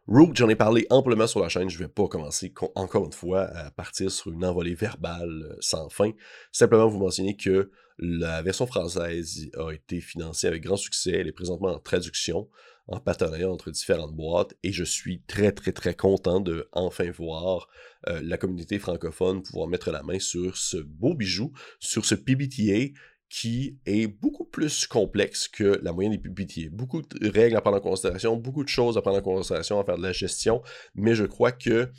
Root, 0.06 0.32
j'en 0.36 0.50
ai 0.50 0.56
parlé 0.56 0.86
amplement 0.90 1.28
sur 1.28 1.40
la 1.40 1.48
chaîne, 1.48 1.70
je 1.70 1.80
vais 1.80 1.88
pas 1.88 2.10
commencer 2.10 2.54
encore 2.76 3.06
une 3.06 3.14
fois 3.14 3.44
à 3.44 3.72
partir 3.72 4.12
sur 4.12 4.34
une 4.34 4.44
envolée 4.44 4.76
verbale 4.76 5.44
euh, 5.50 5.56
sans 5.62 5.88
fin. 5.88 6.12
Simplement 6.52 6.90
vous 6.90 7.00
mentionner 7.00 7.38
que 7.38 7.72
la 8.00 8.42
version 8.42 8.66
française 8.66 9.50
a 9.58 9.72
été 9.72 10.02
financée 10.02 10.48
avec 10.48 10.64
grand 10.64 10.76
succès, 10.76 11.12
elle 11.12 11.28
est 11.28 11.32
présentement 11.32 11.70
en 11.70 11.80
traduction, 11.80 12.50
en 12.88 13.00
partenariat 13.00 13.50
entre 13.50 13.72
différentes 13.72 14.14
boîtes, 14.14 14.54
et 14.64 14.74
je 14.74 14.84
suis 14.84 15.22
très 15.22 15.54
très 15.54 15.72
très 15.72 15.94
content 15.94 16.42
de 16.42 16.68
enfin 16.74 17.10
voir 17.10 17.70
euh, 18.10 18.20
la 18.22 18.38
communauté 18.38 18.80
francophone 18.80 19.42
pouvoir 19.42 19.70
mettre 19.70 19.90
la 19.92 20.04
main 20.04 20.20
sur 20.20 20.58
ce 20.58 20.76
beau 20.76 21.14
bijou, 21.14 21.54
sur 21.80 22.04
ce 22.04 22.16
PBTA 22.16 22.94
qui 23.34 23.80
est 23.88 24.06
beaucoup 24.06 24.46
plus 24.46 24.86
complexe 24.86 25.48
que 25.48 25.80
la 25.82 25.92
moyenne 25.92 26.12
des 26.12 26.20
PBTA. 26.20 26.70
Beaucoup 26.72 27.02
de 27.02 27.30
règles 27.30 27.56
à 27.56 27.62
prendre 27.62 27.78
en 27.78 27.82
considération, 27.82 28.38
beaucoup 28.38 28.64
de 28.64 28.70
choses 28.70 28.96
à 28.96 29.02
prendre 29.02 29.18
en 29.18 29.22
considération, 29.24 29.80
à 29.80 29.84
faire 29.84 29.98
de 29.98 30.04
la 30.04 30.12
gestion, 30.12 30.62
mais 30.94 31.16
je 31.16 31.26
crois 31.26 31.52
que 31.52 31.90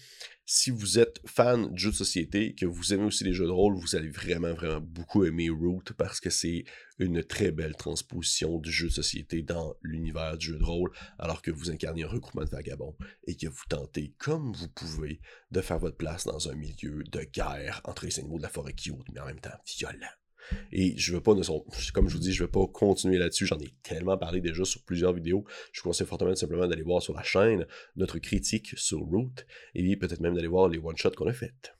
si 0.46 0.70
vous 0.70 1.00
êtes 1.00 1.20
fan 1.26 1.72
de 1.72 1.76
jeux 1.76 1.90
de 1.90 1.96
société, 1.96 2.54
que 2.54 2.66
vous 2.66 2.94
aimez 2.94 3.06
aussi 3.06 3.24
les 3.24 3.32
jeux 3.32 3.46
de 3.46 3.50
rôle, 3.50 3.74
vous 3.74 3.96
allez 3.96 4.10
vraiment, 4.10 4.54
vraiment 4.54 4.80
beaucoup 4.80 5.24
aimer 5.24 5.50
Root 5.50 5.82
parce 5.98 6.20
que 6.20 6.30
c'est 6.30 6.66
une 7.00 7.24
très 7.24 7.50
belle 7.50 7.74
transposition 7.74 8.60
du 8.60 8.70
jeu 8.70 8.86
de 8.86 8.92
société 8.92 9.42
dans 9.42 9.74
l'univers 9.82 10.38
du 10.38 10.46
jeu 10.46 10.58
de 10.58 10.64
rôle, 10.64 10.92
alors 11.18 11.42
que 11.42 11.50
vous 11.50 11.68
incarnez 11.68 12.04
un 12.04 12.08
regroupement 12.08 12.44
de 12.44 12.50
vagabonds 12.50 12.94
et 13.26 13.34
que 13.34 13.48
vous 13.48 13.64
tentez, 13.68 14.14
comme 14.18 14.52
vous 14.52 14.68
pouvez, 14.68 15.20
de 15.50 15.60
faire 15.60 15.80
votre 15.80 15.96
place 15.96 16.26
dans 16.26 16.48
un 16.48 16.54
milieu 16.54 17.02
de 17.10 17.24
guerre 17.24 17.80
entre 17.82 18.04
les 18.04 18.20
animaux 18.20 18.38
de 18.38 18.44
la 18.44 18.50
forêt 18.50 18.72
qui 18.72 18.92
mais 19.12 19.20
en 19.20 19.26
même 19.26 19.40
temps 19.40 19.58
violent. 19.76 20.06
Et 20.72 20.96
je 20.96 21.12
veux 21.12 21.20
pas, 21.20 21.34
comme 21.92 22.08
je 22.08 22.14
vous 22.14 22.20
dis, 22.20 22.32
je 22.32 22.44
veux 22.44 22.50
pas 22.50 22.66
continuer 22.66 23.18
là-dessus. 23.18 23.46
J'en 23.46 23.58
ai 23.58 23.70
tellement 23.82 24.18
parlé 24.18 24.40
déjà 24.40 24.64
sur 24.64 24.82
plusieurs 24.82 25.12
vidéos. 25.12 25.44
Je 25.72 25.80
vous 25.80 25.88
conseille 25.88 26.06
fortement 26.06 26.34
simplement 26.34 26.66
d'aller 26.66 26.82
voir 26.82 27.02
sur 27.02 27.14
la 27.14 27.22
chaîne 27.22 27.66
notre 27.96 28.18
critique 28.18 28.72
sur 28.76 29.00
Root 29.00 29.32
et 29.74 29.96
peut-être 29.96 30.20
même 30.20 30.34
d'aller 30.34 30.48
voir 30.48 30.68
les 30.68 30.78
one-shots 30.78 31.12
qu'on 31.12 31.28
a 31.28 31.32
fait. 31.32 31.74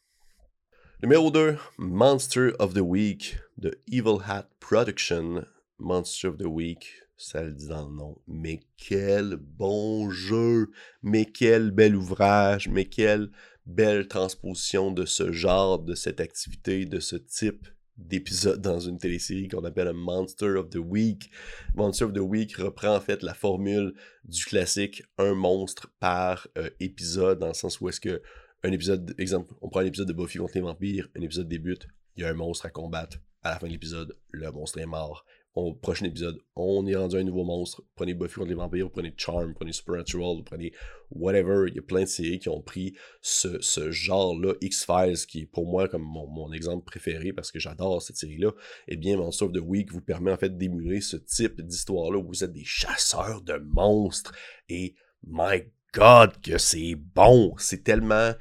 Numéro 1.03 1.31
2, 1.31 1.57
Monster 1.79 2.53
of 2.59 2.73
the 2.73 2.79
Week 2.79 3.37
de 3.59 3.79
Evil 3.91 4.19
Hat 4.27 4.49
Production. 4.61 5.45
Monster 5.79 6.29
of 6.29 6.39
the 6.39 6.47
Week, 6.47 6.95
ça 7.17 7.43
le 7.43 7.53
dit 7.53 7.69
dans 7.69 7.89
le 7.89 7.95
nom. 7.95 8.19
Mais 8.27 8.61
quel 8.77 9.37
bon 9.37 10.11
jeu! 10.11 10.71
Mais 11.03 11.27
quel 11.27 11.73
bel 11.73 11.97
ouvrage! 11.97 12.69
Mais 12.69 12.87
quelle 12.87 13.31
belle 13.67 14.09
transposition 14.09 14.93
de 14.93 15.05
ce 15.05 15.33
genre, 15.33 15.79
de 15.79 15.95
cette 15.95 16.21
activité, 16.21 16.85
de 16.87 17.01
ce 17.01 17.17
type 17.17 17.67
d'épisodes 17.97 18.61
dans 18.61 18.81
une 18.81 18.99
télésérie 18.99 19.49
qu'on 19.49 19.65
appelle 19.65 19.89
un 19.89 19.93
Monster 19.93 20.57
of 20.57 20.71
the 20.71 20.77
Week. 20.77 21.31
Monster 21.75 22.07
of 22.07 22.13
the 22.13 22.19
Week 22.19 22.57
reprend 22.57 22.97
en 22.97 23.01
fait 23.01 23.23
la 23.23 23.35
formule 23.35 23.95
du 24.25 24.45
classique 24.45 25.03
un 25.19 25.35
monstre 25.35 25.93
par 26.01 26.49
euh, 26.59 26.71
épisode, 26.81 27.39
dans 27.39 27.49
le 27.49 27.55
sens 27.55 27.81
où 27.81 27.89
est-ce 27.89 28.01
que 28.01 28.23
un 28.63 28.73
épisode, 28.73 29.15
exemple, 29.19 29.55
on 29.61 29.69
prend 29.69 29.81
un 29.81 29.87
épisode 29.87 30.09
de 30.09 30.15
Buffy 30.15 30.39
contre 30.39 30.55
les 30.55 30.63
vampires, 30.63 31.09
un 31.17 31.21
épisode 31.21 31.49
débute, 31.49 31.87
il 32.17 32.23
y 32.23 32.27
a 32.27 32.31
un 32.31 32.35
monstre 32.35 32.67
à 32.67 32.71
combattre, 32.71 33.19
à 33.43 33.51
la 33.51 33.59
fin 33.59 33.67
de 33.67 33.73
l'épisode, 33.73 34.17
le 34.31 34.51
monstre 34.51 34.79
est 34.79 34.87
mort 34.87 35.27
au 35.55 35.73
prochain 35.73 36.07
épisode, 36.07 36.41
on 36.57 36.85
est 36.87 36.97
rendu 36.97 37.17
un 37.17 37.23
nouveau 37.23 37.45
monstre. 37.45 37.83
Prenez 37.95 38.15
Buffy 38.15 38.35
contre 38.35 38.49
les 38.49 38.55
vampires, 38.55 38.91
prenez 38.91 39.15
Charm, 39.17 39.55
prenez 39.55 39.73
Supernatural, 39.73 40.43
prenez 40.45 40.73
whatever. 41.11 41.67
Il 41.69 41.77
y 41.77 41.79
a 41.79 41.83
plein 41.83 42.03
de 42.03 42.07
séries 42.07 42.41
qui 42.41 42.49
ont 42.49 42.61
pris 42.61 42.95
ce, 43.21 43.61
ce 43.61 43.93
genre-là, 43.93 44.55
X-Files, 44.61 45.27
qui 45.29 45.43
est 45.43 45.47
pour 45.47 45.67
moi 45.67 45.89
comme 45.89 46.03
mon, 46.03 46.27
mon 46.27 46.53
exemple 46.53 46.85
préféré 46.85 47.33
parce 47.33 47.53
que 47.53 47.61
j'adore 47.61 48.03
cette 48.03 48.17
série-là. 48.17 48.51
Eh 48.89 48.97
bien, 48.97 49.17
Monster 49.17 49.45
of 49.45 49.53
the 49.53 49.61
Week 49.61 49.93
vous 49.93 50.01
permet 50.01 50.33
en 50.33 50.37
fait 50.37 50.57
d'émuler 50.57 51.01
ce 51.01 51.17
type 51.17 51.61
d'histoire-là 51.61 52.19
où 52.19 52.27
vous 52.27 52.43
êtes 52.43 52.53
des 52.53 52.65
chasseurs 52.65 53.41
de 53.43 53.57
monstres. 53.59 54.35
Et 54.69 54.97
my 55.25 55.63
God, 55.93 56.41
que 56.41 56.59
c'est 56.59 56.97
bon! 56.97 57.55
C'est 57.59 57.85
tellement 57.85 58.33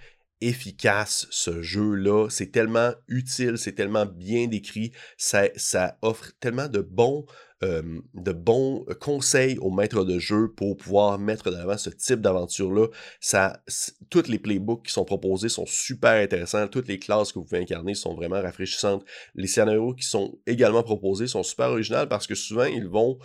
efficace 0.47 1.27
ce 1.29 1.61
jeu-là. 1.61 2.27
C'est 2.29 2.51
tellement 2.51 2.91
utile, 3.07 3.57
c'est 3.57 3.73
tellement 3.73 4.05
bien 4.05 4.47
décrit. 4.47 4.91
Ça, 5.17 5.43
ça 5.55 5.97
offre 6.01 6.31
tellement 6.39 6.67
de 6.67 6.81
bons, 6.81 7.25
euh, 7.63 7.99
de 8.13 8.31
bons 8.31 8.85
conseils 8.99 9.57
aux 9.59 9.71
maîtres 9.71 10.03
de 10.03 10.19
jeu 10.19 10.51
pour 10.55 10.75
pouvoir 10.77 11.17
mettre 11.19 11.49
de 11.49 11.55
l'avant 11.55 11.77
ce 11.77 11.89
type 11.89 12.21
d'aventure-là. 12.21 12.87
Ça, 13.19 13.61
toutes 14.09 14.27
les 14.27 14.39
playbooks 14.39 14.85
qui 14.85 14.91
sont 14.91 15.05
proposés 15.05 15.49
sont 15.49 15.65
super 15.65 16.21
intéressants. 16.21 16.67
Toutes 16.67 16.87
les 16.87 16.99
classes 16.99 17.31
que 17.31 17.39
vous 17.39 17.45
pouvez 17.45 17.61
incarner 17.61 17.95
sont 17.95 18.15
vraiment 18.15 18.41
rafraîchissantes. 18.41 19.05
Les 19.35 19.47
scénarios 19.47 19.93
qui 19.93 20.05
sont 20.05 20.37
également 20.45 20.83
proposés 20.83 21.27
sont 21.27 21.43
super 21.43 21.69
originaux 21.69 22.05
parce 22.07 22.27
que 22.27 22.35
souvent 22.35 22.65
ils 22.65 22.87
vont 22.87 23.17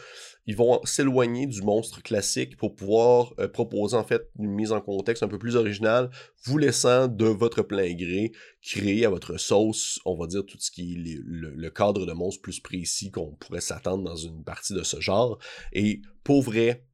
ils 0.49 0.57
vont 0.57 0.81
s'éloigner 0.85 1.47
du 1.47 1.61
monstre 1.61 2.03
classique 2.03 2.57
pour 2.57 2.75
pouvoir 2.75 3.35
euh, 3.39 3.49
proposer 3.49 3.95
en 3.97 4.03
fait 4.03 4.31
une 4.39 4.51
mise 4.51 4.73
en 4.73 4.81
contexte 4.81 5.23
un 5.23 5.29
peu 5.29 5.39
plus 5.39 5.57
originale, 5.57 6.09
vous 6.45 6.57
laissant 6.57 7.07
de 7.07 7.27
votre 7.27 7.63
plein 7.63 7.93
gré 7.93 8.33
créer 8.63 9.05
à 9.05 9.11
votre 9.11 9.37
sauce, 9.37 10.01
on 10.07 10.17
va 10.17 10.27
dire 10.27 10.47
tout 10.47 10.57
ce 10.59 10.71
qui 10.71 10.95
est 10.95 11.21
le, 11.23 11.69
cadre 11.69 12.07
de 12.07 12.13
monstre 12.13 12.41
plus 12.41 12.61
précis 12.61 13.11
qu'on 13.11 13.33
pourrait 13.33 13.61
s'attendre 13.61 14.05
dans 14.05 14.17
une 14.17 14.43
partie 14.43 14.73
de 14.73 14.83
ce 14.83 14.99
genre. 15.01 15.39
Et 15.75 16.01
pour 16.25 16.43
vrai, 16.43 16.88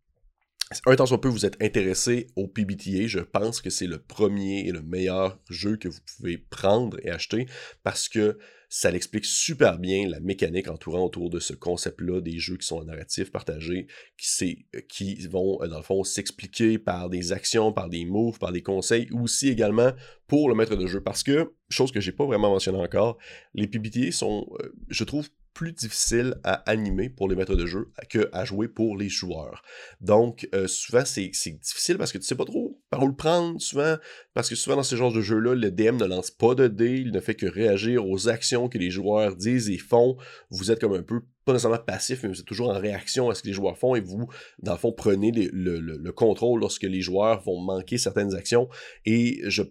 un 0.87 0.97
temps 0.97 1.07
soit 1.07 1.21
peu 1.21 1.29
vous 1.29 1.47
êtes 1.47 1.63
intéressé 1.63 2.29
au 2.37 2.49
PBTA, 2.49 3.07
je 3.07 3.21
pense 3.21 3.61
que 3.61 3.71
c'est 3.71 3.87
le 3.87 3.99
premier 3.99 4.67
et 4.67 4.73
le 4.73 4.83
meilleur 4.83 5.39
jeu 5.51 5.77
que 5.77 5.89
vous 5.89 6.01
pouvez 6.17 6.39
prendre 6.39 6.99
et 7.03 7.11
acheter 7.11 7.47
parce 7.83 8.09
que 8.09 8.39
ça 8.77 8.91
l'explique 8.91 9.25
super 9.25 9.79
bien 9.79 10.09
la 10.09 10.19
mécanique 10.19 10.67
entourant 10.67 11.05
autour 11.05 11.31
de 11.31 11.39
ce 11.39 11.53
concept-là 11.53 12.21
des 12.21 12.41
jeux 12.41 12.57
qui 12.57 12.67
sont 12.67 12.83
narratifs 12.83 13.31
partagés, 13.31 13.87
qui, 14.19 14.67
qui 14.89 15.15
vont, 15.29 15.63
euh, 15.63 15.69
dans 15.69 15.77
le 15.77 15.85
fond, 15.85 16.03
s'expliquer 16.03 16.79
par 16.79 17.09
des 17.09 17.31
actions, 17.31 17.73
par 17.73 17.89
des 17.89 18.05
moves, 18.05 18.41
par 18.41 18.51
des 18.51 18.63
conseils, 18.63 19.09
aussi 19.13 19.49
également 19.49 19.93
pour 20.27 20.49
le 20.49 20.57
maître 20.57 20.75
de 20.75 20.89
jeu. 20.89 21.01
Parce 21.01 21.23
que, 21.23 21.53
chose 21.69 21.93
que 21.93 22.01
j'ai 22.01 22.11
pas 22.11 22.27
vraiment 22.27 22.51
mentionné 22.51 22.79
encore, 22.79 23.17
les 23.55 23.69
PBTA 23.69 24.11
sont, 24.11 24.45
euh, 24.59 24.75
je 24.89 25.05
trouve, 25.05 25.29
plus 25.55 25.73
difficile 25.73 26.35
à 26.43 26.55
animer 26.69 27.09
pour 27.09 27.29
les 27.29 27.37
maîtres 27.37 27.55
de 27.55 27.65
jeu 27.65 27.93
que 28.11 28.29
à 28.33 28.45
jouer 28.45 28.69
pour 28.69 28.97
les 28.97 29.09
joueurs. 29.09 29.63
Donc, 30.01 30.49
euh, 30.55 30.67
souvent, 30.67 31.05
c'est 31.05 31.29
difficile 31.29 31.97
parce 31.97 32.13
que 32.13 32.19
tu 32.19 32.25
sais 32.25 32.35
pas 32.35 32.45
trop 32.45 32.81
par 32.91 33.03
où 33.03 33.07
le 33.07 33.15
prendre, 33.15 33.61
souvent, 33.61 33.97
parce 34.35 34.49
que 34.49 34.57
souvent 34.57 34.77
dans 34.77 34.83
ce 34.83 34.97
genre 34.97 35.13
de 35.13 35.21
jeu-là, 35.21 35.55
le 35.55 35.71
DM 35.71 35.97
ne 35.97 36.07
lance 36.07 36.31
pas 36.31 36.55
de 36.55 36.67
dés, 36.67 36.99
il 36.99 37.13
ne 37.13 37.21
fait 37.21 37.37
que 37.37 37.47
réagir 37.47 38.07
aux 38.07 38.29
actions 38.29 38.69
que 38.69 38.79
les 38.79 38.91
joueurs 38.91 39.37
disent 39.37 39.71
et 39.71 39.79
font. 39.79 40.17
Vous 40.51 40.73
êtes 40.73 40.81
comme 40.81 40.95
un 40.95 41.03
peu, 41.03 41.21
pas 41.45 41.53
nécessairement 41.53 41.79
passif, 41.79 42.23
mais 42.23 42.31
vous 42.31 42.41
êtes 42.41 42.47
toujours 42.47 42.71
en 42.71 42.79
réaction 42.79 43.31
à 43.31 43.35
ce 43.35 43.43
que 43.43 43.49
les 43.49 43.55
joueurs 43.55 43.79
font 43.79 43.95
et 43.95 44.01
vous, 44.01 44.29
dans 44.61 44.73
le 44.73 44.79
fond, 44.79 44.93
prenez 44.93 45.31
le, 45.31 45.79
le 45.79 46.13
contrôle 46.13 46.61
lorsque 46.61 46.83
les 46.83 47.01
joueurs 47.01 47.41
vont 47.43 47.61
manquer 47.61 47.97
certaines 47.97 48.35
actions. 48.35 48.69
Et 49.07 49.41
je 49.47 49.63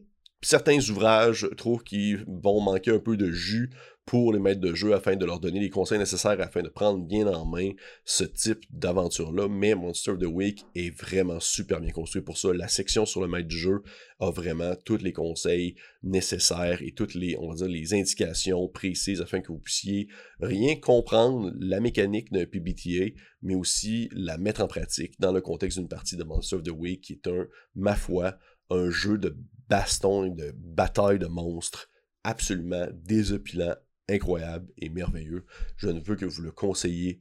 certains 0.43 0.77
ouvrages, 0.89 1.39
je 1.39 1.47
trouve, 1.47 1.83
qui 1.83 2.15
vont 2.27 2.61
manquer 2.61 2.91
un 2.91 2.99
peu 2.99 3.17
de 3.17 3.31
jus 3.31 3.71
pour 4.05 4.33
les 4.33 4.39
maîtres 4.39 4.59
de 4.59 4.73
jeu 4.73 4.93
afin 4.93 5.15
de 5.15 5.25
leur 5.25 5.39
donner 5.39 5.59
les 5.59 5.69
conseils 5.69 5.97
nécessaires 5.97 6.39
afin 6.41 6.61
de 6.61 6.69
prendre 6.69 7.03
bien 7.03 7.25
en 7.27 7.45
main 7.45 7.71
ce 8.03 8.23
type 8.23 8.63
d'aventure-là. 8.69 9.47
Mais 9.47 9.75
Monster 9.75 10.11
of 10.11 10.19
the 10.19 10.25
Week 10.25 10.65
est 10.75 10.89
vraiment 10.89 11.39
super 11.39 11.79
bien 11.79 11.91
construit 11.91 12.21
pour 12.21 12.37
ça. 12.37 12.53
La 12.53 12.67
section 12.67 13.05
sur 13.05 13.21
le 13.21 13.27
maître 13.27 13.47
du 13.47 13.57
jeu 13.57 13.81
a 14.19 14.29
vraiment 14.29 14.75
tous 14.83 14.97
les 14.97 15.13
conseils 15.13 15.75
nécessaires 16.03 16.81
et 16.81 16.91
toutes 16.91 17.13
les, 17.13 17.37
on 17.39 17.49
va 17.49 17.55
dire, 17.55 17.67
les 17.67 17.93
indications 17.93 18.67
précises 18.67 19.21
afin 19.21 19.39
que 19.39 19.51
vous 19.51 19.59
puissiez 19.59 20.09
rien 20.41 20.75
comprendre 20.75 21.51
la 21.59 21.79
mécanique 21.79 22.31
d'un 22.31 22.45
PBTA, 22.45 23.15
mais 23.41 23.55
aussi 23.55 24.09
la 24.11 24.37
mettre 24.37 24.61
en 24.61 24.67
pratique 24.67 25.19
dans 25.19 25.31
le 25.31 25.41
contexte 25.41 25.77
d'une 25.77 25.87
partie 25.87 26.17
de 26.17 26.23
Monster 26.23 26.57
of 26.57 26.63
the 26.63 26.71
Week 26.71 27.01
qui 27.01 27.13
est 27.13 27.27
un, 27.27 27.47
ma 27.75 27.95
foi, 27.95 28.37
un 28.69 28.89
jeu 28.89 29.17
de 29.17 29.37
baston 29.69 30.25
et 30.25 30.31
de 30.31 30.53
bataille 30.55 31.19
de 31.19 31.27
monstres 31.27 31.89
absolument 32.23 32.87
désopilant, 32.93 33.75
incroyable 34.09 34.71
et 34.77 34.89
merveilleux. 34.89 35.45
Je 35.77 35.89
ne 35.89 35.99
veux 35.99 36.15
que 36.15 36.25
vous 36.25 36.41
le 36.41 36.51
conseiller 36.51 37.19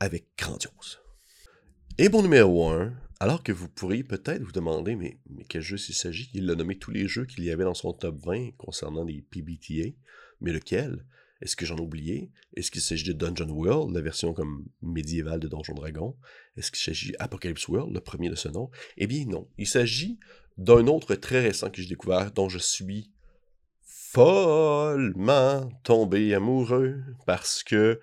avec 0.00 0.26
grandiose. 0.36 1.00
Et 1.98 2.08
bon 2.08 2.22
numéro 2.22 2.68
1, 2.68 2.92
alors 3.20 3.42
que 3.42 3.52
vous 3.52 3.68
pourriez 3.68 4.02
peut-être 4.02 4.42
vous 4.42 4.52
demander, 4.52 4.96
mais, 4.96 5.20
quel 5.48 5.62
jeu 5.62 5.76
s'il 5.76 5.94
s'agit? 5.94 6.30
Il 6.34 6.50
a 6.50 6.54
nommé 6.54 6.76
tous 6.76 6.90
les 6.90 7.06
jeux 7.06 7.24
qu'il 7.24 7.44
y 7.44 7.50
avait 7.50 7.64
dans 7.64 7.74
son 7.74 7.92
top 7.92 8.18
20 8.24 8.56
concernant 8.56 9.04
les 9.04 9.22
PBTA, 9.22 9.96
mais 10.40 10.52
lequel? 10.52 11.06
Est-ce 11.40 11.56
que 11.56 11.66
j'en 11.66 11.76
ai 11.76 11.80
oublié? 11.80 12.32
Est-ce 12.56 12.70
qu'il 12.70 12.80
s'agit 12.80 13.04
de 13.04 13.12
Dungeon 13.12 13.50
World, 13.50 13.94
la 13.94 14.00
version 14.00 14.32
comme 14.32 14.66
médiévale 14.82 15.40
de 15.40 15.48
Donjon 15.48 15.74
Dragon 15.74 16.16
Est-ce 16.56 16.70
qu'il 16.70 16.80
s'agit 16.80 17.14
Apocalypse 17.18 17.68
World, 17.68 17.92
le 17.92 18.00
premier 18.00 18.30
de 18.30 18.34
ce 18.34 18.48
nom? 18.48 18.70
Eh 18.96 19.06
bien 19.06 19.26
non, 19.26 19.48
il 19.58 19.66
s'agit 19.66 20.18
d'un 20.56 20.86
autre 20.86 21.14
très 21.14 21.40
récent 21.40 21.70
que 21.70 21.82
j'ai 21.82 21.88
découvert, 21.88 22.30
dont 22.32 22.48
je 22.48 22.58
suis 22.58 23.12
follement 24.14 25.68
tombé 25.82 26.34
amoureux 26.34 27.02
parce 27.26 27.64
que, 27.64 28.00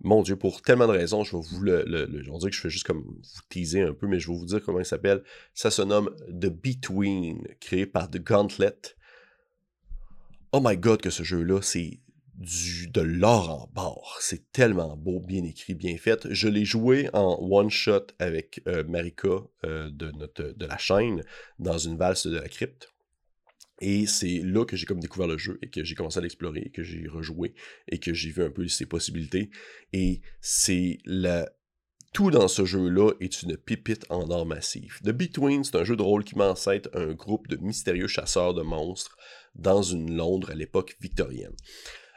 mon 0.00 0.22
Dieu, 0.22 0.36
pour 0.36 0.62
tellement 0.62 0.86
de 0.86 0.92
raisons, 0.92 1.24
je 1.24 1.36
vais 1.36 1.42
vous 1.42 1.60
le, 1.60 1.84
que 1.84 2.52
je 2.52 2.60
fais 2.60 2.70
juste 2.70 2.86
comme 2.86 3.02
vous 3.02 3.20
teaser 3.48 3.82
un 3.82 3.92
peu, 3.92 4.06
mais 4.06 4.20
je 4.20 4.30
vais 4.30 4.38
vous 4.38 4.46
dire 4.46 4.62
comment 4.62 4.78
il 4.78 4.86
s'appelle. 4.86 5.22
Ça 5.54 5.72
se 5.72 5.82
nomme 5.82 6.14
The 6.28 6.46
Between, 6.46 7.42
créé 7.58 7.86
par 7.86 8.08
The 8.08 8.22
Gauntlet. 8.22 8.94
Oh 10.52 10.60
my 10.62 10.76
god, 10.76 11.02
que 11.02 11.10
ce 11.10 11.24
jeu-là, 11.24 11.60
c'est 11.60 11.98
du, 12.34 12.86
de 12.86 13.00
l'or 13.00 13.50
en 13.50 13.70
barre. 13.74 14.18
C'est 14.20 14.52
tellement 14.52 14.96
beau, 14.96 15.18
bien 15.18 15.42
écrit, 15.42 15.74
bien 15.74 15.96
fait. 15.98 16.32
Je 16.32 16.46
l'ai 16.46 16.64
joué 16.64 17.10
en 17.12 17.36
one-shot 17.40 18.06
avec 18.20 18.62
euh, 18.68 18.84
Marika 18.84 19.42
euh, 19.64 19.90
de 19.90 20.64
la 20.64 20.78
chaîne 20.78 21.24
dans 21.58 21.78
une 21.78 21.96
valse 21.96 22.28
de 22.28 22.38
la 22.38 22.48
crypte. 22.48 22.92
Et 23.80 24.06
c'est 24.06 24.40
là 24.42 24.64
que 24.64 24.76
j'ai 24.76 24.86
comme 24.86 25.00
découvert 25.00 25.28
le 25.28 25.38
jeu 25.38 25.58
et 25.62 25.70
que 25.70 25.84
j'ai 25.84 25.94
commencé 25.94 26.18
à 26.18 26.22
l'explorer, 26.22 26.70
que 26.70 26.82
j'ai 26.82 27.06
rejoué 27.06 27.54
et 27.88 27.98
que 27.98 28.12
j'ai 28.12 28.30
vu 28.30 28.42
un 28.42 28.50
peu 28.50 28.66
ses 28.68 28.86
possibilités. 28.86 29.50
Et 29.92 30.20
c'est 30.40 30.98
la... 31.04 31.48
Tout 32.14 32.30
dans 32.30 32.48
ce 32.48 32.64
jeu-là 32.64 33.12
est 33.20 33.42
une 33.42 33.56
pépite 33.56 34.06
en 34.08 34.30
or 34.30 34.46
massif. 34.46 35.00
The 35.02 35.10
Between, 35.10 35.62
c'est 35.62 35.76
un 35.76 35.84
jeu 35.84 35.94
de 35.94 36.02
rôle 36.02 36.24
qui 36.24 36.36
m'ancêtre 36.36 36.88
un 36.94 37.12
groupe 37.12 37.48
de 37.48 37.56
mystérieux 37.56 38.06
chasseurs 38.06 38.54
de 38.54 38.62
monstres 38.62 39.16
dans 39.54 39.82
une 39.82 40.16
Londres 40.16 40.50
à 40.50 40.54
l'époque 40.54 40.96
victorienne. 41.00 41.54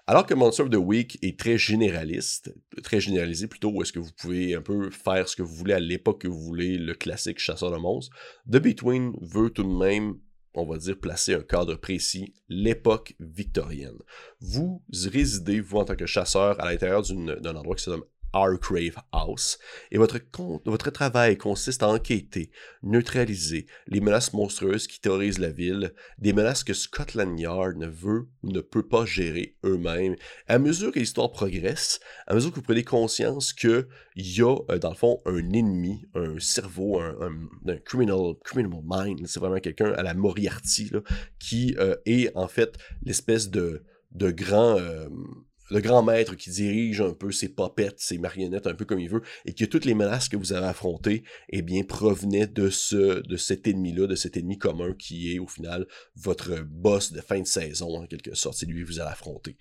Alors 0.07 0.25
que 0.25 0.33
Monster 0.33 0.63
of 0.63 0.69
the 0.69 0.75
Week 0.75 1.19
est 1.21 1.37
très 1.37 1.57
généraliste, 1.57 2.53
très 2.83 2.99
généralisé 2.99 3.47
plutôt, 3.47 3.69
où 3.69 3.81
est-ce 3.81 3.93
que 3.93 3.99
vous 3.99 4.11
pouvez 4.17 4.55
un 4.55 4.61
peu 4.61 4.89
faire 4.89 5.29
ce 5.29 5.35
que 5.35 5.43
vous 5.43 5.53
voulez 5.53 5.73
à 5.73 5.79
l'époque 5.79 6.21
que 6.21 6.27
vous 6.27 6.41
voulez, 6.41 6.77
le 6.77 6.93
classique 6.95 7.39
chasseur 7.39 7.71
de 7.71 7.77
monstres, 7.77 8.15
The 8.47 8.57
Between 8.57 9.13
veut 9.21 9.51
tout 9.51 9.63
de 9.63 9.69
même 9.69 10.17
on 10.53 10.65
va 10.65 10.77
dire, 10.77 10.99
placer 10.99 11.33
un 11.33 11.41
cadre 11.41 11.75
précis, 11.75 12.33
l'époque 12.49 13.15
victorienne. 13.19 13.97
Vous 14.39 14.83
résidez, 14.91 15.61
vous, 15.61 15.77
en 15.77 15.85
tant 15.85 15.95
que 15.95 16.05
chasseur, 16.05 16.59
à 16.61 16.69
l'intérieur 16.69 17.01
d'un 17.03 17.55
endroit 17.55 17.75
qui 17.75 17.83
se 17.83 17.89
nomme 17.89 18.03
Arcrave 18.33 19.01
House. 19.11 19.59
Et 19.91 19.97
votre, 19.97 20.19
votre 20.65 20.91
travail 20.91 21.37
consiste 21.37 21.83
à 21.83 21.89
enquêter, 21.89 22.51
neutraliser 22.83 23.65
les 23.87 24.01
menaces 24.01 24.33
monstrueuses 24.33 24.87
qui 24.87 24.99
terrorisent 24.99 25.39
la 25.39 25.51
ville, 25.51 25.93
des 26.17 26.33
menaces 26.33 26.63
que 26.63 26.73
Scotland 26.73 27.39
Yard 27.39 27.77
ne 27.77 27.87
veut 27.87 28.27
ou 28.43 28.51
ne 28.51 28.61
peut 28.61 28.87
pas 28.87 29.05
gérer 29.05 29.55
eux-mêmes. 29.63 30.15
À 30.47 30.59
mesure 30.59 30.91
que 30.91 30.99
l'histoire 30.99 31.31
progresse, 31.31 31.99
à 32.27 32.33
mesure 32.33 32.51
que 32.51 32.55
vous 32.55 32.61
prenez 32.61 32.83
conscience 32.83 33.53
qu'il 33.53 33.87
y 34.15 34.41
a, 34.41 34.55
euh, 34.69 34.77
dans 34.77 34.89
le 34.89 34.95
fond, 34.95 35.21
un 35.25 35.51
ennemi, 35.53 36.05
un 36.15 36.39
cerveau, 36.39 36.99
un, 36.99 37.77
criminal, 37.85 38.35
criminal 38.43 38.81
mind, 38.83 39.27
c'est 39.27 39.39
vraiment 39.39 39.59
quelqu'un 39.59 39.91
à 39.93 40.03
la 40.03 40.13
Moriarty, 40.13 40.91
qui 41.39 41.75
euh, 41.77 41.95
est 42.05 42.35
en 42.35 42.47
fait 42.47 42.77
l'espèce 43.03 43.49
de, 43.49 43.83
de 44.11 44.31
grand... 44.31 44.77
Euh, 44.77 45.07
le 45.71 45.79
grand 45.79 46.03
maître 46.03 46.35
qui 46.35 46.49
dirige 46.49 46.99
un 46.99 47.13
peu 47.13 47.31
ses 47.31 47.47
popettes, 47.47 47.99
ses 47.99 48.17
marionnettes 48.17 48.67
un 48.67 48.73
peu 48.73 48.83
comme 48.83 48.99
il 48.99 49.09
veut, 49.09 49.21
et 49.45 49.53
que 49.53 49.63
toutes 49.63 49.85
les 49.85 49.93
menaces 49.93 50.27
que 50.27 50.35
vous 50.35 50.51
avez 50.51 50.67
affrontées, 50.67 51.23
eh 51.49 51.61
bien, 51.61 51.83
provenaient 51.83 52.47
de 52.47 52.69
ce, 52.69 53.25
de 53.25 53.37
cet 53.37 53.67
ennemi-là, 53.67 54.05
de 54.05 54.15
cet 54.15 54.35
ennemi 54.35 54.57
commun 54.57 54.93
qui 54.93 55.33
est, 55.33 55.39
au 55.39 55.47
final, 55.47 55.87
votre 56.15 56.61
boss 56.61 57.13
de 57.13 57.21
fin 57.21 57.39
de 57.39 57.47
saison, 57.47 58.01
en 58.01 58.05
quelque 58.05 58.35
sorte. 58.35 58.57
C'est 58.57 58.65
lui 58.65 58.83
que 58.83 58.87
vous 58.87 58.99
allez 58.99 59.11
affronter. 59.11 59.55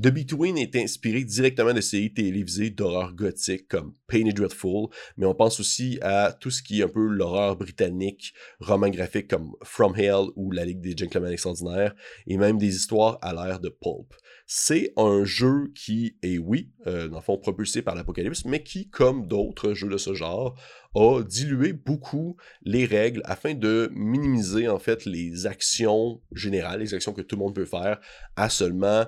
The 0.00 0.08
Between 0.08 0.56
est 0.56 0.76
inspiré 0.76 1.24
directement 1.24 1.74
de 1.74 1.80
séries 1.80 2.14
télévisées 2.14 2.70
d'horreur 2.70 3.12
gothique 3.12 3.68
comme 3.68 3.94
Painted 4.06 4.36
Dreadful, 4.36 4.86
mais 5.16 5.26
on 5.26 5.34
pense 5.34 5.58
aussi 5.60 5.98
à 6.00 6.32
tout 6.32 6.50
ce 6.50 6.62
qui 6.62 6.80
est 6.80 6.84
un 6.84 6.88
peu 6.88 7.06
l'horreur 7.06 7.56
britannique, 7.56 8.32
roman 8.60 8.88
graphique 8.88 9.28
comme 9.28 9.52
From 9.62 9.94
Hell 9.96 10.26
ou 10.36 10.52
La 10.52 10.64
Ligue 10.64 10.80
des 10.80 10.96
Gentlemen 10.96 11.32
Extraordinaires, 11.32 11.94
et 12.26 12.36
même 12.36 12.56
des 12.56 12.74
histoires 12.74 13.18
à 13.20 13.34
l'ère 13.34 13.60
de 13.60 13.68
Pulp. 13.68 14.14
C'est 14.52 14.92
un 14.96 15.24
jeu 15.24 15.70
qui 15.76 16.16
est, 16.24 16.38
oui, 16.38 16.72
euh, 16.88 17.06
dans 17.06 17.18
le 17.18 17.22
fond, 17.22 17.38
propulsé 17.38 17.82
par 17.82 17.94
l'Apocalypse, 17.94 18.44
mais 18.44 18.64
qui, 18.64 18.88
comme 18.88 19.28
d'autres 19.28 19.74
jeux 19.74 19.88
de 19.88 19.96
ce 19.96 20.12
genre, 20.12 20.58
a 20.96 21.22
dilué 21.22 21.72
beaucoup 21.72 22.36
les 22.62 22.84
règles 22.84 23.22
afin 23.26 23.54
de 23.54 23.88
minimiser, 23.94 24.66
en 24.66 24.80
fait, 24.80 25.04
les 25.04 25.46
actions 25.46 26.20
générales, 26.32 26.80
les 26.80 26.94
actions 26.94 27.12
que 27.12 27.22
tout 27.22 27.36
le 27.36 27.42
monde 27.42 27.54
peut 27.54 27.64
faire, 27.64 28.00
à 28.34 28.50
seulement 28.50 29.04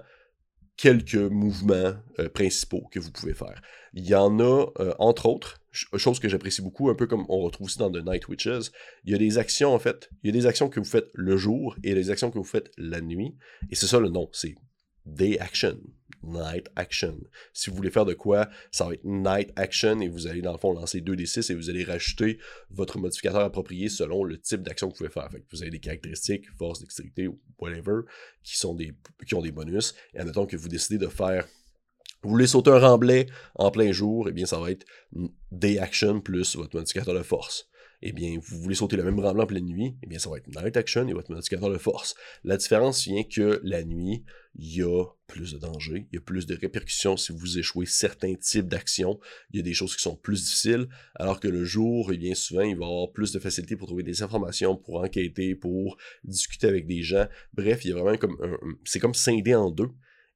quelques 0.76 1.16
mouvements 1.16 1.94
euh, 2.20 2.28
principaux 2.28 2.86
que 2.92 3.00
vous 3.00 3.10
pouvez 3.10 3.34
faire. 3.34 3.60
Il 3.94 4.06
y 4.06 4.14
en 4.14 4.38
a, 4.38 4.66
euh, 4.78 4.94
entre 5.00 5.26
autres, 5.26 5.60
chose 5.72 6.20
que 6.20 6.28
j'apprécie 6.28 6.62
beaucoup, 6.62 6.88
un 6.88 6.94
peu 6.94 7.08
comme 7.08 7.26
on 7.28 7.40
retrouve 7.40 7.66
aussi 7.66 7.78
dans 7.78 7.90
The 7.90 8.06
Night 8.06 8.28
Witches, 8.28 8.70
il 9.02 9.10
y 9.10 9.14
a 9.16 9.18
des 9.18 9.38
actions, 9.38 9.74
en 9.74 9.80
fait, 9.80 10.08
il 10.22 10.28
y 10.28 10.30
a 10.30 10.40
des 10.40 10.46
actions 10.46 10.68
que 10.68 10.78
vous 10.78 10.86
faites 10.86 11.10
le 11.14 11.36
jour 11.36 11.74
et 11.82 11.94
des 11.94 12.10
actions 12.10 12.30
que 12.30 12.38
vous 12.38 12.44
faites 12.44 12.70
la 12.78 13.00
nuit. 13.00 13.34
Et 13.72 13.74
c'est 13.74 13.88
ça 13.88 13.98
le 13.98 14.08
nom, 14.08 14.28
c'est 14.30 14.54
Day 15.06 15.38
Action, 15.38 15.78
Night 16.22 16.68
Action. 16.76 17.18
Si 17.52 17.70
vous 17.70 17.76
voulez 17.76 17.90
faire 17.90 18.04
de 18.04 18.14
quoi, 18.14 18.48
ça 18.70 18.86
va 18.86 18.94
être 18.94 19.04
Night 19.04 19.52
Action 19.56 20.00
et 20.00 20.08
vous 20.08 20.26
allez 20.26 20.42
dans 20.42 20.52
le 20.52 20.58
fond 20.58 20.72
lancer 20.72 21.00
2d6 21.00 21.50
et 21.50 21.54
vous 21.54 21.70
allez 21.70 21.84
rajouter 21.84 22.38
votre 22.70 22.98
modificateur 22.98 23.40
approprié 23.40 23.88
selon 23.88 24.24
le 24.24 24.38
type 24.38 24.62
d'action 24.62 24.88
que 24.88 24.94
vous 24.94 24.98
pouvez 24.98 25.10
faire. 25.10 25.28
vous 25.50 25.62
avez 25.62 25.70
des 25.70 25.80
caractéristiques, 25.80 26.48
force, 26.56 26.80
dextérité 26.80 27.28
whatever, 27.58 28.02
qui, 28.42 28.56
sont 28.56 28.74
des, 28.74 28.92
qui 29.26 29.34
ont 29.34 29.42
des 29.42 29.52
bonus. 29.52 29.94
Et 30.14 30.18
admettons 30.18 30.46
que 30.46 30.56
vous 30.56 30.68
décidez 30.68 30.98
de 30.98 31.08
faire 31.08 31.46
vous 32.22 32.30
voulez 32.30 32.46
sauter 32.46 32.70
un 32.70 32.78
remblai 32.78 33.26
en 33.56 33.72
plein 33.72 33.90
jour, 33.90 34.28
eh 34.28 34.32
bien 34.32 34.46
ça 34.46 34.60
va 34.60 34.70
être 34.70 34.86
Day 35.50 35.78
Action 35.78 36.20
plus 36.20 36.54
votre 36.54 36.76
modificateur 36.76 37.14
de 37.14 37.22
force 37.22 37.68
eh 38.02 38.12
bien, 38.12 38.38
vous 38.42 38.60
voulez 38.60 38.74
sauter 38.74 38.96
le 38.96 39.04
même 39.04 39.18
remblai 39.20 39.42
en 39.42 39.46
pleine 39.46 39.66
nuit, 39.66 39.96
eh 40.02 40.06
bien, 40.06 40.18
ça 40.18 40.28
va 40.28 40.38
être 40.38 40.48
Night 40.48 40.76
Action 40.76 41.06
et 41.06 41.12
votre 41.12 41.30
modificateur 41.30 41.70
de 41.70 41.78
force. 41.78 42.14
La 42.44 42.56
différence 42.56 43.04
vient 43.04 43.22
que 43.22 43.60
la 43.62 43.84
nuit, 43.84 44.24
il 44.56 44.76
y 44.76 44.82
a 44.82 45.04
plus 45.26 45.52
de 45.52 45.58
danger, 45.58 46.06
il 46.10 46.16
y 46.16 46.18
a 46.18 46.20
plus 46.20 46.46
de 46.46 46.54
répercussions 46.54 47.16
si 47.16 47.32
vous 47.32 47.58
échouez 47.58 47.86
certains 47.86 48.34
types 48.34 48.68
d'actions, 48.68 49.18
il 49.52 49.58
y 49.58 49.60
a 49.60 49.62
des 49.62 49.72
choses 49.72 49.96
qui 49.96 50.02
sont 50.02 50.16
plus 50.16 50.44
difficiles, 50.44 50.88
alors 51.14 51.40
que 51.40 51.48
le 51.48 51.64
jour, 51.64 52.12
eh 52.12 52.18
bien 52.18 52.34
souvent, 52.34 52.62
il 52.62 52.76
va 52.76 52.84
y 52.84 52.88
avoir 52.88 53.12
plus 53.12 53.32
de 53.32 53.38
facilité 53.38 53.76
pour 53.76 53.86
trouver 53.86 54.02
des 54.02 54.22
informations, 54.22 54.76
pour 54.76 55.00
enquêter, 55.00 55.54
pour 55.54 55.96
discuter 56.24 56.66
avec 56.66 56.86
des 56.86 57.02
gens. 57.02 57.26
Bref, 57.54 57.84
il 57.84 57.90
y 57.90 57.92
a 57.92 57.96
vraiment 57.96 58.18
comme 58.18 58.36
c'est 58.84 58.98
comme 58.98 59.14
scindé 59.14 59.54
en 59.54 59.70
deux. 59.70 59.88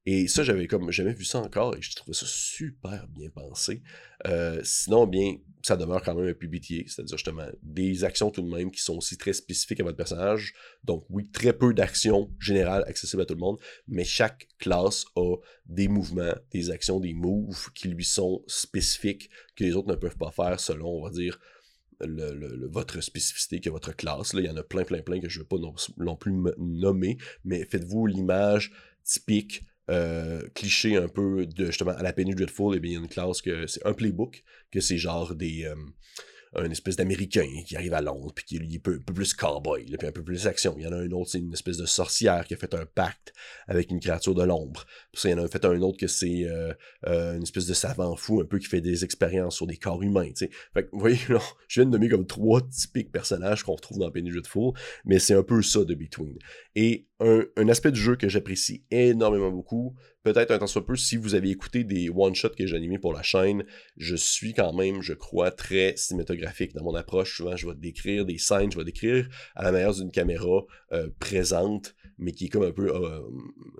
Et 0.09 0.29
ça, 0.29 0.41
j'avais 0.41 0.67
comme 0.67 0.89
jamais 0.89 1.11
vu 1.11 1.25
ça 1.25 1.39
encore 1.39 1.75
et 1.75 1.81
je 1.81 1.93
trouvais 1.93 2.13
ça 2.13 2.25
super 2.25 3.09
bien 3.09 3.29
pensé. 3.29 3.81
Euh, 4.25 4.61
sinon, 4.63 5.05
bien, 5.05 5.35
ça 5.61 5.75
demeure 5.75 6.01
quand 6.01 6.15
même 6.15 6.29
un 6.29 6.33
PBTA, 6.33 6.87
c'est-à-dire 6.87 7.17
justement 7.17 7.47
des 7.61 8.05
actions 8.05 8.31
tout 8.31 8.41
de 8.41 8.47
même 8.47 8.71
qui 8.71 8.81
sont 8.81 8.95
aussi 8.95 9.17
très 9.17 9.33
spécifiques 9.33 9.81
à 9.81 9.83
votre 9.83 9.97
personnage. 9.97 10.53
Donc 10.85 11.05
oui, 11.09 11.29
très 11.29 11.51
peu 11.51 11.73
d'actions 11.73 12.31
générales 12.39 12.85
accessibles 12.87 13.23
à 13.23 13.25
tout 13.25 13.33
le 13.33 13.41
monde, 13.41 13.59
mais 13.89 14.05
chaque 14.05 14.47
classe 14.59 15.03
a 15.17 15.35
des 15.65 15.89
mouvements, 15.89 16.35
des 16.51 16.71
actions, 16.71 17.01
des 17.01 17.13
moves 17.13 17.73
qui 17.73 17.89
lui 17.89 18.05
sont 18.05 18.45
spécifiques, 18.47 19.29
que 19.57 19.65
les 19.65 19.75
autres 19.75 19.89
ne 19.89 19.95
peuvent 19.95 20.17
pas 20.17 20.31
faire 20.31 20.57
selon, 20.57 20.87
on 20.87 21.03
va 21.03 21.09
dire, 21.09 21.37
le, 21.99 22.65
votre 22.67 23.01
spécificité 23.01 23.59
que 23.59 23.69
votre 23.69 23.93
classe. 23.93 24.31
Là, 24.31 24.39
il 24.39 24.45
y 24.45 24.49
en 24.49 24.55
a 24.55 24.63
plein, 24.63 24.85
plein, 24.85 25.01
plein 25.01 25.19
que 25.19 25.27
je 25.27 25.39
ne 25.39 25.43
vais 25.43 25.49
pas 25.49 25.57
non, 25.57 25.75
non 25.97 26.15
plus 26.15 26.31
nommer, 26.57 27.17
mais 27.43 27.65
faites-vous 27.65 28.05
l'image 28.05 28.71
typique 29.03 29.63
euh, 29.89 30.41
cliché 30.53 30.97
un 30.97 31.07
peu 31.07 31.45
de 31.45 31.67
justement 31.67 31.91
à 31.91 32.03
la 32.03 32.13
Penny 32.13 32.35
Dreadful, 32.35 32.73
et 32.73 32.77
eh 32.77 32.79
bien 32.79 32.91
il 32.91 32.93
y 32.95 32.97
a 32.97 32.99
une 32.99 33.07
classe 33.07 33.41
que 33.41 33.67
c'est 33.67 33.85
un 33.85 33.93
playbook, 33.93 34.43
que 34.71 34.79
c'est 34.79 34.97
genre 34.97 35.35
des. 35.35 35.65
Euh, 35.65 35.75
un 36.57 36.69
espèce 36.71 36.95
d'Américain 36.95 37.47
qui 37.65 37.75
arrive 37.75 37.93
à 37.93 38.01
Londres, 38.01 38.31
puis 38.33 38.45
qui 38.45 38.57
est 38.57 38.59
un 38.59 38.79
peu, 38.79 38.99
plus 38.99 39.33
cowboy, 39.33 39.85
puis 39.85 40.07
un 40.07 40.11
peu 40.11 40.23
plus 40.23 40.47
action. 40.47 40.75
Il 40.77 40.83
y 40.83 40.87
en 40.87 40.91
a 40.91 40.97
un 40.97 41.11
autre, 41.11 41.31
c'est 41.31 41.39
une 41.39 41.53
espèce 41.53 41.77
de 41.77 41.85
sorcière 41.85 42.45
qui 42.45 42.53
a 42.55 42.57
fait 42.57 42.73
un 42.73 42.85
pacte 42.85 43.33
avec 43.67 43.91
une 43.91 43.99
créature 43.99 44.33
de 44.33 44.43
l'ombre. 44.43 44.85
Puis 45.11 45.21
ça, 45.21 45.29
il 45.29 45.33
y 45.33 45.35
en 45.35 45.43
a 45.43 45.47
fait 45.47 45.63
un 45.65 45.79
autre 45.81 45.97
que 45.97 46.07
c'est 46.07 46.45
euh, 46.45 46.73
euh, 47.05 47.35
une 47.35 47.43
espèce 47.43 47.67
de 47.67 47.73
savant 47.73 48.15
fou, 48.15 48.41
un 48.41 48.45
peu 48.45 48.57
qui 48.57 48.67
fait 48.67 48.81
des 48.81 49.03
expériences 49.03 49.55
sur 49.55 49.67
des 49.67 49.77
corps 49.77 50.01
humains. 50.01 50.31
Fait 50.73 50.83
que, 50.83 50.89
vous 50.91 50.99
voyez, 50.99 51.17
je 51.67 51.81
viens 51.81 51.85
de 51.85 51.91
nommer 51.91 52.09
comme 52.09 52.25
trois 52.25 52.61
typiques 52.61 53.11
personnages 53.11 53.63
qu'on 53.63 53.75
retrouve 53.75 53.99
dans 53.99 54.11
Penny 54.11 54.31
Dreadful, 54.31 54.73
mais 55.05 55.19
c'est 55.19 55.35
un 55.35 55.43
peu 55.43 55.61
ça 55.61 55.83
de 55.83 55.93
Between. 55.93 56.37
Et 56.75 57.07
un, 57.19 57.43
un 57.55 57.69
aspect 57.69 57.91
du 57.91 57.99
jeu 57.99 58.15
que 58.15 58.29
j'apprécie 58.29 58.83
énormément 58.91 59.51
beaucoup, 59.51 59.95
peut-être 60.33 60.51
un 60.51 60.59
temps 60.59 60.67
soit 60.67 60.85
peu, 60.85 60.95
si 60.95 61.15
vous 61.17 61.35
avez 61.35 61.49
écouté 61.49 61.83
des 61.83 62.09
one-shots 62.09 62.55
que 62.57 62.65
j'ai 62.65 62.75
animés 62.75 62.99
pour 62.99 63.13
la 63.13 63.23
chaîne, 63.23 63.63
je 63.95 64.15
suis 64.15 64.53
quand 64.53 64.73
même, 64.73 65.01
je 65.01 65.13
crois, 65.13 65.51
très 65.51 65.95
cinématographique 65.95 66.73
dans 66.73 66.83
mon 66.83 66.95
approche. 66.95 67.37
Souvent, 67.37 67.55
je 67.55 67.67
vais 67.67 67.75
décrire 67.75 68.25
des 68.25 68.37
scènes, 68.37 68.71
je 68.71 68.77
vais 68.77 68.83
décrire 68.83 69.27
à 69.55 69.63
la 69.63 69.71
manière 69.71 69.93
d'une 69.93 70.11
caméra 70.11 70.65
euh, 70.91 71.09
présente, 71.19 71.95
mais 72.17 72.31
qui 72.31 72.45
est 72.45 72.49
comme 72.49 72.63
un 72.63 72.71
peu 72.71 72.93
euh, 72.93 73.21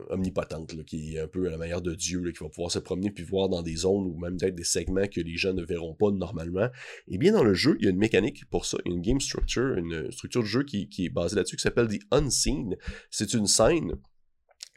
omnipotente, 0.10 0.84
qui 0.86 1.16
est 1.16 1.20
un 1.20 1.28
peu 1.28 1.48
à 1.48 1.52
la 1.52 1.58
manière 1.58 1.82
de 1.82 1.93
Dieu, 1.95 2.32
qui 2.32 2.43
va 2.43 2.50
pouvoir 2.50 2.72
se 2.72 2.80
promener 2.80 3.12
puis 3.12 3.24
voir 3.24 3.50
dans 3.50 3.62
des 3.62 3.76
zones 3.76 4.06
ou 4.06 4.18
même 4.18 4.38
peut-être 4.38 4.56
des 4.56 4.64
segments 4.64 5.08
que 5.08 5.22
les 5.22 5.36
gens 5.38 5.54
ne 5.54 5.64
verront 5.64 5.95
pas 5.95 6.12
normalement. 6.12 6.70
Et 7.08 7.18
bien 7.18 7.34
dans 7.34 7.43
le 7.43 7.54
jeu, 7.54 7.76
il 7.80 7.86
y 7.86 7.88
a 7.88 7.91
une 7.91 7.98
mécanique 7.98 8.45
pour 8.50 8.66
ça, 8.66 8.78
une 8.86 9.02
game 9.02 9.20
structure, 9.20 9.76
une 9.76 10.12
structure 10.12 10.41
de 10.41 10.48
jeu 10.48 10.64
qui 10.64 10.88
est 11.00 11.10
basée 11.10 11.36
là-dessus, 11.36 11.58
qui 11.58 11.64
s'appelle 11.64 11.88
The 11.88 12.02
Unseen. 12.12 12.78
C'est 13.10 13.34
une 13.34 13.48
scène 13.48 13.98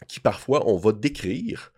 qui 0.09 0.21
parfois 0.21 0.67
on 0.67 0.77
va 0.77 0.93
décrire 0.93 1.73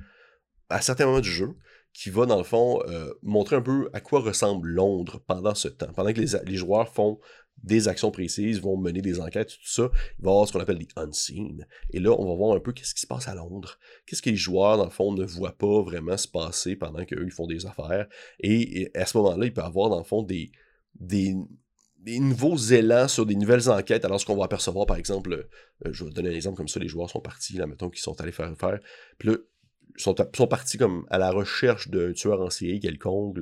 à 0.68 0.80
certains 0.80 1.06
moments 1.06 1.20
du 1.20 1.30
jeu, 1.30 1.54
qui 1.92 2.10
va 2.10 2.26
dans 2.26 2.38
le 2.38 2.44
fond 2.44 2.82
euh, 2.88 3.12
montrer 3.22 3.56
un 3.56 3.62
peu 3.62 3.90
à 3.92 4.00
quoi 4.00 4.20
ressemble 4.20 4.68
Londres 4.68 5.22
pendant 5.26 5.54
ce 5.54 5.68
temps. 5.68 5.92
Pendant 5.94 6.12
que 6.12 6.20
les, 6.20 6.56
joueurs 6.56 6.88
font 6.88 7.20
des 7.62 7.86
actions 7.86 8.10
précises, 8.10 8.60
vont 8.60 8.78
mener 8.78 9.02
des 9.02 9.20
enquêtes, 9.20 9.48
tout 9.48 9.68
ça, 9.68 9.90
il 10.18 10.24
va 10.24 10.30
y 10.30 10.32
avoir 10.32 10.48
ce 10.48 10.52
qu'on 10.52 10.60
appelle 10.60 10.78
des 10.78 10.88
unseen. 10.96 11.66
Et 11.90 12.00
là, 12.00 12.12
on 12.18 12.26
va 12.26 12.34
voir 12.34 12.56
un 12.56 12.60
peu 12.60 12.72
qu'est-ce 12.72 12.94
qui 12.94 13.02
se 13.02 13.06
passe 13.06 13.28
à 13.28 13.34
Londres. 13.34 13.78
Qu'est-ce 14.06 14.22
que 14.22 14.30
les 14.30 14.36
joueurs, 14.36 14.78
dans 14.78 14.84
le 14.84 14.90
fond, 14.90 15.12
ne 15.12 15.24
voient 15.24 15.56
pas 15.56 15.82
vraiment 15.82 16.16
se 16.16 16.26
passer 16.26 16.76
pendant 16.76 17.04
qu'eux, 17.04 17.24
ils 17.24 17.30
font 17.30 17.46
des 17.46 17.66
affaires. 17.66 18.08
Et, 18.40 18.90
à 18.94 19.04
ce 19.04 19.18
moment-là, 19.18 19.44
il 19.44 19.52
peut 19.52 19.60
y 19.60 19.64
avoir, 19.64 19.90
dans 19.90 19.98
le 19.98 20.04
fond, 20.04 20.22
des, 20.22 20.50
des, 20.98 21.36
des 22.02 22.18
nouveaux 22.18 22.56
élans 22.56 23.06
sur 23.06 23.26
des 23.26 23.36
nouvelles 23.36 23.70
enquêtes, 23.70 24.04
alors 24.04 24.20
ce 24.20 24.26
qu'on 24.26 24.36
va 24.36 24.44
apercevoir, 24.44 24.86
par 24.86 24.96
exemple, 24.96 25.48
euh, 25.86 25.92
je 25.92 26.04
vais 26.04 26.10
donner 26.10 26.30
un 26.30 26.34
exemple 26.34 26.56
comme 26.56 26.68
ça, 26.68 26.80
les 26.80 26.88
joueurs 26.88 27.08
sont 27.08 27.20
partis, 27.20 27.56
là, 27.56 27.66
mettons, 27.66 27.90
qu'ils 27.90 28.02
sont 28.02 28.20
allés 28.20 28.32
faire 28.32 28.52
faire, 28.58 28.80
puis 29.18 29.28
là, 29.28 29.36
sont, 29.96 30.14
sont 30.34 30.46
partis 30.48 30.78
comme 30.78 31.06
à 31.10 31.18
la 31.18 31.30
recherche 31.30 31.88
d'un 31.88 32.12
tueur 32.12 32.40
en 32.40 32.50
série 32.50 32.80
quelconque, 32.80 33.38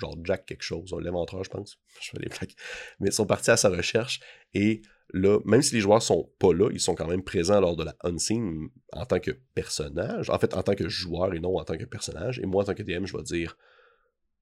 genre 0.00 0.16
Jack 0.24 0.46
quelque 0.46 0.62
chose, 0.62 0.94
l'inventeur, 1.00 1.42
je 1.42 1.50
pense, 1.50 1.78
je 2.00 2.10
fais 2.10 2.18
des 2.18 2.28
plaques, 2.28 2.54
mais 3.00 3.08
ils 3.08 3.12
sont 3.12 3.26
partis 3.26 3.50
à 3.50 3.56
sa 3.56 3.68
recherche, 3.70 4.20
et 4.54 4.82
là, 5.12 5.40
même 5.44 5.62
si 5.62 5.74
les 5.74 5.80
joueurs 5.80 6.02
sont 6.02 6.30
pas 6.38 6.54
là, 6.54 6.70
ils 6.72 6.80
sont 6.80 6.94
quand 6.94 7.08
même 7.08 7.24
présents 7.24 7.60
lors 7.60 7.74
de 7.74 7.82
la 7.82 7.96
unseen 8.04 8.68
en 8.92 9.04
tant 9.04 9.18
que 9.18 9.32
personnage, 9.54 10.30
en 10.30 10.38
fait, 10.38 10.54
en 10.54 10.62
tant 10.62 10.74
que 10.74 10.88
joueur 10.88 11.34
et 11.34 11.40
non 11.40 11.58
en 11.58 11.64
tant 11.64 11.76
que 11.76 11.86
personnage, 11.86 12.38
et 12.38 12.46
moi, 12.46 12.62
en 12.62 12.66
tant 12.66 12.74
que 12.74 12.84
DM, 12.84 13.06
je 13.06 13.16
vais 13.16 13.24
dire, 13.24 13.56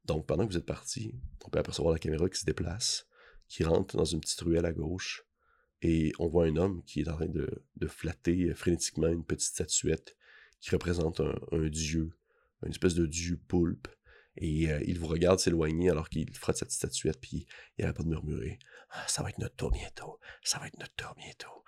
donc 0.04 0.26
pendant 0.26 0.46
que 0.46 0.52
vous 0.52 0.58
êtes 0.58 0.66
partis, 0.66 1.14
on 1.46 1.48
peut 1.48 1.58
apercevoir 1.58 1.94
la 1.94 1.98
caméra 1.98 2.28
qui 2.28 2.38
se 2.38 2.44
déplace, 2.44 3.08
qui 3.48 3.64
rentre 3.64 3.96
dans 3.96 4.04
une 4.04 4.20
petite 4.20 4.40
ruelle 4.40 4.66
à 4.66 4.72
gauche 4.72 5.24
et 5.82 6.12
on 6.18 6.26
voit 6.26 6.46
un 6.46 6.56
homme 6.56 6.82
qui 6.84 7.00
est 7.00 7.08
en 7.08 7.14
train 7.16 7.28
de, 7.28 7.48
flatter 7.86 8.52
frénétiquement 8.54 9.08
une 9.08 9.24
petite 9.24 9.48
statuette 9.48 10.16
qui 10.60 10.70
représente 10.70 11.20
un, 11.20 11.68
dieu, 11.68 12.16
une 12.64 12.70
espèce 12.70 12.94
de 12.94 13.06
dieu 13.06 13.40
poulpe. 13.46 13.88
Et 14.40 14.70
euh, 14.70 14.80
il 14.86 14.98
vous 14.98 15.06
regarde 15.06 15.40
s'éloigner 15.40 15.90
alors 15.90 16.08
qu'il 16.08 16.32
frotte 16.32 16.56
cette 16.56 16.70
statuette, 16.70 17.20
puis 17.20 17.46
il 17.76 17.82
n'arrête 17.82 17.96
pas 17.96 18.04
de 18.04 18.08
murmurer 18.08 18.58
ah, 18.90 19.04
Ça 19.08 19.22
va 19.22 19.30
être 19.30 19.38
notre 19.38 19.56
tour 19.56 19.70
bientôt, 19.70 20.20
ça 20.44 20.58
va 20.58 20.68
être 20.68 20.78
notre 20.78 20.94
tour 20.94 21.14
bientôt. 21.16 21.64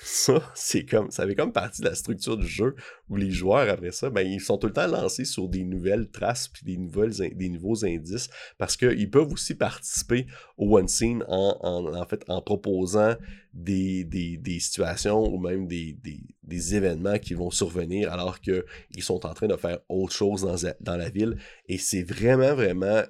Ça, 0.00 0.52
c'est 0.54 0.84
comme, 0.84 1.10
ça 1.10 1.26
fait 1.26 1.34
comme 1.34 1.52
partie 1.52 1.82
de 1.82 1.88
la 1.88 1.96
structure 1.96 2.36
du 2.36 2.46
jeu 2.46 2.76
où 3.08 3.16
les 3.16 3.32
joueurs, 3.32 3.68
après 3.68 3.90
ça, 3.90 4.10
ben, 4.10 4.24
ils 4.24 4.40
sont 4.40 4.56
tout 4.56 4.68
le 4.68 4.72
temps 4.72 4.86
lancés 4.86 5.24
sur 5.24 5.48
des 5.48 5.64
nouvelles 5.64 6.08
traces 6.08 6.46
puis 6.46 6.62
des, 6.64 6.76
nouvelles, 6.76 7.12
des 7.34 7.48
nouveaux 7.48 7.84
indices 7.84 8.30
parce 8.58 8.76
qu'ils 8.76 9.10
peuvent 9.10 9.32
aussi 9.32 9.56
participer 9.56 10.26
au 10.56 10.78
One 10.78 10.86
Scene 10.86 11.24
en, 11.26 11.58
en, 11.62 12.06
fait, 12.06 12.22
en 12.28 12.40
proposant 12.40 13.16
des, 13.52 14.04
des, 14.04 14.36
des, 14.36 14.60
situations 14.60 15.20
ou 15.20 15.36
même 15.36 15.66
des, 15.66 15.98
des, 16.44 16.74
événements 16.76 17.18
qui 17.18 17.34
vont 17.34 17.50
survenir 17.50 18.12
alors 18.12 18.40
qu'ils 18.40 18.62
sont 19.00 19.26
en 19.26 19.34
train 19.34 19.48
de 19.48 19.56
faire 19.56 19.80
autre 19.88 20.12
chose 20.12 20.42
dans, 20.42 20.70
dans 20.80 20.96
la 20.96 21.10
ville. 21.10 21.38
Et 21.66 21.78
c'est 21.78 22.04
vraiment, 22.04 22.54
vraiment 22.54 23.02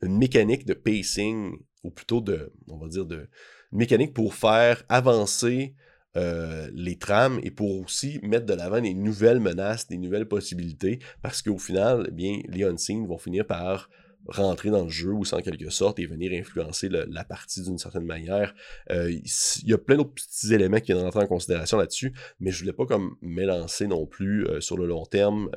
une 0.00 0.16
mécanique 0.16 0.64
de 0.64 0.72
pacing 0.72 1.58
ou 1.82 1.90
plutôt 1.90 2.22
de, 2.22 2.54
on 2.68 2.78
va 2.78 2.88
dire, 2.88 3.04
de 3.04 3.28
mécanique 3.70 4.14
pour 4.14 4.34
faire 4.34 4.82
avancer 4.88 5.74
euh, 6.16 6.68
les 6.74 6.96
trames 6.98 7.38
et 7.44 7.52
pour 7.52 7.80
aussi 7.80 8.18
mettre 8.22 8.46
de 8.46 8.54
l'avant 8.54 8.80
des 8.80 8.94
nouvelles 8.94 9.38
menaces, 9.38 9.86
des 9.86 9.98
nouvelles 9.98 10.26
possibilités, 10.26 10.98
parce 11.22 11.40
qu'au 11.40 11.58
final, 11.58 12.06
eh 12.08 12.10
bien, 12.10 12.40
les 12.48 12.64
unseen 12.64 13.06
vont 13.06 13.18
finir 13.18 13.46
par 13.46 13.88
rentrer 14.26 14.70
dans 14.70 14.84
le 14.84 14.90
jeu 14.90 15.12
ou 15.12 15.22
en 15.32 15.40
quelque 15.40 15.70
sorte 15.70 15.98
et 15.98 16.06
venir 16.06 16.32
influencer 16.38 16.88
la 16.90 17.24
partie 17.24 17.62
d'une 17.62 17.78
certaine 17.78 18.04
manière. 18.04 18.54
Euh, 18.90 19.10
il 19.10 19.68
y 19.68 19.72
a 19.72 19.78
plein 19.78 19.96
d'autres 19.96 20.12
petits 20.12 20.52
éléments 20.52 20.78
qui 20.80 20.92
viennent 20.92 21.04
rentrer 21.04 21.22
en 21.22 21.26
considération 21.26 21.78
là-dessus, 21.78 22.12
mais 22.38 22.50
je 22.50 22.58
voulais 22.58 22.74
pas 22.74 22.84
comme 22.84 23.16
m'élancer 23.22 23.86
non 23.86 24.04
plus 24.04 24.46
euh, 24.46 24.60
sur 24.60 24.76
le 24.76 24.86
long 24.86 25.06
terme 25.06 25.48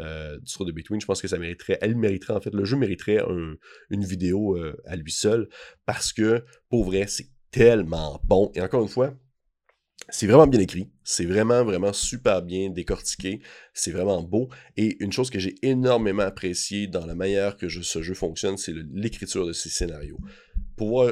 sur 0.46 0.66
The 0.66 0.72
Between. 0.72 1.02
Je 1.02 1.06
pense 1.06 1.22
que 1.22 1.28
ça 1.28 1.38
mériterait, 1.38 1.78
elle 1.82 1.96
mériterait 1.96 2.36
en 2.36 2.42
fait, 2.42 2.54
le 2.54 2.64
jeu 2.64 2.78
mériterait 2.78 3.22
une 3.90 4.06
vidéo 4.06 4.58
à 4.86 4.96
lui 4.96 5.12
seul 5.12 5.50
parce 5.86 6.14
que 6.14 6.46
pour 6.70 6.86
vrai, 6.86 7.06
c'est 7.08 7.28
tellement 7.52 8.22
bon. 8.24 8.52
Et 8.56 8.62
encore 8.62 8.82
une 8.82 8.90
fois, 8.90 9.14
c'est 10.10 10.28
vraiment 10.28 10.48
bien 10.48 10.60
écrit, 10.60 10.90
c'est 11.04 11.26
vraiment, 11.26 11.64
vraiment 11.64 11.94
super 11.94 12.42
bien 12.42 12.70
décortiqué, 12.70 13.42
c'est 13.74 13.92
vraiment 13.92 14.22
beau. 14.22 14.50
Et 14.78 15.02
une 15.04 15.12
chose 15.12 15.30
que 15.30 15.40
j'ai 15.40 15.56
énormément 15.62 16.24
appréciée 16.24 16.88
dans 16.88 17.06
la 17.06 17.16
manière 17.16 17.58
que 17.58 17.70
ce 17.70 18.02
jeu 18.02 18.14
fonctionne, 18.14 18.58
c'est 18.58 18.74
l'écriture 18.94 19.48
de 19.48 19.54
ces 19.54 19.70
scénarios. 19.70 20.20
Pour, 20.76 21.06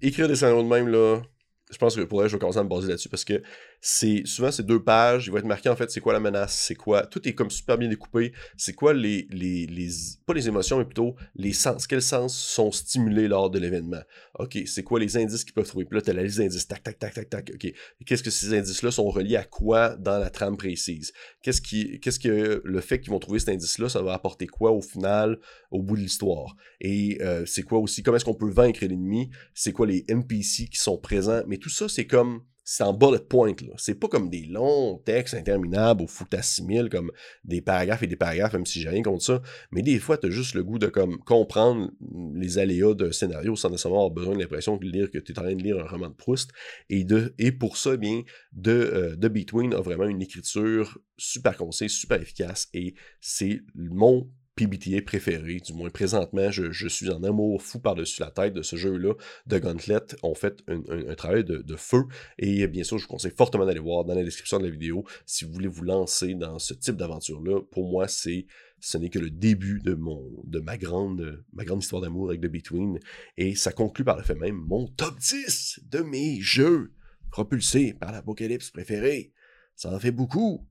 écrire 0.00 0.28
des 0.28 0.36
scénarios 0.36 0.62
de 0.62 0.68
même, 0.68 0.88
là, 0.88 1.22
je 1.70 1.78
pense 1.78 1.96
que 1.96 2.02
pour 2.02 2.22
là, 2.22 2.28
je 2.28 2.34
vais 2.34 2.38
commencer 2.38 2.58
à 2.58 2.64
me 2.64 2.68
baser 2.68 2.88
là-dessus 2.88 3.08
parce 3.08 3.24
que 3.24 3.42
c'est 3.88 4.26
souvent 4.26 4.50
ces 4.50 4.64
deux 4.64 4.82
pages, 4.82 5.26
il 5.26 5.32
va 5.32 5.38
être 5.38 5.44
marqué 5.44 5.68
en 5.68 5.76
fait 5.76 5.92
c'est 5.92 6.00
quoi 6.00 6.12
la 6.12 6.18
menace, 6.18 6.58
c'est 6.58 6.74
quoi, 6.74 7.06
tout 7.06 7.26
est 7.28 7.34
comme 7.34 7.52
super 7.52 7.78
bien 7.78 7.88
découpé, 7.88 8.32
c'est 8.56 8.72
quoi 8.72 8.92
les, 8.92 9.28
les, 9.30 9.64
les, 9.66 9.88
pas 10.26 10.34
les 10.34 10.48
émotions 10.48 10.78
mais 10.78 10.84
plutôt 10.84 11.14
les 11.36 11.52
sens, 11.52 11.86
quels 11.86 12.02
sens 12.02 12.36
sont 12.36 12.72
stimulés 12.72 13.28
lors 13.28 13.48
de 13.48 13.60
l'événement. 13.60 14.00
Ok, 14.40 14.58
c'est 14.66 14.82
quoi 14.82 14.98
les 14.98 15.16
indices 15.16 15.44
qu'ils 15.44 15.54
peuvent 15.54 15.68
trouver, 15.68 15.84
puis 15.84 15.96
là 15.96 16.02
t'as 16.02 16.14
la 16.14 16.24
liste 16.24 16.38
d'indices, 16.38 16.66
tac 16.66 16.82
tac 16.82 16.98
tac 16.98 17.14
tac 17.14 17.30
tac, 17.30 17.52
ok, 17.54 17.72
qu'est-ce 18.04 18.24
que 18.24 18.30
ces 18.30 18.58
indices-là 18.58 18.90
sont 18.90 19.08
reliés 19.08 19.36
à 19.36 19.44
quoi 19.44 19.94
dans 19.94 20.18
la 20.18 20.30
trame 20.30 20.56
précise, 20.56 21.12
qu'est-ce 21.42 21.60
qui, 21.60 22.00
qu'est-ce 22.00 22.18
que 22.18 22.62
le 22.64 22.80
fait 22.80 22.98
qu'ils 22.98 23.12
vont 23.12 23.20
trouver 23.20 23.38
cet 23.38 23.50
indice-là, 23.50 23.88
ça 23.88 24.02
va 24.02 24.14
apporter 24.14 24.48
quoi 24.48 24.72
au 24.72 24.82
final, 24.82 25.38
au 25.70 25.80
bout 25.80 25.94
de 25.94 26.00
l'histoire, 26.00 26.56
et 26.80 27.18
euh, 27.22 27.46
c'est 27.46 27.62
quoi 27.62 27.78
aussi, 27.78 28.02
comment 28.02 28.16
est-ce 28.16 28.24
qu'on 28.24 28.34
peut 28.34 28.50
vaincre 28.50 28.84
l'ennemi, 28.84 29.30
c'est 29.54 29.70
quoi 29.70 29.86
les 29.86 30.04
NPC 30.08 30.66
qui 30.66 30.78
sont 30.78 30.98
présents, 30.98 31.42
mais 31.46 31.58
tout 31.58 31.70
ça 31.70 31.88
c'est 31.88 32.08
comme 32.08 32.42
c'est 32.68 32.82
en 32.82 32.92
bullet 32.92 33.20
point. 33.20 33.54
Là. 33.62 33.74
C'est 33.76 33.94
pas 33.94 34.08
comme 34.08 34.28
des 34.28 34.44
longs 34.44 34.98
textes 35.04 35.34
interminables 35.34 36.06
foot 36.08 36.34
à 36.34 36.42
6000, 36.42 36.88
comme 36.90 37.12
des 37.44 37.60
paragraphes 37.60 38.02
et 38.02 38.08
des 38.08 38.16
paragraphes, 38.16 38.54
même 38.54 38.66
si 38.66 38.80
j'ai 38.80 38.88
rien 38.88 39.02
contre 39.02 39.22
ça. 39.22 39.40
Mais 39.70 39.82
des 39.82 40.00
fois, 40.00 40.18
t'as 40.18 40.30
juste 40.30 40.54
le 40.54 40.64
goût 40.64 40.80
de 40.80 40.88
comme 40.88 41.18
comprendre 41.18 41.92
les 42.34 42.58
aléas 42.58 42.94
d'un 42.94 43.12
scénario 43.12 43.54
sans 43.54 43.70
nécessairement 43.70 43.98
avoir 43.98 44.10
besoin 44.10 44.34
de 44.34 44.40
l'impression 44.40 44.76
de 44.78 44.84
lire 44.84 45.12
que 45.12 45.18
tu 45.18 45.32
es 45.32 45.38
en 45.38 45.42
train 45.42 45.54
de 45.54 45.62
lire 45.62 45.78
un 45.78 45.86
roman 45.86 46.08
de 46.08 46.14
Proust. 46.14 46.50
Et, 46.90 47.04
de, 47.04 47.32
et 47.38 47.52
pour 47.52 47.76
ça, 47.76 47.92
eh 47.94 47.98
bien, 47.98 48.22
de, 48.50 48.72
euh, 48.72 49.16
de 49.16 49.28
Between 49.28 49.72
a 49.72 49.80
vraiment 49.80 50.06
une 50.06 50.20
écriture 50.20 50.98
super 51.16 51.56
concise, 51.56 51.92
super 51.92 52.20
efficace. 52.20 52.66
Et 52.74 52.94
c'est 53.20 53.60
mon 53.76 54.28
PBTA 54.56 55.02
préféré, 55.02 55.58
du 55.58 55.74
moins 55.74 55.90
présentement, 55.90 56.50
je, 56.50 56.88
suis 56.88 57.10
en 57.10 57.22
amour 57.22 57.62
fou 57.62 57.78
par-dessus 57.78 58.22
la 58.22 58.30
tête 58.30 58.54
de 58.54 58.62
ce 58.62 58.76
jeu-là 58.76 59.12
de 59.46 59.58
Gauntlet. 59.58 60.00
On 60.22 60.34
fait 60.34 60.64
un, 60.66 61.14
travail 61.14 61.44
de, 61.44 61.76
feu 61.76 62.04
et 62.38 62.66
bien 62.66 62.82
sûr, 62.82 62.96
je 62.96 63.02
vous 63.04 63.10
conseille 63.10 63.34
fortement 63.36 63.66
d'aller 63.66 63.80
voir 63.80 64.06
dans 64.06 64.14
la 64.14 64.24
description 64.24 64.58
de 64.58 64.64
la 64.64 64.70
vidéo 64.70 65.04
si 65.26 65.44
vous 65.44 65.52
voulez 65.52 65.68
vous 65.68 65.84
lancer 65.84 66.34
dans 66.34 66.58
ce 66.58 66.72
type 66.72 66.96
d'aventure-là. 66.96 67.60
Pour 67.70 67.90
moi, 67.90 68.08
c'est 68.08 68.46
ce 68.80 68.96
n'est 68.96 69.10
que 69.10 69.18
le 69.18 69.30
début 69.30 69.80
de 69.82 70.60
ma 70.60 70.78
grande 70.78 71.44
ma 71.52 71.64
grande 71.64 71.82
histoire 71.82 72.00
d'amour 72.00 72.30
avec 72.30 72.40
The 72.40 72.46
Between 72.46 72.98
et 73.36 73.54
ça 73.54 73.72
conclut 73.72 74.04
par 74.04 74.16
le 74.16 74.22
fait 74.22 74.34
même 74.34 74.56
mon 74.56 74.86
top 74.86 75.18
10 75.18 75.80
de 75.90 76.00
mes 76.00 76.40
jeux 76.40 76.92
propulsés 77.30 77.92
par 77.92 78.12
l'apocalypse 78.12 78.70
préféré. 78.70 79.32
Ça 79.74 79.94
en 79.94 79.98
fait 79.98 80.12
beaucoup. 80.12 80.66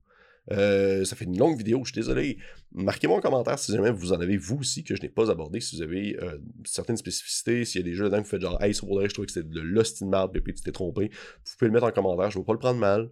Euh, 0.52 1.04
ça 1.04 1.16
fait 1.16 1.24
une 1.24 1.38
longue 1.38 1.58
vidéo, 1.58 1.80
je 1.84 1.92
suis 1.92 2.00
désolé. 2.00 2.38
Marquez-moi 2.72 3.18
en 3.18 3.20
commentaire 3.20 3.58
si 3.58 3.72
jamais 3.72 3.90
vous 3.90 4.12
en 4.12 4.20
avez 4.20 4.36
vous 4.36 4.58
aussi 4.58 4.84
que 4.84 4.94
je 4.94 5.02
n'ai 5.02 5.08
pas 5.08 5.30
abordé, 5.30 5.60
si 5.60 5.76
vous 5.76 5.82
avez 5.82 6.16
euh, 6.22 6.38
certaines 6.64 6.96
spécificités, 6.96 7.64
s'il 7.64 7.80
y 7.80 7.84
a 7.84 7.86
des 7.86 7.94
jeux 7.94 8.04
là-dedans 8.04 8.18
que 8.18 8.24
vous 8.24 8.30
faites 8.30 8.42
genre 8.42 8.62
Hey, 8.62 8.74
ça 8.74 8.82
je 8.86 9.12
trouvais 9.12 9.26
que 9.26 9.32
c'était 9.32 9.48
de 9.48 9.60
l'hostie 9.60 10.04
de 10.04 10.40
puis 10.40 10.54
tu 10.54 10.62
t'es 10.62 10.72
trompé. 10.72 11.10
Vous 11.12 11.52
pouvez 11.58 11.68
le 11.68 11.72
mettre 11.72 11.86
en 11.86 11.90
commentaire, 11.90 12.30
je 12.30 12.38
ne 12.38 12.42
vais 12.42 12.46
pas 12.46 12.52
le 12.52 12.58
prendre 12.58 12.78
mal. 12.78 13.10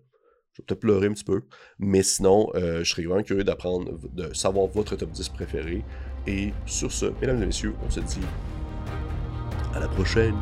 Je 0.53 0.62
vais 0.62 0.66
peut-être 0.66 0.80
pleurer 0.80 1.09
un 1.09 1.12
petit 1.12 1.24
peu. 1.24 1.43
Mais 1.80 2.05
sinon, 2.05 2.49
euh, 2.55 2.85
je 2.85 2.91
serais 2.91 3.03
vraiment 3.03 3.24
curieux 3.24 3.43
d'apprendre, 3.43 3.99
de 4.12 4.32
savoir 4.35 4.68
votre 4.68 4.95
top 4.95 5.11
10 5.11 5.30
préféré. 5.30 5.85
Et 6.28 6.53
sur 6.64 6.93
ce, 6.93 7.07
mesdames 7.20 7.43
et 7.43 7.47
messieurs, 7.47 7.74
on 7.85 7.91
se 7.91 8.01
dit 8.01 8.20
À 9.74 9.80
la 9.80 9.89
prochaine! 9.89 10.37